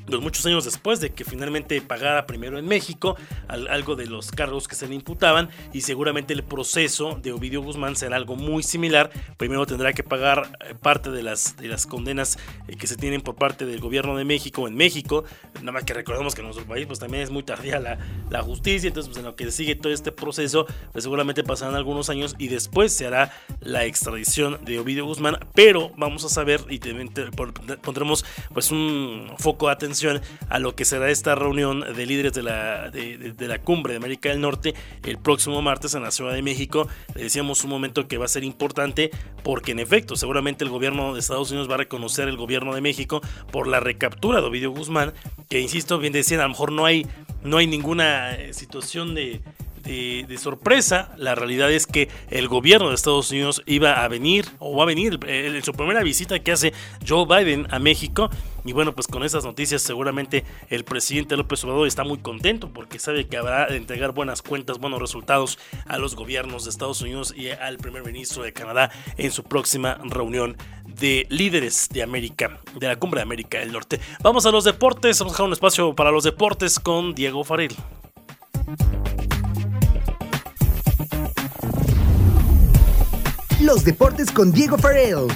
los 0.07 0.21
muchos 0.21 0.45
años 0.45 0.65
después 0.65 0.99
de 0.99 1.11
que 1.11 1.25
finalmente 1.25 1.81
pagara 1.81 2.25
primero 2.25 2.57
en 2.59 2.67
México 2.67 3.15
algo 3.47 3.95
de 3.95 4.05
los 4.05 4.31
cargos 4.31 4.67
que 4.67 4.75
se 4.75 4.87
le 4.87 4.95
imputaban 4.95 5.49
y 5.73 5.81
seguramente 5.81 6.33
el 6.33 6.43
proceso 6.43 7.19
de 7.21 7.31
Ovidio 7.31 7.61
Guzmán 7.61 7.95
será 7.95 8.15
algo 8.15 8.35
muy 8.35 8.63
similar. 8.63 9.11
Primero 9.37 9.65
tendrá 9.65 9.93
que 9.93 10.03
pagar 10.03 10.57
eh, 10.61 10.75
parte 10.79 11.11
de 11.11 11.23
las, 11.23 11.57
de 11.57 11.67
las 11.67 11.85
condenas 11.85 12.37
eh, 12.67 12.75
que 12.75 12.87
se 12.87 12.95
tienen 12.95 13.21
por 13.21 13.35
parte 13.35 13.65
del 13.65 13.79
gobierno 13.79 14.15
de 14.17 14.25
México 14.25 14.67
en 14.67 14.75
México. 14.75 15.23
Nada 15.59 15.71
más 15.71 15.83
que 15.83 15.93
recordemos 15.93 16.35
que 16.35 16.41
en 16.41 16.47
nuestro 16.47 16.65
país 16.65 16.85
pues 16.85 16.99
también 16.99 17.23
es 17.23 17.29
muy 17.29 17.43
tardía 17.43 17.79
la, 17.79 17.97
la 18.29 18.41
justicia, 18.41 18.87
entonces 18.87 19.09
pues 19.09 19.19
en 19.19 19.25
lo 19.25 19.35
que 19.35 19.51
sigue 19.51 19.75
todo 19.75 19.91
este 19.91 20.11
proceso 20.11 20.65
pues 20.91 21.03
seguramente 21.03 21.43
pasarán 21.43 21.75
algunos 21.75 22.09
años 22.09 22.35
y 22.37 22.47
después 22.47 22.93
se 22.93 23.07
hará 23.07 23.31
la 23.59 23.85
extradición 23.85 24.63
de 24.63 24.79
Ovidio 24.79 25.05
Guzmán, 25.05 25.39
pero 25.53 25.91
vamos 25.97 26.23
a 26.25 26.29
saber 26.29 26.61
y 26.69 26.79
pondremos 27.81 28.25
pues 28.53 28.71
un 28.71 29.31
foco 29.37 29.67
de 29.67 29.73
atención 29.73 29.94
a 30.49 30.59
lo 30.59 30.75
que 30.75 30.85
será 30.85 31.09
esta 31.09 31.35
reunión 31.35 31.81
de 31.81 32.05
líderes 32.05 32.33
de 32.33 32.43
la, 32.43 32.89
de, 32.89 33.33
la 33.39 33.59
cumbre 33.59 33.93
de 33.93 33.97
América 33.97 34.29
del 34.29 34.41
Norte 34.41 34.73
el 35.03 35.17
próximo 35.17 35.61
martes 35.61 35.93
en 35.95 36.03
la 36.03 36.11
Ciudad 36.11 36.33
de 36.33 36.41
México. 36.41 36.87
Le 37.15 37.23
decíamos 37.23 37.63
un 37.63 37.69
momento 37.69 38.07
que 38.07 38.17
va 38.17 38.25
a 38.25 38.29
ser 38.29 38.43
importante 38.43 39.11
porque 39.43 39.71
en 39.71 39.79
efecto 39.79 40.15
seguramente 40.15 40.63
el 40.63 40.69
gobierno 40.69 41.13
de 41.13 41.19
Estados 41.19 41.51
Unidos 41.51 41.69
va 41.69 41.75
a 41.75 41.79
reconocer 41.79 42.27
el 42.27 42.37
gobierno 42.37 42.73
de 42.73 42.81
México 42.81 43.21
por 43.51 43.67
la 43.67 43.79
recaptura 43.79 44.41
de 44.41 44.47
Ovidio 44.47 44.71
Guzmán, 44.71 45.13
que 45.49 45.59
insisto, 45.59 45.97
bien 45.99 46.13
decían, 46.13 46.41
a 46.41 46.43
lo 46.43 46.49
mejor 46.49 46.71
no 46.71 46.85
hay, 46.85 47.05
no 47.43 47.57
hay 47.57 47.67
ninguna 47.67 48.35
eh, 48.35 48.53
situación 48.53 49.15
de 49.15 49.41
de, 49.85 50.37
sorpresa, 50.37 51.13
la 51.17 51.35
realidad 51.35 51.71
es 51.71 51.87
que 51.87 52.09
el 52.29 52.47
gobierno 52.47 52.89
de 52.89 52.95
Estados 52.95 53.31
Unidos 53.31 53.61
iba 53.65 54.03
a 54.03 54.07
venir, 54.07 54.45
o 54.59 54.75
va 54.75 54.83
a 54.83 54.85
venir, 54.85 55.19
en 55.27 55.63
su 55.63 55.73
primera 55.73 56.03
visita 56.03 56.39
que 56.39 56.51
hace 56.51 56.73
Joe 57.07 57.25
Biden 57.25 57.67
a 57.69 57.79
México. 57.79 58.29
Y 58.65 58.73
bueno, 58.73 58.95
pues 58.95 59.07
con 59.07 59.23
esas 59.23 59.45
noticias 59.45 59.83
seguramente 59.83 60.43
el 60.69 60.83
presidente 60.85 61.37
López 61.37 61.63
Obrador 61.63 61.87
está 61.87 62.03
muy 62.03 62.17
contento 62.17 62.73
porque 62.73 62.97
sabe 62.97 63.27
que 63.27 63.37
habrá 63.37 63.67
de 63.67 63.77
entregar 63.77 64.11
buenas 64.11 64.41
cuentas, 64.41 64.79
buenos 64.79 64.99
resultados 64.99 65.59
a 65.85 65.99
los 65.99 66.15
gobiernos 66.15 66.63
de 66.63 66.71
Estados 66.71 67.01
Unidos 67.01 67.33
y 67.37 67.49
al 67.49 67.77
primer 67.77 68.03
ministro 68.03 68.41
de 68.41 68.53
Canadá 68.53 68.89
en 69.17 69.31
su 69.31 69.43
próxima 69.43 69.99
reunión 70.03 70.57
de 70.87 71.27
líderes 71.29 71.89
de 71.91 72.01
América, 72.01 72.59
de 72.79 72.87
la 72.87 72.95
Cumbre 72.95 73.19
de 73.19 73.23
América 73.23 73.59
del 73.59 73.71
Norte. 73.71 73.99
Vamos 74.23 74.47
a 74.47 74.51
los 74.51 74.63
deportes, 74.63 75.19
vamos 75.19 75.33
a 75.33 75.35
dejar 75.35 75.45
un 75.45 75.53
espacio 75.53 75.93
para 75.93 76.09
los 76.09 76.23
deportes 76.23 76.79
con 76.79 77.13
Diego 77.13 77.43
Faril. 77.43 77.75
Los 83.61 83.85
deportes 83.85 84.31
con 84.31 84.51
Diego 84.51 84.77
Farrell. 84.77 85.27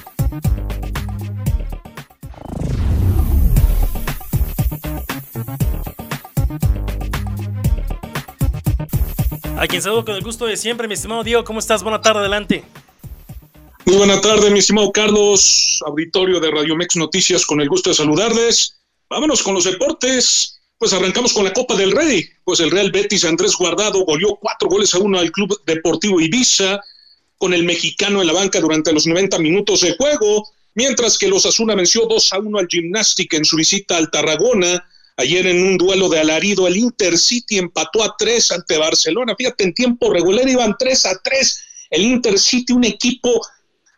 A 9.58 9.68
quien 9.68 9.82
saludo 9.82 10.04
con 10.04 10.16
el 10.16 10.22
gusto 10.22 10.46
de 10.46 10.58
siempre, 10.58 10.88
mi 10.88 10.96
estimado 10.96 11.24
Diego, 11.24 11.46
¿cómo 11.46 11.60
estás? 11.60 11.82
Buena 11.82 12.02
tarde, 12.02 12.20
adelante. 12.20 12.66
Muy 13.86 13.96
buena 13.96 14.20
tarde, 14.20 14.52
mi 14.52 14.60
estimado 14.60 14.92
Carlos, 14.92 15.80
auditorio 15.86 16.42
de 16.42 16.52
Radio 16.52 16.76
Mex 16.76 16.98
Noticias, 16.98 17.46
con 17.46 17.62
el 17.62 17.70
gusto 17.70 17.90
de 17.90 17.96
saludarles. 17.96 18.82
Vámonos 19.10 19.42
con 19.42 19.54
los 19.54 19.64
deportes. 19.64 20.58
Pues 20.78 20.94
arrancamos 20.94 21.34
con 21.34 21.44
la 21.44 21.52
Copa 21.52 21.76
del 21.76 21.92
Rey. 21.92 22.30
Pues 22.44 22.60
el 22.60 22.72
Real 22.72 22.92
Betis 22.92 23.26
Andrés 23.26 23.54
Guardado 23.58 24.06
goleó 24.06 24.36
cuatro 24.36 24.70
goles 24.70 24.94
a 24.94 25.00
uno 25.00 25.20
al 25.20 25.32
Club 25.32 25.62
Deportivo 25.66 26.22
Ibiza 26.22 26.80
con 27.40 27.54
el 27.54 27.64
mexicano 27.64 28.22
en 28.22 28.28
la 28.28 28.34
banca 28.34 28.60
durante 28.60 28.94
los 28.94 29.08
90 29.08 29.40
minutos 29.40 29.82
de 29.82 29.96
juego, 29.96 30.48
mientras 30.76 31.18
que 31.18 31.30
los 31.30 31.46
Asuna 31.46 31.74
venció 31.74 32.06
2 32.06 32.34
a 32.34 32.40
1 32.40 32.60
al 32.60 32.68
Gymnastic 32.68 33.34
en 33.34 33.46
su 33.46 33.56
visita 33.56 33.98
al 33.98 34.12
Tarragona. 34.12 34.86
Ayer 35.16 35.48
en 35.48 35.64
un 35.64 35.78
duelo 35.78 36.10
de 36.10 36.20
alarido, 36.20 36.68
el 36.68 36.78
Intercity 36.78 37.58
empató 37.58 38.04
a 38.04 38.16
3 38.18 38.52
ante 38.52 38.78
Barcelona. 38.78 39.36
Fíjate, 39.38 39.64
en 39.64 39.74
tiempo 39.74 40.14
regular 40.14 40.48
iban 40.48 40.76
3 40.78 41.06
a 41.08 41.20
3. 41.24 41.64
El 41.92 42.04
Intercity, 42.04 42.74
un 42.74 42.84
equipo 42.84 43.42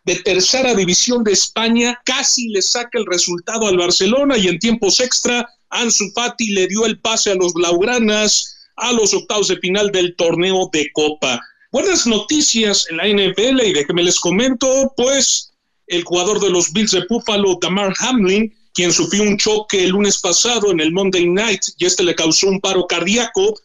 de 0.04 0.16
tercera 0.18 0.74
división 0.76 1.24
de 1.24 1.34
España, 1.34 2.00
casi 2.06 2.50
le 2.50 2.62
saca 2.62 2.98
el 2.98 3.06
resultado 3.06 3.68
al 3.68 3.78
Barcelona 3.78 4.38
y 4.38 4.48
en 4.48 4.60
tiempos 4.60 5.00
extra, 5.00 5.48
Ansu 5.70 6.12
Fati 6.14 6.52
le 6.52 6.68
dio 6.68 6.86
el 6.86 7.00
pase 7.00 7.32
a 7.32 7.36
los 7.36 7.54
Blaugranas 7.54 8.56
a 8.76 8.94
los 8.94 9.14
octavos 9.14 9.48
de 9.48 9.58
final 9.58 9.92
del 9.92 10.16
torneo 10.16 10.70
de 10.72 10.92
Copa. 10.92 11.40
Buenas 11.72 12.06
noticias 12.06 12.86
en 12.90 12.98
la 12.98 13.08
NFL 13.08 13.62
y 13.66 13.72
déjenme 13.72 14.04
les 14.04 14.20
comento, 14.20 14.94
pues 14.98 15.54
el 15.88 16.04
jugador 16.04 16.42
de 16.42 16.50
los 16.50 16.74
Bills 16.74 16.92
de 16.92 17.06
Buffalo, 17.10 17.58
Damar 17.62 17.94
Hamlin, 18.00 18.54
quien 18.74 18.92
sufrió 18.92 19.24
un 19.24 19.38
choque 19.38 19.86
el 19.86 19.92
lunes 19.92 20.18
pasado 20.18 20.70
en 20.70 20.82
el 20.82 20.92
Monday 20.92 21.30
Night 21.30 21.62
y 21.78 21.86
este 21.86 22.04
le 22.04 22.14
causó 22.14 22.50
un 22.50 22.60
paro 22.60 22.86
cardíaco, 22.88 23.58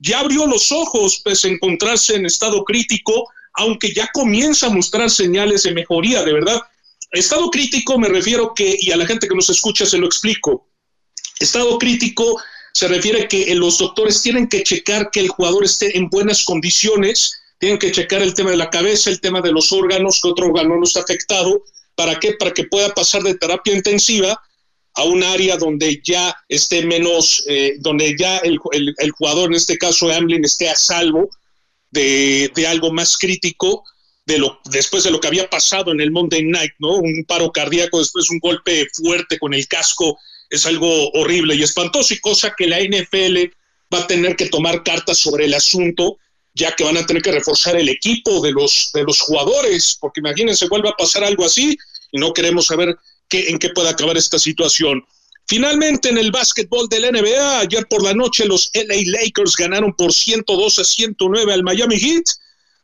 ya 0.00 0.18
abrió 0.18 0.44
los 0.48 0.72
ojos 0.72 1.20
pese 1.24 1.46
a 1.46 1.50
encontrarse 1.52 2.16
en 2.16 2.26
estado 2.26 2.64
crítico, 2.64 3.28
aunque 3.52 3.94
ya 3.94 4.10
comienza 4.12 4.66
a 4.66 4.70
mostrar 4.70 5.08
señales 5.08 5.62
de 5.62 5.72
mejoría, 5.72 6.24
de 6.24 6.32
verdad. 6.32 6.60
Estado 7.12 7.48
crítico 7.48 7.96
me 7.96 8.08
refiero 8.08 8.54
que, 8.56 8.76
y 8.80 8.90
a 8.90 8.96
la 8.96 9.06
gente 9.06 9.28
que 9.28 9.36
nos 9.36 9.50
escucha 9.50 9.86
se 9.86 9.98
lo 9.98 10.06
explico, 10.06 10.68
estado 11.38 11.78
crítico 11.78 12.42
se 12.72 12.88
refiere 12.88 13.28
que 13.28 13.54
los 13.54 13.78
doctores 13.78 14.20
tienen 14.20 14.48
que 14.48 14.64
checar 14.64 15.12
que 15.12 15.20
el 15.20 15.28
jugador 15.28 15.64
esté 15.64 15.96
en 15.96 16.08
buenas 16.08 16.44
condiciones, 16.44 17.38
tienen 17.62 17.78
que 17.78 17.92
checar 17.92 18.20
el 18.22 18.34
tema 18.34 18.50
de 18.50 18.56
la 18.56 18.70
cabeza, 18.70 19.08
el 19.08 19.20
tema 19.20 19.40
de 19.40 19.52
los 19.52 19.70
órganos, 19.70 20.20
que 20.20 20.26
otro 20.26 20.46
órgano 20.46 20.76
no 20.76 20.82
está 20.82 20.98
afectado. 20.98 21.62
¿Para 21.94 22.18
qué? 22.18 22.32
Para 22.32 22.52
que 22.52 22.64
pueda 22.64 22.92
pasar 22.92 23.22
de 23.22 23.36
terapia 23.36 23.72
intensiva 23.72 24.36
a 24.94 25.04
un 25.04 25.22
área 25.22 25.56
donde 25.56 26.02
ya 26.02 26.34
esté 26.48 26.84
menos, 26.84 27.44
eh, 27.46 27.74
donde 27.78 28.16
ya 28.18 28.38
el, 28.38 28.58
jugador, 28.58 29.50
en 29.50 29.54
este 29.54 29.78
caso 29.78 30.10
Amlin, 30.10 30.44
esté 30.44 30.70
a 30.70 30.74
salvo 30.74 31.30
de, 31.92 32.50
algo 32.66 32.92
más 32.92 33.16
crítico 33.16 33.84
de 34.26 34.38
lo, 34.38 34.58
después 34.64 35.04
de 35.04 35.12
lo 35.12 35.20
que 35.20 35.28
había 35.28 35.48
pasado 35.48 35.92
en 35.92 36.00
el 36.00 36.10
Monday 36.10 36.42
Night, 36.42 36.72
¿no? 36.80 36.96
Un 36.96 37.24
paro 37.28 37.52
cardíaco, 37.52 38.00
después 38.00 38.28
un 38.30 38.40
golpe 38.40 38.88
fuerte 38.92 39.38
con 39.38 39.54
el 39.54 39.68
casco, 39.68 40.18
es 40.50 40.66
algo 40.66 41.12
horrible 41.12 41.54
y 41.54 41.62
espantoso 41.62 42.12
y 42.12 42.18
cosa 42.18 42.54
que 42.58 42.66
la 42.66 42.80
NFL 42.80 43.54
va 43.94 44.00
a 44.00 44.06
tener 44.08 44.34
que 44.34 44.48
tomar 44.48 44.82
cartas 44.82 45.18
sobre 45.18 45.44
el 45.44 45.54
asunto 45.54 46.18
ya 46.54 46.74
que 46.74 46.84
van 46.84 46.96
a 46.96 47.06
tener 47.06 47.22
que 47.22 47.32
reforzar 47.32 47.76
el 47.76 47.88
equipo 47.88 48.40
de 48.40 48.52
los, 48.52 48.90
de 48.92 49.04
los 49.04 49.20
jugadores, 49.20 49.96
porque 50.00 50.20
imagínense, 50.20 50.68
vuelve 50.68 50.88
a 50.88 50.96
pasar 50.96 51.24
algo 51.24 51.44
así 51.44 51.76
y 52.10 52.18
no 52.18 52.32
queremos 52.32 52.66
saber 52.66 52.96
qué, 53.28 53.48
en 53.48 53.58
qué 53.58 53.70
puede 53.70 53.88
acabar 53.88 54.16
esta 54.16 54.38
situación. 54.38 55.02
Finalmente, 55.46 56.08
en 56.08 56.18
el 56.18 56.30
básquetbol 56.30 56.88
del 56.88 57.10
NBA, 57.12 57.60
ayer 57.60 57.86
por 57.88 58.02
la 58.02 58.14
noche 58.14 58.44
los 58.44 58.70
LA 58.74 59.02
Lakers 59.06 59.56
ganaron 59.56 59.92
por 59.94 60.12
112 60.12 60.80
a 60.80 60.84
109 60.84 61.52
al 61.52 61.62
Miami 61.62 61.98
Heat, 61.98 62.24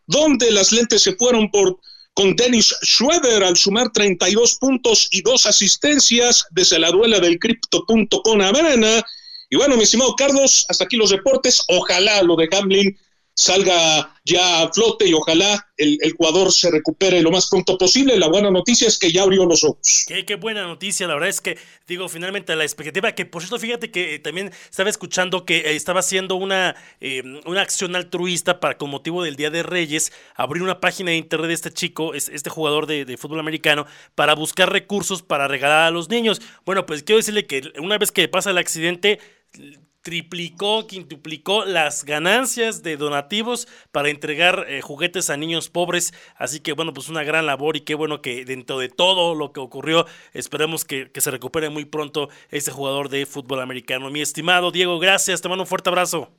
donde 0.07 0.51
las 0.51 0.73
lentes 0.73 1.03
se 1.03 1.15
fueron 1.15 1.51
por 1.51 1.79
con 2.15 2.35
Dennis 2.35 2.75
Schroeder 2.83 3.45
al 3.45 3.57
sumar 3.57 3.93
32 3.93 4.57
puntos 4.57 5.07
y 5.13 5.23
dos 5.23 5.47
asistencias 5.47 6.47
desde 6.51 6.81
la 6.81 6.91
duela 6.91 7.21
del 7.21 7.39
Crypto.com 7.39 8.41
Arena. 8.41 9.07
Y 9.51 9.57
bueno, 9.57 9.77
mi 9.77 9.85
estimado 9.85 10.17
Carlos, 10.17 10.67
hasta 10.69 10.83
aquí 10.83 10.97
los 10.97 11.13
reportes. 11.13 11.63
Ojalá 11.69 12.21
lo 12.25 12.35
de 12.35 12.49
Hamlin 12.51 12.99
salga 13.39 14.13
ya 14.25 14.63
a 14.63 14.73
flote 14.73 15.07
y 15.07 15.15
ojalá 15.15 15.69
el, 15.77 15.99
jugador 16.19 16.53
se 16.53 16.73
recupere 16.73 17.23
lo 17.23 17.31
más 17.31 17.49
pronto 17.49 17.79
posible. 17.79 18.19
La 18.19 18.27
buena 18.27 18.51
noticia 18.51 18.89
es 18.89 18.99
que 18.99 19.13
ya 19.13 19.23
abrió 19.23 19.47
los 19.47 19.63
ojos. 19.63 20.05
Qué, 20.09 20.35
buena 20.35 20.67
noticia, 20.67 21.07
la 21.07 21.15
verdad 21.15 21.29
es 21.29 21.41
que, 21.41 21.57
digo, 21.87 22.09
finalmente 22.09 22.55
la 22.57 22.65
expectativa, 22.65 23.13
que 23.13 23.27
por 23.27 23.43
cierto, 23.43 23.59
fíjate 23.61 23.93
que 23.93 24.17
eh, 24.17 24.19
también 24.19 24.51
estaba 24.69 24.91
escuchando 24.91 25.45
que 25.45 25.59
eh, 25.59 25.77
estaba 25.77 26.01
haciendo 26.01 26.35
una, 26.35 26.75
eh, 27.01 27.23
una 27.47 27.63
acción 27.63 27.95
altruista 27.95 28.59
para 28.59 28.77
con 28.77 28.91
motivo 28.91 29.23
del 29.23 29.37
Día 29.37 29.51
de 29.51 29.63
Reyes, 29.63 30.13
abrir 30.35 30.65
una 30.65 30.81
página 30.81 31.13
de 31.13 31.17
internet 31.17 31.49
de 31.49 31.55
este 31.55 31.73
chico, 31.73 32.15
este 32.15 32.51
jugador 32.51 32.87
de, 32.87 33.05
de 33.05 33.17
fútbol 33.17 33.39
americano, 33.39 33.87
para 34.17 34.35
buscar 34.35 34.73
recursos 34.73 35.23
para 35.23 35.47
regalar 35.47 35.87
a 35.87 35.91
los 35.93 36.09
niños. 36.09 36.43
Bueno, 36.67 36.87
pues 36.87 37.05
quiero 37.05 37.19
decirle 37.19 37.47
que 37.47 37.73
una 37.79 37.99
vez 37.99 38.11
que 38.11 38.27
pasa 38.27 38.51
el 38.51 38.59
accidente, 38.59 39.21
triplicó, 40.09 40.87
quintuplicó 40.87 41.67
las 41.67 42.05
ganancias 42.05 42.83
de 42.83 42.97
donativos 42.97 43.69
para 43.93 44.09
entregar 44.09 44.65
eh, 44.67 44.81
juguetes 44.81 45.29
a 45.29 45.37
niños 45.37 45.69
pobres. 45.69 46.15
Así 46.35 46.61
que 46.61 46.73
bueno, 46.73 46.95
pues 46.95 47.11
una 47.11 47.25
gran 47.25 47.45
labor 47.45 47.77
y 47.77 47.83
qué 47.83 47.95
bueno 47.95 48.23
que 48.23 48.47
dentro 48.47 48.79
de 48.79 48.89
todo 48.89 49.35
lo 49.35 49.53
que 49.53 49.61
ocurrió, 49.61 50.07
esperemos 50.33 50.87
que, 50.87 51.11
se 51.15 51.31
recupere 51.31 51.69
muy 51.69 51.85
pronto 51.85 52.31
este 52.51 52.71
jugador 52.71 53.11
de 53.11 53.27
fútbol 53.27 53.61
americano. 53.61 54.09
Mi 54.09 54.23
estimado 54.23 54.71
Diego, 54.71 54.99
gracias, 54.99 55.43
te 55.43 55.49
mando 55.51 55.65
un 55.65 55.69
fuerte 55.69 55.91
abrazo. 55.91 56.31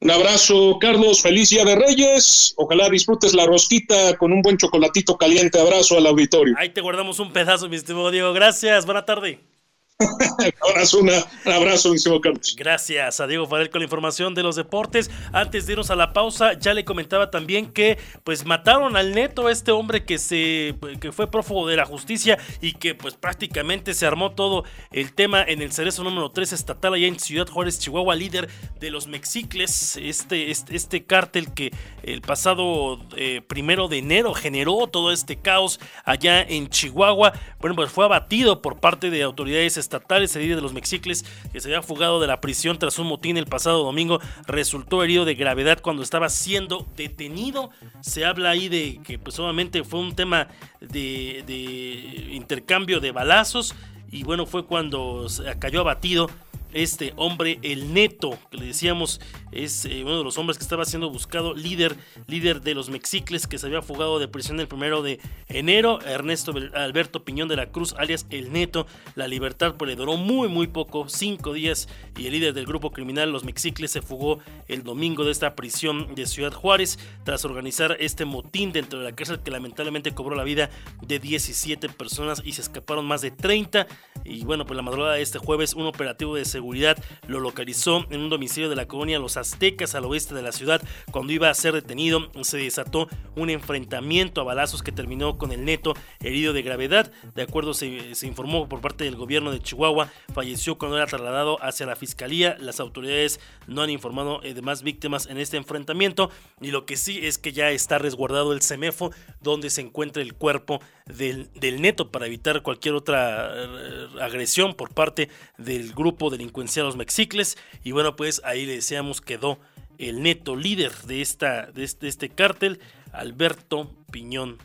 Un 0.00 0.10
abrazo, 0.10 0.78
Carlos. 0.80 1.20
Feliz 1.20 1.50
Día 1.50 1.66
de 1.66 1.76
Reyes. 1.76 2.54
Ojalá 2.56 2.88
disfrutes 2.88 3.34
la 3.34 3.44
rosquita 3.44 4.16
con 4.16 4.32
un 4.32 4.40
buen 4.40 4.56
chocolatito 4.56 5.18
caliente. 5.18 5.60
Abrazo 5.60 5.98
al 5.98 6.06
auditorio. 6.06 6.54
Ahí 6.56 6.70
te 6.70 6.80
guardamos 6.80 7.20
un 7.20 7.30
pedazo, 7.30 7.68
mi 7.68 7.76
estimado 7.76 8.10
Diego. 8.10 8.32
Gracias. 8.32 8.86
Buena 8.86 9.04
tarde. 9.04 9.53
abrazo, 10.68 10.98
un 10.98 11.10
abrazo, 11.44 11.94
Carlos. 12.20 12.56
Gracias 12.58 13.20
a 13.20 13.28
Diego 13.28 13.46
Farel 13.46 13.70
con 13.70 13.78
la 13.80 13.84
información 13.84 14.34
de 14.34 14.42
los 14.42 14.56
deportes. 14.56 15.08
Antes 15.32 15.66
de 15.66 15.74
irnos 15.74 15.90
a 15.90 15.94
la 15.94 16.12
pausa, 16.12 16.54
ya 16.54 16.74
le 16.74 16.84
comentaba 16.84 17.30
también 17.30 17.72
que 17.72 17.98
pues 18.24 18.44
mataron 18.44 18.96
al 18.96 19.12
neto, 19.12 19.48
este 19.48 19.70
hombre 19.70 20.04
que 20.04 20.18
se 20.18 20.74
que 21.00 21.12
fue 21.12 21.30
prófugo 21.30 21.68
de 21.68 21.76
la 21.76 21.84
justicia 21.84 22.38
y 22.60 22.72
que 22.72 22.96
pues 22.96 23.14
prácticamente 23.14 23.94
se 23.94 24.04
armó 24.04 24.32
todo 24.32 24.64
el 24.90 25.12
tema 25.12 25.44
en 25.44 25.62
el 25.62 25.70
cerezo 25.70 26.02
número 26.02 26.30
3 26.30 26.52
estatal 26.52 26.94
allá 26.94 27.06
en 27.06 27.20
Ciudad 27.20 27.46
Juárez, 27.46 27.78
Chihuahua, 27.78 28.16
líder 28.16 28.48
de 28.80 28.90
los 28.90 29.06
Mexicles, 29.06 29.96
este, 29.96 30.50
este, 30.50 30.74
este 30.74 31.04
cártel 31.04 31.54
que 31.54 31.72
el 32.02 32.20
pasado 32.20 33.00
eh, 33.16 33.42
primero 33.46 33.86
de 33.86 33.98
enero 33.98 34.34
generó 34.34 34.88
todo 34.88 35.12
este 35.12 35.36
caos 35.36 35.78
allá 36.04 36.42
en 36.42 36.68
Chihuahua. 36.68 37.32
Bueno, 37.60 37.76
pues 37.76 37.92
fue 37.92 38.04
abatido 38.04 38.60
por 38.60 38.80
parte 38.80 39.10
de 39.10 39.22
autoridades 39.22 39.76
estatales, 39.84 40.34
el 40.34 40.42
líder 40.42 40.56
de 40.56 40.62
los 40.62 40.72
Mexicles, 40.72 41.24
que 41.52 41.60
se 41.60 41.68
había 41.68 41.82
fugado 41.82 42.20
de 42.20 42.26
la 42.26 42.40
prisión 42.40 42.78
tras 42.78 42.98
un 42.98 43.06
motín 43.06 43.36
el 43.36 43.46
pasado 43.46 43.84
domingo, 43.84 44.20
resultó 44.46 45.02
herido 45.02 45.24
de 45.24 45.34
gravedad 45.34 45.80
cuando 45.80 46.02
estaba 46.02 46.28
siendo 46.28 46.86
detenido. 46.96 47.70
Se 48.00 48.24
habla 48.24 48.50
ahí 48.50 48.68
de 48.68 49.00
que 49.04 49.18
pues 49.18 49.38
obviamente 49.38 49.84
fue 49.84 50.00
un 50.00 50.14
tema 50.14 50.48
de, 50.80 51.44
de 51.46 52.34
intercambio 52.34 53.00
de 53.00 53.12
balazos 53.12 53.74
y 54.10 54.22
bueno, 54.22 54.46
fue 54.46 54.66
cuando 54.66 55.26
cayó 55.58 55.80
abatido 55.80 56.30
este 56.74 57.12
hombre, 57.16 57.58
el 57.62 57.94
Neto, 57.94 58.38
que 58.50 58.58
le 58.58 58.66
decíamos 58.66 59.20
es 59.54 59.84
eh, 59.84 60.02
uno 60.02 60.18
de 60.18 60.24
los 60.24 60.36
hombres 60.36 60.58
que 60.58 60.64
estaba 60.64 60.84
siendo 60.84 61.10
buscado, 61.10 61.54
líder, 61.54 61.96
líder 62.26 62.60
de 62.60 62.74
los 62.74 62.90
Mexicles, 62.90 63.46
que 63.46 63.58
se 63.58 63.66
había 63.66 63.82
fugado 63.82 64.18
de 64.18 64.26
prisión 64.26 64.58
el 64.58 64.66
primero 64.66 65.02
de 65.02 65.20
enero. 65.48 66.00
Ernesto 66.02 66.52
Alberto 66.74 67.24
Piñón 67.24 67.48
de 67.48 67.56
la 67.56 67.70
Cruz, 67.70 67.94
alias 67.96 68.26
El 68.30 68.52
Neto, 68.52 68.86
la 69.14 69.28
libertad 69.28 69.76
pues, 69.78 69.88
le 69.88 69.96
duró 69.96 70.16
muy, 70.16 70.48
muy 70.48 70.66
poco, 70.66 71.08
cinco 71.08 71.52
días, 71.52 71.88
y 72.16 72.26
el 72.26 72.32
líder 72.32 72.52
del 72.52 72.66
grupo 72.66 72.90
criminal, 72.90 73.30
los 73.30 73.44
Mexicles, 73.44 73.92
se 73.92 74.02
fugó 74.02 74.40
el 74.66 74.82
domingo 74.82 75.24
de 75.24 75.30
esta 75.30 75.54
prisión 75.54 76.14
de 76.14 76.26
Ciudad 76.26 76.52
Juárez, 76.52 76.98
tras 77.22 77.44
organizar 77.44 77.96
este 78.00 78.24
motín 78.24 78.72
dentro 78.72 78.98
de 78.98 79.04
la 79.04 79.14
cárcel 79.14 79.40
que 79.40 79.50
lamentablemente 79.50 80.14
cobró 80.14 80.34
la 80.34 80.44
vida 80.44 80.70
de 81.00 81.18
17 81.20 81.88
personas 81.90 82.42
y 82.44 82.52
se 82.52 82.62
escaparon 82.62 83.06
más 83.06 83.22
de 83.22 83.30
30. 83.30 83.86
Y 84.24 84.44
bueno, 84.44 84.66
pues 84.66 84.76
la 84.76 84.82
madrugada 84.82 85.14
de 85.14 85.22
este 85.22 85.38
jueves, 85.38 85.74
un 85.74 85.86
operativo 85.86 86.34
de 86.34 86.44
seguridad 86.44 86.63
seguridad 86.64 86.96
lo 87.28 87.40
localizó 87.40 88.06
en 88.08 88.22
un 88.22 88.30
domicilio 88.30 88.70
de 88.70 88.76
la 88.76 88.88
colonia 88.88 89.18
Los 89.18 89.36
Aztecas 89.36 89.94
al 89.94 90.06
oeste 90.06 90.34
de 90.34 90.40
la 90.40 90.50
ciudad. 90.50 90.80
Cuando 91.10 91.34
iba 91.34 91.50
a 91.50 91.54
ser 91.54 91.74
detenido, 91.74 92.30
se 92.40 92.56
desató 92.56 93.06
un 93.36 93.50
enfrentamiento 93.50 94.40
a 94.40 94.44
balazos 94.44 94.82
que 94.82 94.90
terminó 94.90 95.36
con 95.36 95.52
el 95.52 95.66
neto 95.66 95.92
herido 96.20 96.54
de 96.54 96.62
gravedad. 96.62 97.12
De 97.34 97.42
acuerdo, 97.42 97.74
se, 97.74 97.86
informó 98.22 98.66
por 98.66 98.80
parte 98.80 99.04
del 99.04 99.16
gobierno 99.16 99.52
de 99.52 99.60
Chihuahua, 99.60 100.10
falleció 100.32 100.78
cuando 100.78 100.96
era 100.96 101.06
trasladado 101.06 101.62
hacia 101.62 101.84
la 101.84 101.96
fiscalía. 101.96 102.56
Las 102.58 102.80
autoridades 102.80 103.40
no 103.66 103.82
han 103.82 103.90
informado 103.90 104.40
de 104.40 104.62
más 104.62 104.82
víctimas 104.82 105.26
en 105.26 105.36
este 105.36 105.58
enfrentamiento. 105.58 106.30
Y 106.62 106.70
lo 106.70 106.86
que 106.86 106.96
sí 106.96 107.20
es 107.26 107.36
que 107.36 107.52
ya 107.52 107.72
está 107.72 107.98
resguardado 107.98 108.54
el 108.54 108.62
CEMEFO, 108.62 109.10
donde 109.42 109.68
se 109.68 109.82
encuentra 109.82 110.22
el 110.22 110.32
cuerpo 110.32 110.80
del, 111.04 111.50
del 111.52 111.82
neto 111.82 112.10
para 112.10 112.26
evitar 112.26 112.62
cualquier 112.62 112.94
otra 112.94 113.52
eh, 113.54 114.08
agresión 114.22 114.72
por 114.72 114.94
parte 114.94 115.28
del 115.58 115.92
grupo 115.92 116.30
delincuencial 116.30 116.86
los 116.86 116.96
Mexicles. 116.96 117.56
Y 117.82 117.92
bueno, 117.92 118.16
pues 118.16 118.42
ahí 118.44 118.66
le 118.66 118.76
decíamos 118.76 119.20
quedó 119.20 119.58
el 119.98 120.22
neto 120.22 120.56
líder 120.56 120.92
de, 121.06 121.22
esta, 121.22 121.66
de 121.66 121.84
este, 121.84 122.08
este 122.08 122.28
cártel, 122.28 122.80
Alberto 123.12 123.90
Piñón 124.10 124.58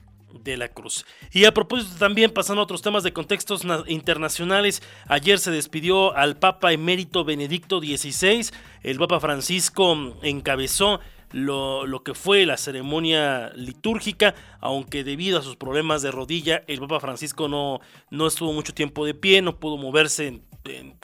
de 0.43 0.57
la 0.57 0.69
Cruz. 0.69 1.05
Y 1.31 1.45
a 1.45 1.53
propósito 1.53 1.95
también, 1.97 2.31
pasando 2.31 2.61
a 2.61 2.63
otros 2.63 2.81
temas 2.81 3.03
de 3.03 3.13
contextos 3.13 3.65
internacionales, 3.87 4.81
ayer 5.07 5.39
se 5.39 5.51
despidió 5.51 6.15
al 6.15 6.37
Papa 6.37 6.71
emérito 6.71 7.23
Benedicto 7.23 7.79
XVI, 7.79 8.49
el 8.83 8.97
Papa 8.97 9.19
Francisco 9.19 10.17
encabezó 10.21 10.99
lo, 11.31 11.85
lo, 11.85 12.03
que 12.03 12.13
fue 12.13 12.45
la 12.45 12.57
ceremonia 12.57 13.51
litúrgica, 13.55 14.35
aunque 14.59 15.03
debido 15.03 15.39
a 15.39 15.41
sus 15.41 15.55
problemas 15.55 16.01
de 16.01 16.11
rodilla, 16.11 16.63
el 16.67 16.79
Papa 16.79 16.99
Francisco 16.99 17.47
no, 17.47 17.79
no 18.09 18.27
estuvo 18.27 18.53
mucho 18.53 18.73
tiempo 18.73 19.05
de 19.05 19.13
pie, 19.13 19.41
no 19.41 19.59
pudo 19.59 19.77
moverse 19.77 20.41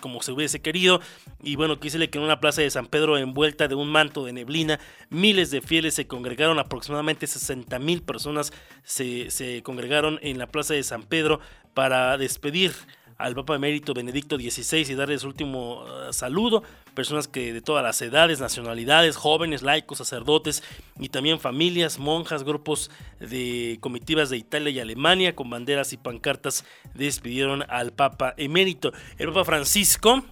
como 0.01 0.21
se 0.21 0.31
hubiese 0.31 0.61
querido. 0.61 1.01
Y 1.41 1.55
bueno, 1.55 1.79
quise 1.79 2.09
que 2.09 2.17
en 2.17 2.23
una 2.23 2.39
plaza 2.39 2.61
de 2.61 2.69
San 2.69 2.87
Pedro 2.87 3.17
envuelta 3.17 3.67
de 3.67 3.75
un 3.75 3.89
manto 3.89 4.25
de 4.25 4.33
neblina, 4.33 4.79
miles 5.09 5.51
de 5.51 5.61
fieles 5.61 5.93
se 5.95 6.07
congregaron, 6.07 6.59
aproximadamente 6.59 7.27
60 7.27 7.79
mil 7.79 8.01
personas 8.03 8.51
se, 8.83 9.31
se 9.31 9.63
congregaron 9.63 10.19
en 10.21 10.37
la 10.37 10.47
plaza 10.47 10.73
de 10.73 10.83
San 10.83 11.03
Pedro 11.03 11.39
para 11.73 12.17
despedir 12.17 12.73
al 13.17 13.33
Papa 13.35 13.55
Emérito 13.55 13.93
Benedicto 13.93 14.37
XVI 14.37 14.91
y 14.91 14.95
darle 14.95 15.17
su 15.17 15.27
último 15.27 15.83
uh, 15.83 16.11
saludo. 16.11 16.63
Personas 16.93 17.27
que 17.27 17.53
de 17.53 17.61
todas 17.61 17.83
las 17.83 18.01
edades, 18.01 18.39
nacionalidades, 18.39 19.15
jóvenes, 19.15 19.61
laicos, 19.61 19.99
sacerdotes 19.99 20.63
y 20.99 21.09
también 21.09 21.39
familias, 21.39 21.97
monjas, 21.99 22.43
grupos 22.43 22.91
de 23.19 23.77
comitivas 23.81 24.29
de 24.29 24.37
Italia 24.37 24.69
y 24.69 24.79
Alemania 24.79 25.35
con 25.35 25.49
banderas 25.49 25.93
y 25.93 25.97
pancartas 25.97 26.65
despidieron 26.93 27.63
al 27.69 27.93
Papa 27.93 28.33
Emérito. 28.37 28.91
El 29.17 29.27
Papa 29.29 29.45
Francisco 29.45 30.23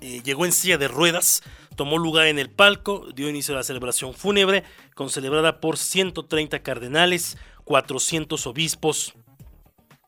eh, 0.00 0.22
llegó 0.24 0.46
en 0.46 0.52
silla 0.52 0.78
de 0.78 0.88
ruedas, 0.88 1.42
tomó 1.76 1.98
lugar 1.98 2.26
en 2.26 2.38
el 2.38 2.50
palco, 2.50 3.06
dio 3.14 3.28
inicio 3.28 3.54
a 3.54 3.58
la 3.58 3.64
celebración 3.64 4.14
fúnebre, 4.14 4.64
con 4.94 5.10
celebrada 5.10 5.60
por 5.60 5.76
130 5.76 6.60
cardenales, 6.62 7.36
400 7.64 8.46
obispos, 8.46 9.14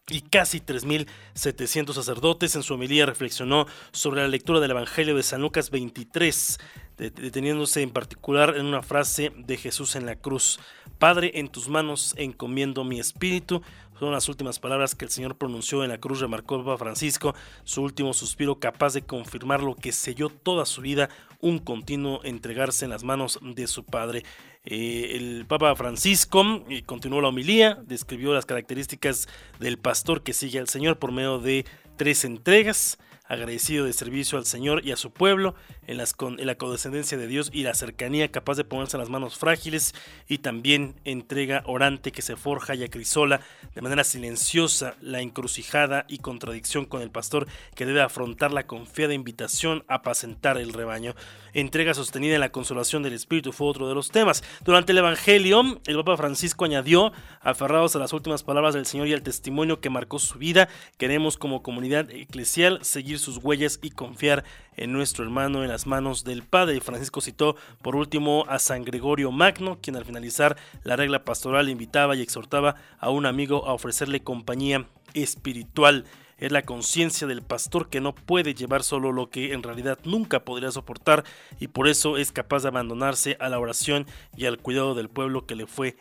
y 0.08 0.20
casi 0.22 0.60
3.700 0.60 1.92
sacerdotes. 1.92 2.56
En 2.56 2.62
su 2.62 2.74
homilía 2.74 3.06
reflexionó 3.06 3.66
sobre 3.92 4.22
la 4.22 4.28
lectura 4.28 4.60
del 4.60 4.72
Evangelio 4.72 5.16
de 5.16 5.22
San 5.22 5.40
Lucas 5.40 5.70
23, 5.70 6.58
deteniéndose 6.96 7.82
en 7.82 7.90
particular 7.90 8.56
en 8.56 8.66
una 8.66 8.82
frase 8.82 9.32
de 9.36 9.56
Jesús 9.56 9.96
en 9.96 10.06
la 10.06 10.16
cruz. 10.16 10.58
Padre, 10.98 11.32
en 11.34 11.48
tus 11.48 11.68
manos 11.68 12.14
encomiendo 12.16 12.84
mi 12.84 13.00
espíritu. 13.00 13.62
Son 13.98 14.10
las 14.10 14.28
últimas 14.28 14.58
palabras 14.58 14.96
que 14.96 15.04
el 15.04 15.12
Señor 15.12 15.36
pronunció 15.36 15.84
en 15.84 15.90
la 15.90 15.98
cruz, 15.98 16.18
remarcó 16.18 16.58
Papa 16.64 16.76
Francisco, 16.76 17.36
su 17.62 17.82
último 17.82 18.12
suspiro 18.12 18.58
capaz 18.58 18.94
de 18.94 19.02
confirmar 19.02 19.62
lo 19.62 19.76
que 19.76 19.92
selló 19.92 20.28
toda 20.28 20.66
su 20.66 20.80
vida, 20.80 21.08
un 21.40 21.60
continuo 21.60 22.20
entregarse 22.24 22.84
en 22.84 22.90
las 22.90 23.04
manos 23.04 23.38
de 23.40 23.68
su 23.68 23.84
Padre. 23.84 24.24
Eh, 24.64 25.16
el 25.16 25.44
Papa 25.46 25.74
Francisco 25.74 26.64
eh, 26.68 26.82
continuó 26.84 27.20
la 27.20 27.28
homilía, 27.28 27.78
describió 27.84 28.32
las 28.32 28.46
características 28.46 29.28
del 29.58 29.76
pastor 29.78 30.22
que 30.22 30.32
sigue 30.32 30.60
al 30.60 30.68
Señor 30.68 30.98
por 30.98 31.10
medio 31.10 31.38
de 31.38 31.64
tres 31.96 32.24
entregas. 32.24 32.98
Agradecido 33.26 33.84
de 33.84 33.92
servicio 33.92 34.38
al 34.38 34.46
Señor 34.46 34.84
y 34.84 34.92
a 34.92 34.96
su 34.96 35.10
pueblo, 35.10 35.54
en, 35.86 35.96
las, 35.96 36.14
en 36.20 36.46
la 36.46 36.54
condescendencia 36.56 37.18
de 37.18 37.26
Dios 37.26 37.50
y 37.52 37.62
la 37.62 37.74
cercanía 37.74 38.30
capaz 38.30 38.56
de 38.56 38.64
ponerse 38.64 38.96
en 38.96 39.00
las 39.00 39.10
manos 39.10 39.38
frágiles 39.38 39.94
y 40.28 40.38
también 40.38 40.94
entrega 41.04 41.62
orante 41.66 42.12
que 42.12 42.22
se 42.22 42.36
forja 42.36 42.74
y 42.74 42.84
acrisola 42.84 43.40
de 43.74 43.82
manera 43.82 44.04
silenciosa 44.04 44.94
la 45.00 45.20
encrucijada 45.20 46.04
y 46.08 46.18
contradicción 46.18 46.84
con 46.84 47.02
el 47.02 47.10
pastor 47.10 47.46
que 47.74 47.86
debe 47.86 48.02
afrontar 48.02 48.52
la 48.52 48.66
confiada 48.66 49.14
invitación 49.14 49.84
a 49.88 49.96
apacentar 49.96 50.58
el 50.58 50.72
rebaño. 50.72 51.14
Entrega 51.54 51.92
sostenida 51.92 52.34
en 52.34 52.40
la 52.40 52.52
consolación 52.52 53.02
del 53.02 53.12
Espíritu 53.12 53.52
fue 53.52 53.66
otro 53.66 53.86
de 53.86 53.94
los 53.94 54.10
temas. 54.10 54.42
Durante 54.64 54.92
el 54.92 54.98
Evangelio, 54.98 55.80
el 55.86 55.96
Papa 55.96 56.16
Francisco 56.16 56.64
añadió, 56.64 57.12
aferrados 57.40 57.94
a 57.94 57.98
las 57.98 58.12
últimas 58.12 58.42
palabras 58.42 58.74
del 58.74 58.86
Señor 58.86 59.08
y 59.08 59.12
al 59.12 59.22
testimonio 59.22 59.80
que 59.80 59.90
marcó 59.90 60.18
su 60.18 60.38
vida, 60.38 60.68
queremos 60.96 61.36
como 61.36 61.62
comunidad 61.62 62.10
eclesial 62.10 62.82
seguir 62.82 63.18
sus 63.22 63.38
huellas 63.38 63.78
y 63.82 63.90
confiar 63.90 64.44
en 64.76 64.92
nuestro 64.92 65.24
hermano 65.24 65.62
en 65.62 65.68
las 65.68 65.86
manos 65.86 66.24
del 66.24 66.42
Padre. 66.42 66.80
Francisco 66.80 67.20
citó 67.20 67.56
por 67.80 67.96
último 67.96 68.44
a 68.48 68.58
San 68.58 68.84
Gregorio 68.84 69.32
Magno, 69.32 69.78
quien 69.80 69.96
al 69.96 70.04
finalizar 70.04 70.56
la 70.84 70.96
regla 70.96 71.24
pastoral 71.24 71.70
invitaba 71.70 72.16
y 72.16 72.20
exhortaba 72.20 72.76
a 72.98 73.10
un 73.10 73.26
amigo 73.26 73.66
a 73.66 73.72
ofrecerle 73.72 74.22
compañía 74.22 74.86
espiritual. 75.14 76.04
Es 76.38 76.50
la 76.50 76.62
conciencia 76.62 77.26
del 77.28 77.42
pastor 77.42 77.88
que 77.88 78.00
no 78.00 78.14
puede 78.14 78.54
llevar 78.54 78.82
solo 78.82 79.12
lo 79.12 79.30
que 79.30 79.52
en 79.52 79.62
realidad 79.62 80.00
nunca 80.04 80.44
podría 80.44 80.72
soportar 80.72 81.24
y 81.60 81.68
por 81.68 81.86
eso 81.86 82.16
es 82.18 82.32
capaz 82.32 82.62
de 82.62 82.68
abandonarse 82.68 83.36
a 83.38 83.48
la 83.48 83.60
oración 83.60 84.06
y 84.36 84.46
al 84.46 84.58
cuidado 84.58 84.94
del 84.94 85.08
pueblo 85.08 85.46
que 85.46 85.54
le 85.54 85.66
fue 85.66 85.96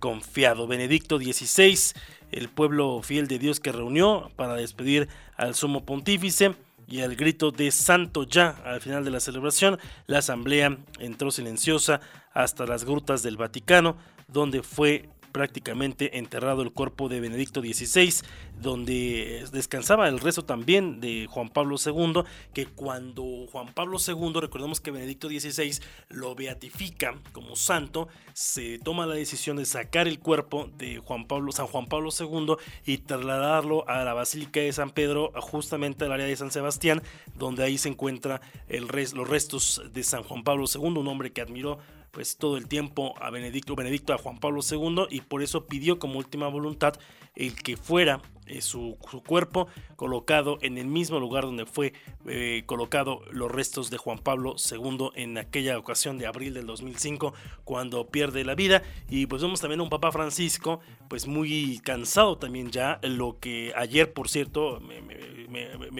confiado. 0.00 0.66
Benedicto 0.66 1.18
XVI, 1.18 1.94
el 2.34 2.48
pueblo 2.48 3.00
fiel 3.02 3.28
de 3.28 3.38
Dios 3.38 3.60
que 3.60 3.72
reunió 3.72 4.30
para 4.36 4.54
despedir 4.54 5.08
al 5.36 5.54
sumo 5.54 5.84
pontífice 5.84 6.54
y 6.86 7.00
al 7.00 7.16
grito 7.16 7.50
de 7.50 7.70
santo 7.70 8.24
ya 8.24 8.50
al 8.64 8.80
final 8.80 9.04
de 9.04 9.10
la 9.10 9.20
celebración, 9.20 9.78
la 10.06 10.18
asamblea 10.18 10.76
entró 10.98 11.30
silenciosa 11.30 12.00
hasta 12.32 12.66
las 12.66 12.84
grutas 12.84 13.22
del 13.22 13.36
Vaticano, 13.36 13.96
donde 14.28 14.62
fue 14.62 15.08
prácticamente 15.34 16.16
enterrado 16.18 16.62
el 16.62 16.70
cuerpo 16.70 17.08
de 17.08 17.18
Benedicto 17.18 17.60
XVI, 17.60 18.24
donde 18.62 19.44
descansaba 19.52 20.08
el 20.08 20.20
rezo 20.20 20.44
también 20.44 21.00
de 21.00 21.26
Juan 21.28 21.48
Pablo 21.48 21.74
II, 21.84 22.22
que 22.52 22.66
cuando 22.66 23.24
Juan 23.50 23.74
Pablo 23.74 23.98
II, 23.98 24.34
recordemos 24.34 24.80
que 24.80 24.92
Benedicto 24.92 25.28
XVI 25.28 25.80
lo 26.08 26.36
beatifica 26.36 27.16
como 27.32 27.56
santo, 27.56 28.06
se 28.32 28.78
toma 28.78 29.06
la 29.06 29.16
decisión 29.16 29.56
de 29.56 29.64
sacar 29.64 30.06
el 30.06 30.20
cuerpo 30.20 30.70
de 30.78 30.98
Juan 30.98 31.26
Pablo, 31.26 31.50
San 31.50 31.66
Juan 31.66 31.86
Pablo 31.86 32.10
II 32.16 32.54
y 32.86 32.98
trasladarlo 32.98 33.88
a 33.88 34.04
la 34.04 34.14
Basílica 34.14 34.60
de 34.60 34.72
San 34.72 34.90
Pedro, 34.90 35.32
justamente 35.40 36.04
al 36.04 36.12
área 36.12 36.26
de 36.26 36.36
San 36.36 36.52
Sebastián, 36.52 37.02
donde 37.34 37.64
ahí 37.64 37.76
se 37.76 37.88
encuentra 37.88 38.40
los 38.68 39.28
restos 39.28 39.82
de 39.92 40.04
San 40.04 40.22
Juan 40.22 40.44
Pablo 40.44 40.66
II, 40.72 40.80
un 40.80 41.08
hombre 41.08 41.32
que 41.32 41.40
admiró 41.40 41.80
pues 42.14 42.36
todo 42.36 42.56
el 42.56 42.68
tiempo 42.68 43.14
a 43.20 43.30
Benedicto, 43.30 43.74
Benedicto 43.74 44.14
a 44.14 44.18
Juan 44.18 44.38
Pablo 44.38 44.60
II 44.68 45.06
y 45.10 45.20
por 45.20 45.42
eso 45.42 45.66
pidió 45.66 45.98
como 45.98 46.18
última 46.18 46.48
voluntad 46.48 46.94
el 47.34 47.54
que 47.56 47.76
fuera 47.76 48.22
eh, 48.46 48.60
su, 48.60 48.98
cuerpo 49.26 49.68
colocado 49.96 50.58
en 50.60 50.76
el 50.76 50.86
mismo 50.86 51.18
lugar 51.18 51.44
donde 51.44 51.64
fue 51.64 51.94
eh, 52.26 52.62
colocado 52.66 53.22
los 53.30 53.50
restos 53.50 53.90
de 53.90 53.96
Juan 53.96 54.18
Pablo 54.18 54.56
II 54.70 55.10
en 55.14 55.38
aquella 55.38 55.78
ocasión 55.78 56.18
de 56.18 56.26
abril 56.26 56.52
del 56.52 56.66
2005 56.66 57.32
cuando 57.64 58.06
pierde 58.08 58.44
la 58.44 58.54
vida. 58.54 58.82
Y 59.08 59.26
pues 59.26 59.40
vemos 59.40 59.60
también 59.60 59.80
a 59.80 59.84
un 59.84 59.88
Papa 59.88 60.12
Francisco 60.12 60.80
pues 61.08 61.26
muy 61.26 61.80
cansado 61.84 62.36
también 62.36 62.70
ya. 62.70 62.98
Lo 63.02 63.38
que 63.38 63.72
ayer 63.76 64.12
por 64.12 64.28
cierto 64.28 64.80
me, 64.80 65.00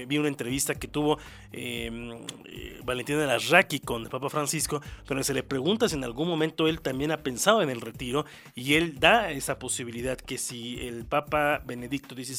vi 0.06 0.18
una 0.18 0.28
entrevista 0.28 0.74
que 0.74 0.88
tuvo 0.88 1.18
em, 1.52 2.12
eh, 2.44 2.80
Valentina 2.84 3.24
Larraqui 3.24 3.80
con 3.80 4.02
el 4.02 4.08
Papa 4.08 4.28
Francisco 4.28 4.82
donde 5.06 5.24
se 5.24 5.32
le 5.32 5.42
pregunta 5.42 5.88
si 5.88 5.94
en 5.94 6.04
algún 6.04 6.28
momento 6.28 6.66
él 6.68 6.80
también 6.80 7.12
ha 7.12 7.22
pensado 7.22 7.62
en 7.62 7.70
el 7.70 7.80
retiro 7.80 8.26
y 8.54 8.74
él 8.74 8.98
da 8.98 9.30
esa 9.30 9.58
posibilidad 9.58 10.18
que 10.18 10.36
si 10.38 10.78
el 10.80 11.04
Papa 11.06 11.62
Benedicto 11.64 12.14
XVI 12.14 12.33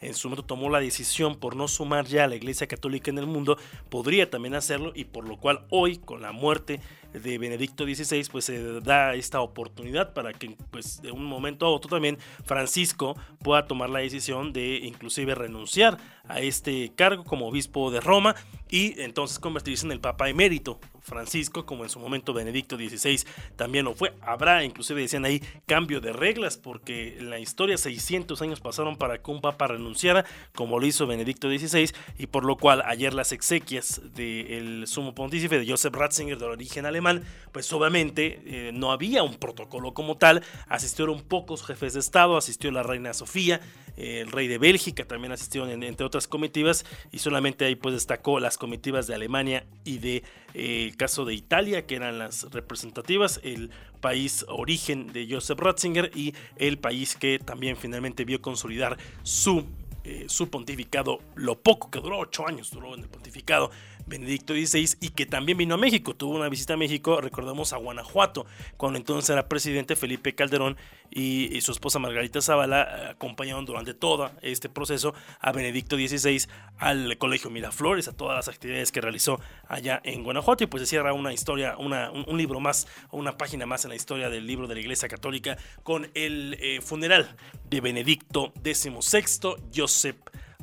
en 0.00 0.14
su 0.14 0.28
momento 0.28 0.44
tomó 0.44 0.70
la 0.70 0.80
decisión 0.80 1.36
por 1.36 1.56
no 1.56 1.68
sumar 1.68 2.06
ya 2.06 2.24
a 2.24 2.28
la 2.28 2.36
Iglesia 2.36 2.66
Católica 2.66 3.10
en 3.10 3.18
el 3.18 3.26
mundo, 3.26 3.56
podría 3.88 4.30
también 4.30 4.54
hacerlo 4.54 4.92
y 4.94 5.04
por 5.04 5.28
lo 5.28 5.38
cual 5.38 5.66
hoy 5.70 5.98
con 5.98 6.22
la 6.22 6.32
muerte 6.32 6.80
de 7.12 7.38
Benedicto 7.38 7.84
XVI 7.84 8.24
pues 8.30 8.46
se 8.46 8.80
da 8.80 9.14
esta 9.14 9.40
oportunidad 9.40 10.14
para 10.14 10.32
que 10.32 10.56
pues 10.70 11.02
de 11.02 11.12
un 11.12 11.24
momento 11.24 11.66
a 11.66 11.70
otro 11.70 11.90
también 11.90 12.18
Francisco 12.44 13.16
pueda 13.42 13.66
tomar 13.66 13.90
la 13.90 13.98
decisión 13.98 14.52
de 14.52 14.76
inclusive 14.76 15.34
renunciar 15.34 15.98
a 16.26 16.40
este 16.40 16.92
cargo 16.94 17.24
como 17.24 17.48
obispo 17.48 17.90
de 17.90 18.00
Roma 18.00 18.34
y 18.70 18.98
entonces 19.00 19.38
convertirse 19.38 19.84
en 19.84 19.92
el 19.92 20.00
Papa 20.00 20.28
emérito 20.28 20.80
Francisco, 21.02 21.66
como 21.66 21.84
en 21.84 21.90
su 21.90 21.98
momento 21.98 22.32
Benedicto 22.32 22.76
XVI 22.76 23.24
también 23.56 23.84
lo 23.84 23.94
fue. 23.94 24.14
Habrá, 24.22 24.64
inclusive 24.64 25.02
decían 25.02 25.24
ahí, 25.24 25.42
cambio 25.66 26.00
de 26.00 26.12
reglas, 26.12 26.56
porque 26.56 27.18
en 27.18 27.30
la 27.30 27.38
historia 27.38 27.76
600 27.76 28.40
años 28.42 28.60
pasaron 28.60 28.96
para 28.96 29.18
que 29.18 29.30
un 29.30 29.40
papa 29.40 29.66
renunciara, 29.66 30.24
como 30.54 30.78
lo 30.78 30.86
hizo 30.86 31.06
Benedicto 31.06 31.48
XVI, 31.48 31.90
y 32.18 32.26
por 32.26 32.44
lo 32.44 32.56
cual 32.56 32.82
ayer 32.86 33.14
las 33.14 33.32
exequias 33.32 34.00
del 34.14 34.86
sumo 34.86 35.14
pontífice 35.14 35.58
de 35.58 35.68
Joseph 35.68 35.94
Ratzinger, 35.94 36.38
de 36.38 36.44
origen 36.44 36.86
alemán, 36.86 37.22
pues 37.52 37.72
obviamente 37.72 38.40
eh, 38.46 38.70
no 38.72 38.92
había 38.92 39.22
un 39.22 39.34
protocolo 39.34 39.94
como 39.94 40.16
tal, 40.16 40.42
asistieron 40.68 41.20
pocos 41.22 41.64
jefes 41.64 41.94
de 41.94 42.00
Estado, 42.00 42.36
asistió 42.36 42.70
la 42.70 42.82
reina 42.82 43.14
Sofía, 43.14 43.60
el 43.96 44.30
rey 44.30 44.48
de 44.48 44.58
Bélgica 44.58 45.04
también 45.04 45.32
asistieron 45.32 45.70
entre 45.82 46.06
otras 46.06 46.26
comitivas 46.26 46.84
y 47.10 47.18
solamente 47.18 47.64
ahí 47.64 47.74
pues 47.74 47.94
destacó 47.94 48.40
las 48.40 48.58
comitivas 48.58 49.06
de 49.06 49.14
Alemania 49.14 49.66
y 49.84 49.98
de 49.98 50.16
eh, 50.54 50.84
el 50.84 50.96
caso 50.96 51.24
de 51.24 51.34
Italia 51.34 51.86
que 51.86 51.96
eran 51.96 52.18
las 52.18 52.50
representativas 52.50 53.40
el 53.42 53.70
país 54.00 54.44
origen 54.48 55.12
de 55.12 55.28
Joseph 55.30 55.58
Ratzinger 55.58 56.10
y 56.14 56.34
el 56.56 56.78
país 56.78 57.16
que 57.16 57.38
también 57.38 57.76
finalmente 57.76 58.24
vio 58.24 58.40
consolidar 58.40 58.96
su 59.22 59.64
eh, 60.04 60.24
su 60.26 60.50
pontificado, 60.50 61.20
lo 61.36 61.62
poco 61.62 61.88
que 61.88 62.00
duró, 62.00 62.18
ocho 62.18 62.44
años 62.44 62.72
duró 62.72 62.92
en 62.94 63.02
el 63.02 63.08
pontificado, 63.08 63.70
Benedicto 64.06 64.54
XVI 64.54 64.96
y 65.00 65.10
que 65.10 65.26
también 65.26 65.58
vino 65.58 65.74
a 65.74 65.78
México. 65.78 66.14
Tuvo 66.14 66.36
una 66.36 66.48
visita 66.48 66.74
a 66.74 66.76
México, 66.76 67.20
recordemos 67.20 67.72
a 67.72 67.76
Guanajuato, 67.76 68.46
cuando 68.76 68.98
entonces 68.98 69.30
era 69.30 69.48
presidente 69.48 69.96
Felipe 69.96 70.34
Calderón 70.34 70.76
y, 71.10 71.60
su 71.60 71.72
esposa 71.72 71.98
Margarita 71.98 72.40
Zavala 72.40 72.82
eh, 72.82 73.10
acompañaron 73.10 73.64
durante 73.64 73.94
todo 73.94 74.30
este 74.40 74.68
proceso 74.68 75.14
a 75.40 75.52
Benedicto 75.52 75.96
XVI 75.96 76.46
al 76.78 77.18
Colegio 77.18 77.50
Miraflores, 77.50 78.08
a 78.08 78.12
todas 78.12 78.36
las 78.36 78.48
actividades 78.48 78.90
que 78.90 79.00
realizó 79.00 79.40
allá 79.68 80.00
en 80.04 80.24
Guanajuato 80.24 80.64
y 80.64 80.66
pues 80.66 80.82
se 80.82 80.86
cierra 80.86 81.12
una 81.12 81.32
historia, 81.32 81.76
una, 81.78 82.10
un, 82.10 82.36
libro 82.36 82.58
más, 82.60 82.88
una 83.10 83.36
página 83.36 83.66
más 83.66 83.84
en 83.84 83.90
la 83.90 83.96
historia 83.96 84.28
del 84.28 84.46
libro 84.46 84.66
de 84.66 84.74
la 84.74 84.80
Iglesia 84.80 85.08
Católica 85.08 85.56
con 85.82 86.10
el 86.14 86.56
eh, 86.60 86.80
funeral 86.80 87.36
de 87.68 87.80
Benedicto 87.80 88.52
XVI, 88.64 89.56
Joseph 89.74 90.16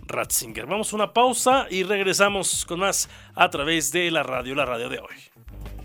Ratzinger. 0.09 0.65
Vamos 0.65 0.91
a 0.91 0.95
una 0.97 1.13
pausa 1.13 1.67
y 1.69 1.83
regresamos 1.83 2.65
con 2.65 2.79
más 2.79 3.09
a 3.35 3.49
través 3.49 3.91
de 3.91 4.11
la 4.11 4.23
radio, 4.23 4.55
la 4.55 4.65
radio 4.65 4.89
de 4.89 4.99
hoy. 4.99 5.15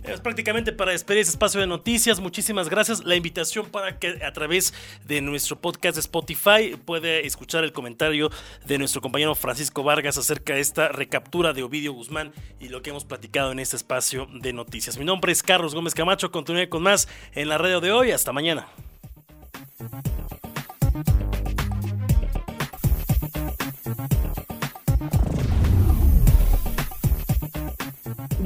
Es 0.05 0.21
prácticamente 0.21 0.73
para 0.73 0.93
despedir 0.93 1.21
este 1.21 1.31
espacio 1.31 1.61
de 1.61 1.67
noticias. 1.67 2.21
Muchísimas 2.21 2.69
gracias. 2.69 3.05
La 3.05 3.17
invitación 3.17 3.71
para 3.71 3.99
que 3.99 4.23
a 4.23 4.33
través 4.35 4.75
de 5.07 5.23
nuestro 5.23 5.59
podcast 5.59 5.95
de 5.95 6.01
Spotify 6.01 6.77
puede 6.85 7.27
escuchar 7.27 7.65
el 7.65 7.73
comentario 7.73 8.31
de 8.67 8.77
nuestro 8.77 9.01
compañero 9.01 9.35
Francisco 9.35 9.83
Vargas 9.83 10.19
acerca 10.19 10.55
de 10.55 10.61
esta 10.61 10.89
recaptura 10.89 11.55
de 11.55 11.63
Ovidio 11.63 11.95
Guzmán 11.95 12.33
y 12.61 12.69
lo 12.69 12.83
que 12.83 12.91
hemos 12.91 13.07
platicado 13.07 13.51
en 13.51 13.61
este 13.61 13.77
espacio 13.77 14.29
de 14.31 14.53
noticias. 14.53 14.99
Mi 14.99 15.07
nombre 15.07 15.33
es 15.33 15.43
Carlos 15.43 15.75
Gómez 15.75 15.95
Camacho. 15.95 16.31
Continúe 16.31 16.69
con 16.69 16.83
más 16.83 17.09
en 17.33 17.49
la 17.49 17.57
radio 17.57 17.81
de 17.81 17.93
hoy. 17.93 18.11
Hasta 18.11 18.31
mañana. 18.31 18.67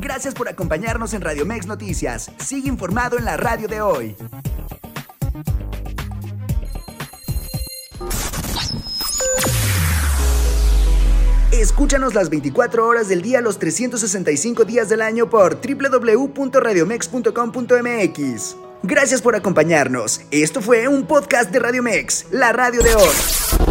Gracias 0.01 0.35
por 0.35 0.49
acompañarnos 0.49 1.13
en 1.13 1.23
Radio 1.23 1.45
Mex 1.45 1.67
Noticias. 1.67 2.31
Sigue 2.39 2.69
informado 2.69 3.19
en 3.19 3.25
la 3.25 3.37
radio 3.37 3.67
de 3.67 3.81
hoy. 3.81 4.15
Escúchanos 11.51 12.15
las 12.15 12.31
24 12.31 12.87
horas 12.87 13.09
del 13.09 13.23
día, 13.23 13.41
los 13.41 13.59
365 13.59 14.65
días 14.65 14.89
del 14.89 15.03
año 15.03 15.29
por 15.29 15.59
www.radiomex.com.mx. 15.61 18.57
Gracias 18.85 19.21
por 19.21 19.35
acompañarnos. 19.35 20.21
Esto 20.31 20.63
fue 20.63 20.87
un 20.87 21.07
podcast 21.07 21.51
de 21.51 21.59
Radio 21.59 21.83
Mex, 21.83 22.27
la 22.31 22.53
radio 22.53 22.81
de 22.83 22.95
hoy. 22.95 23.68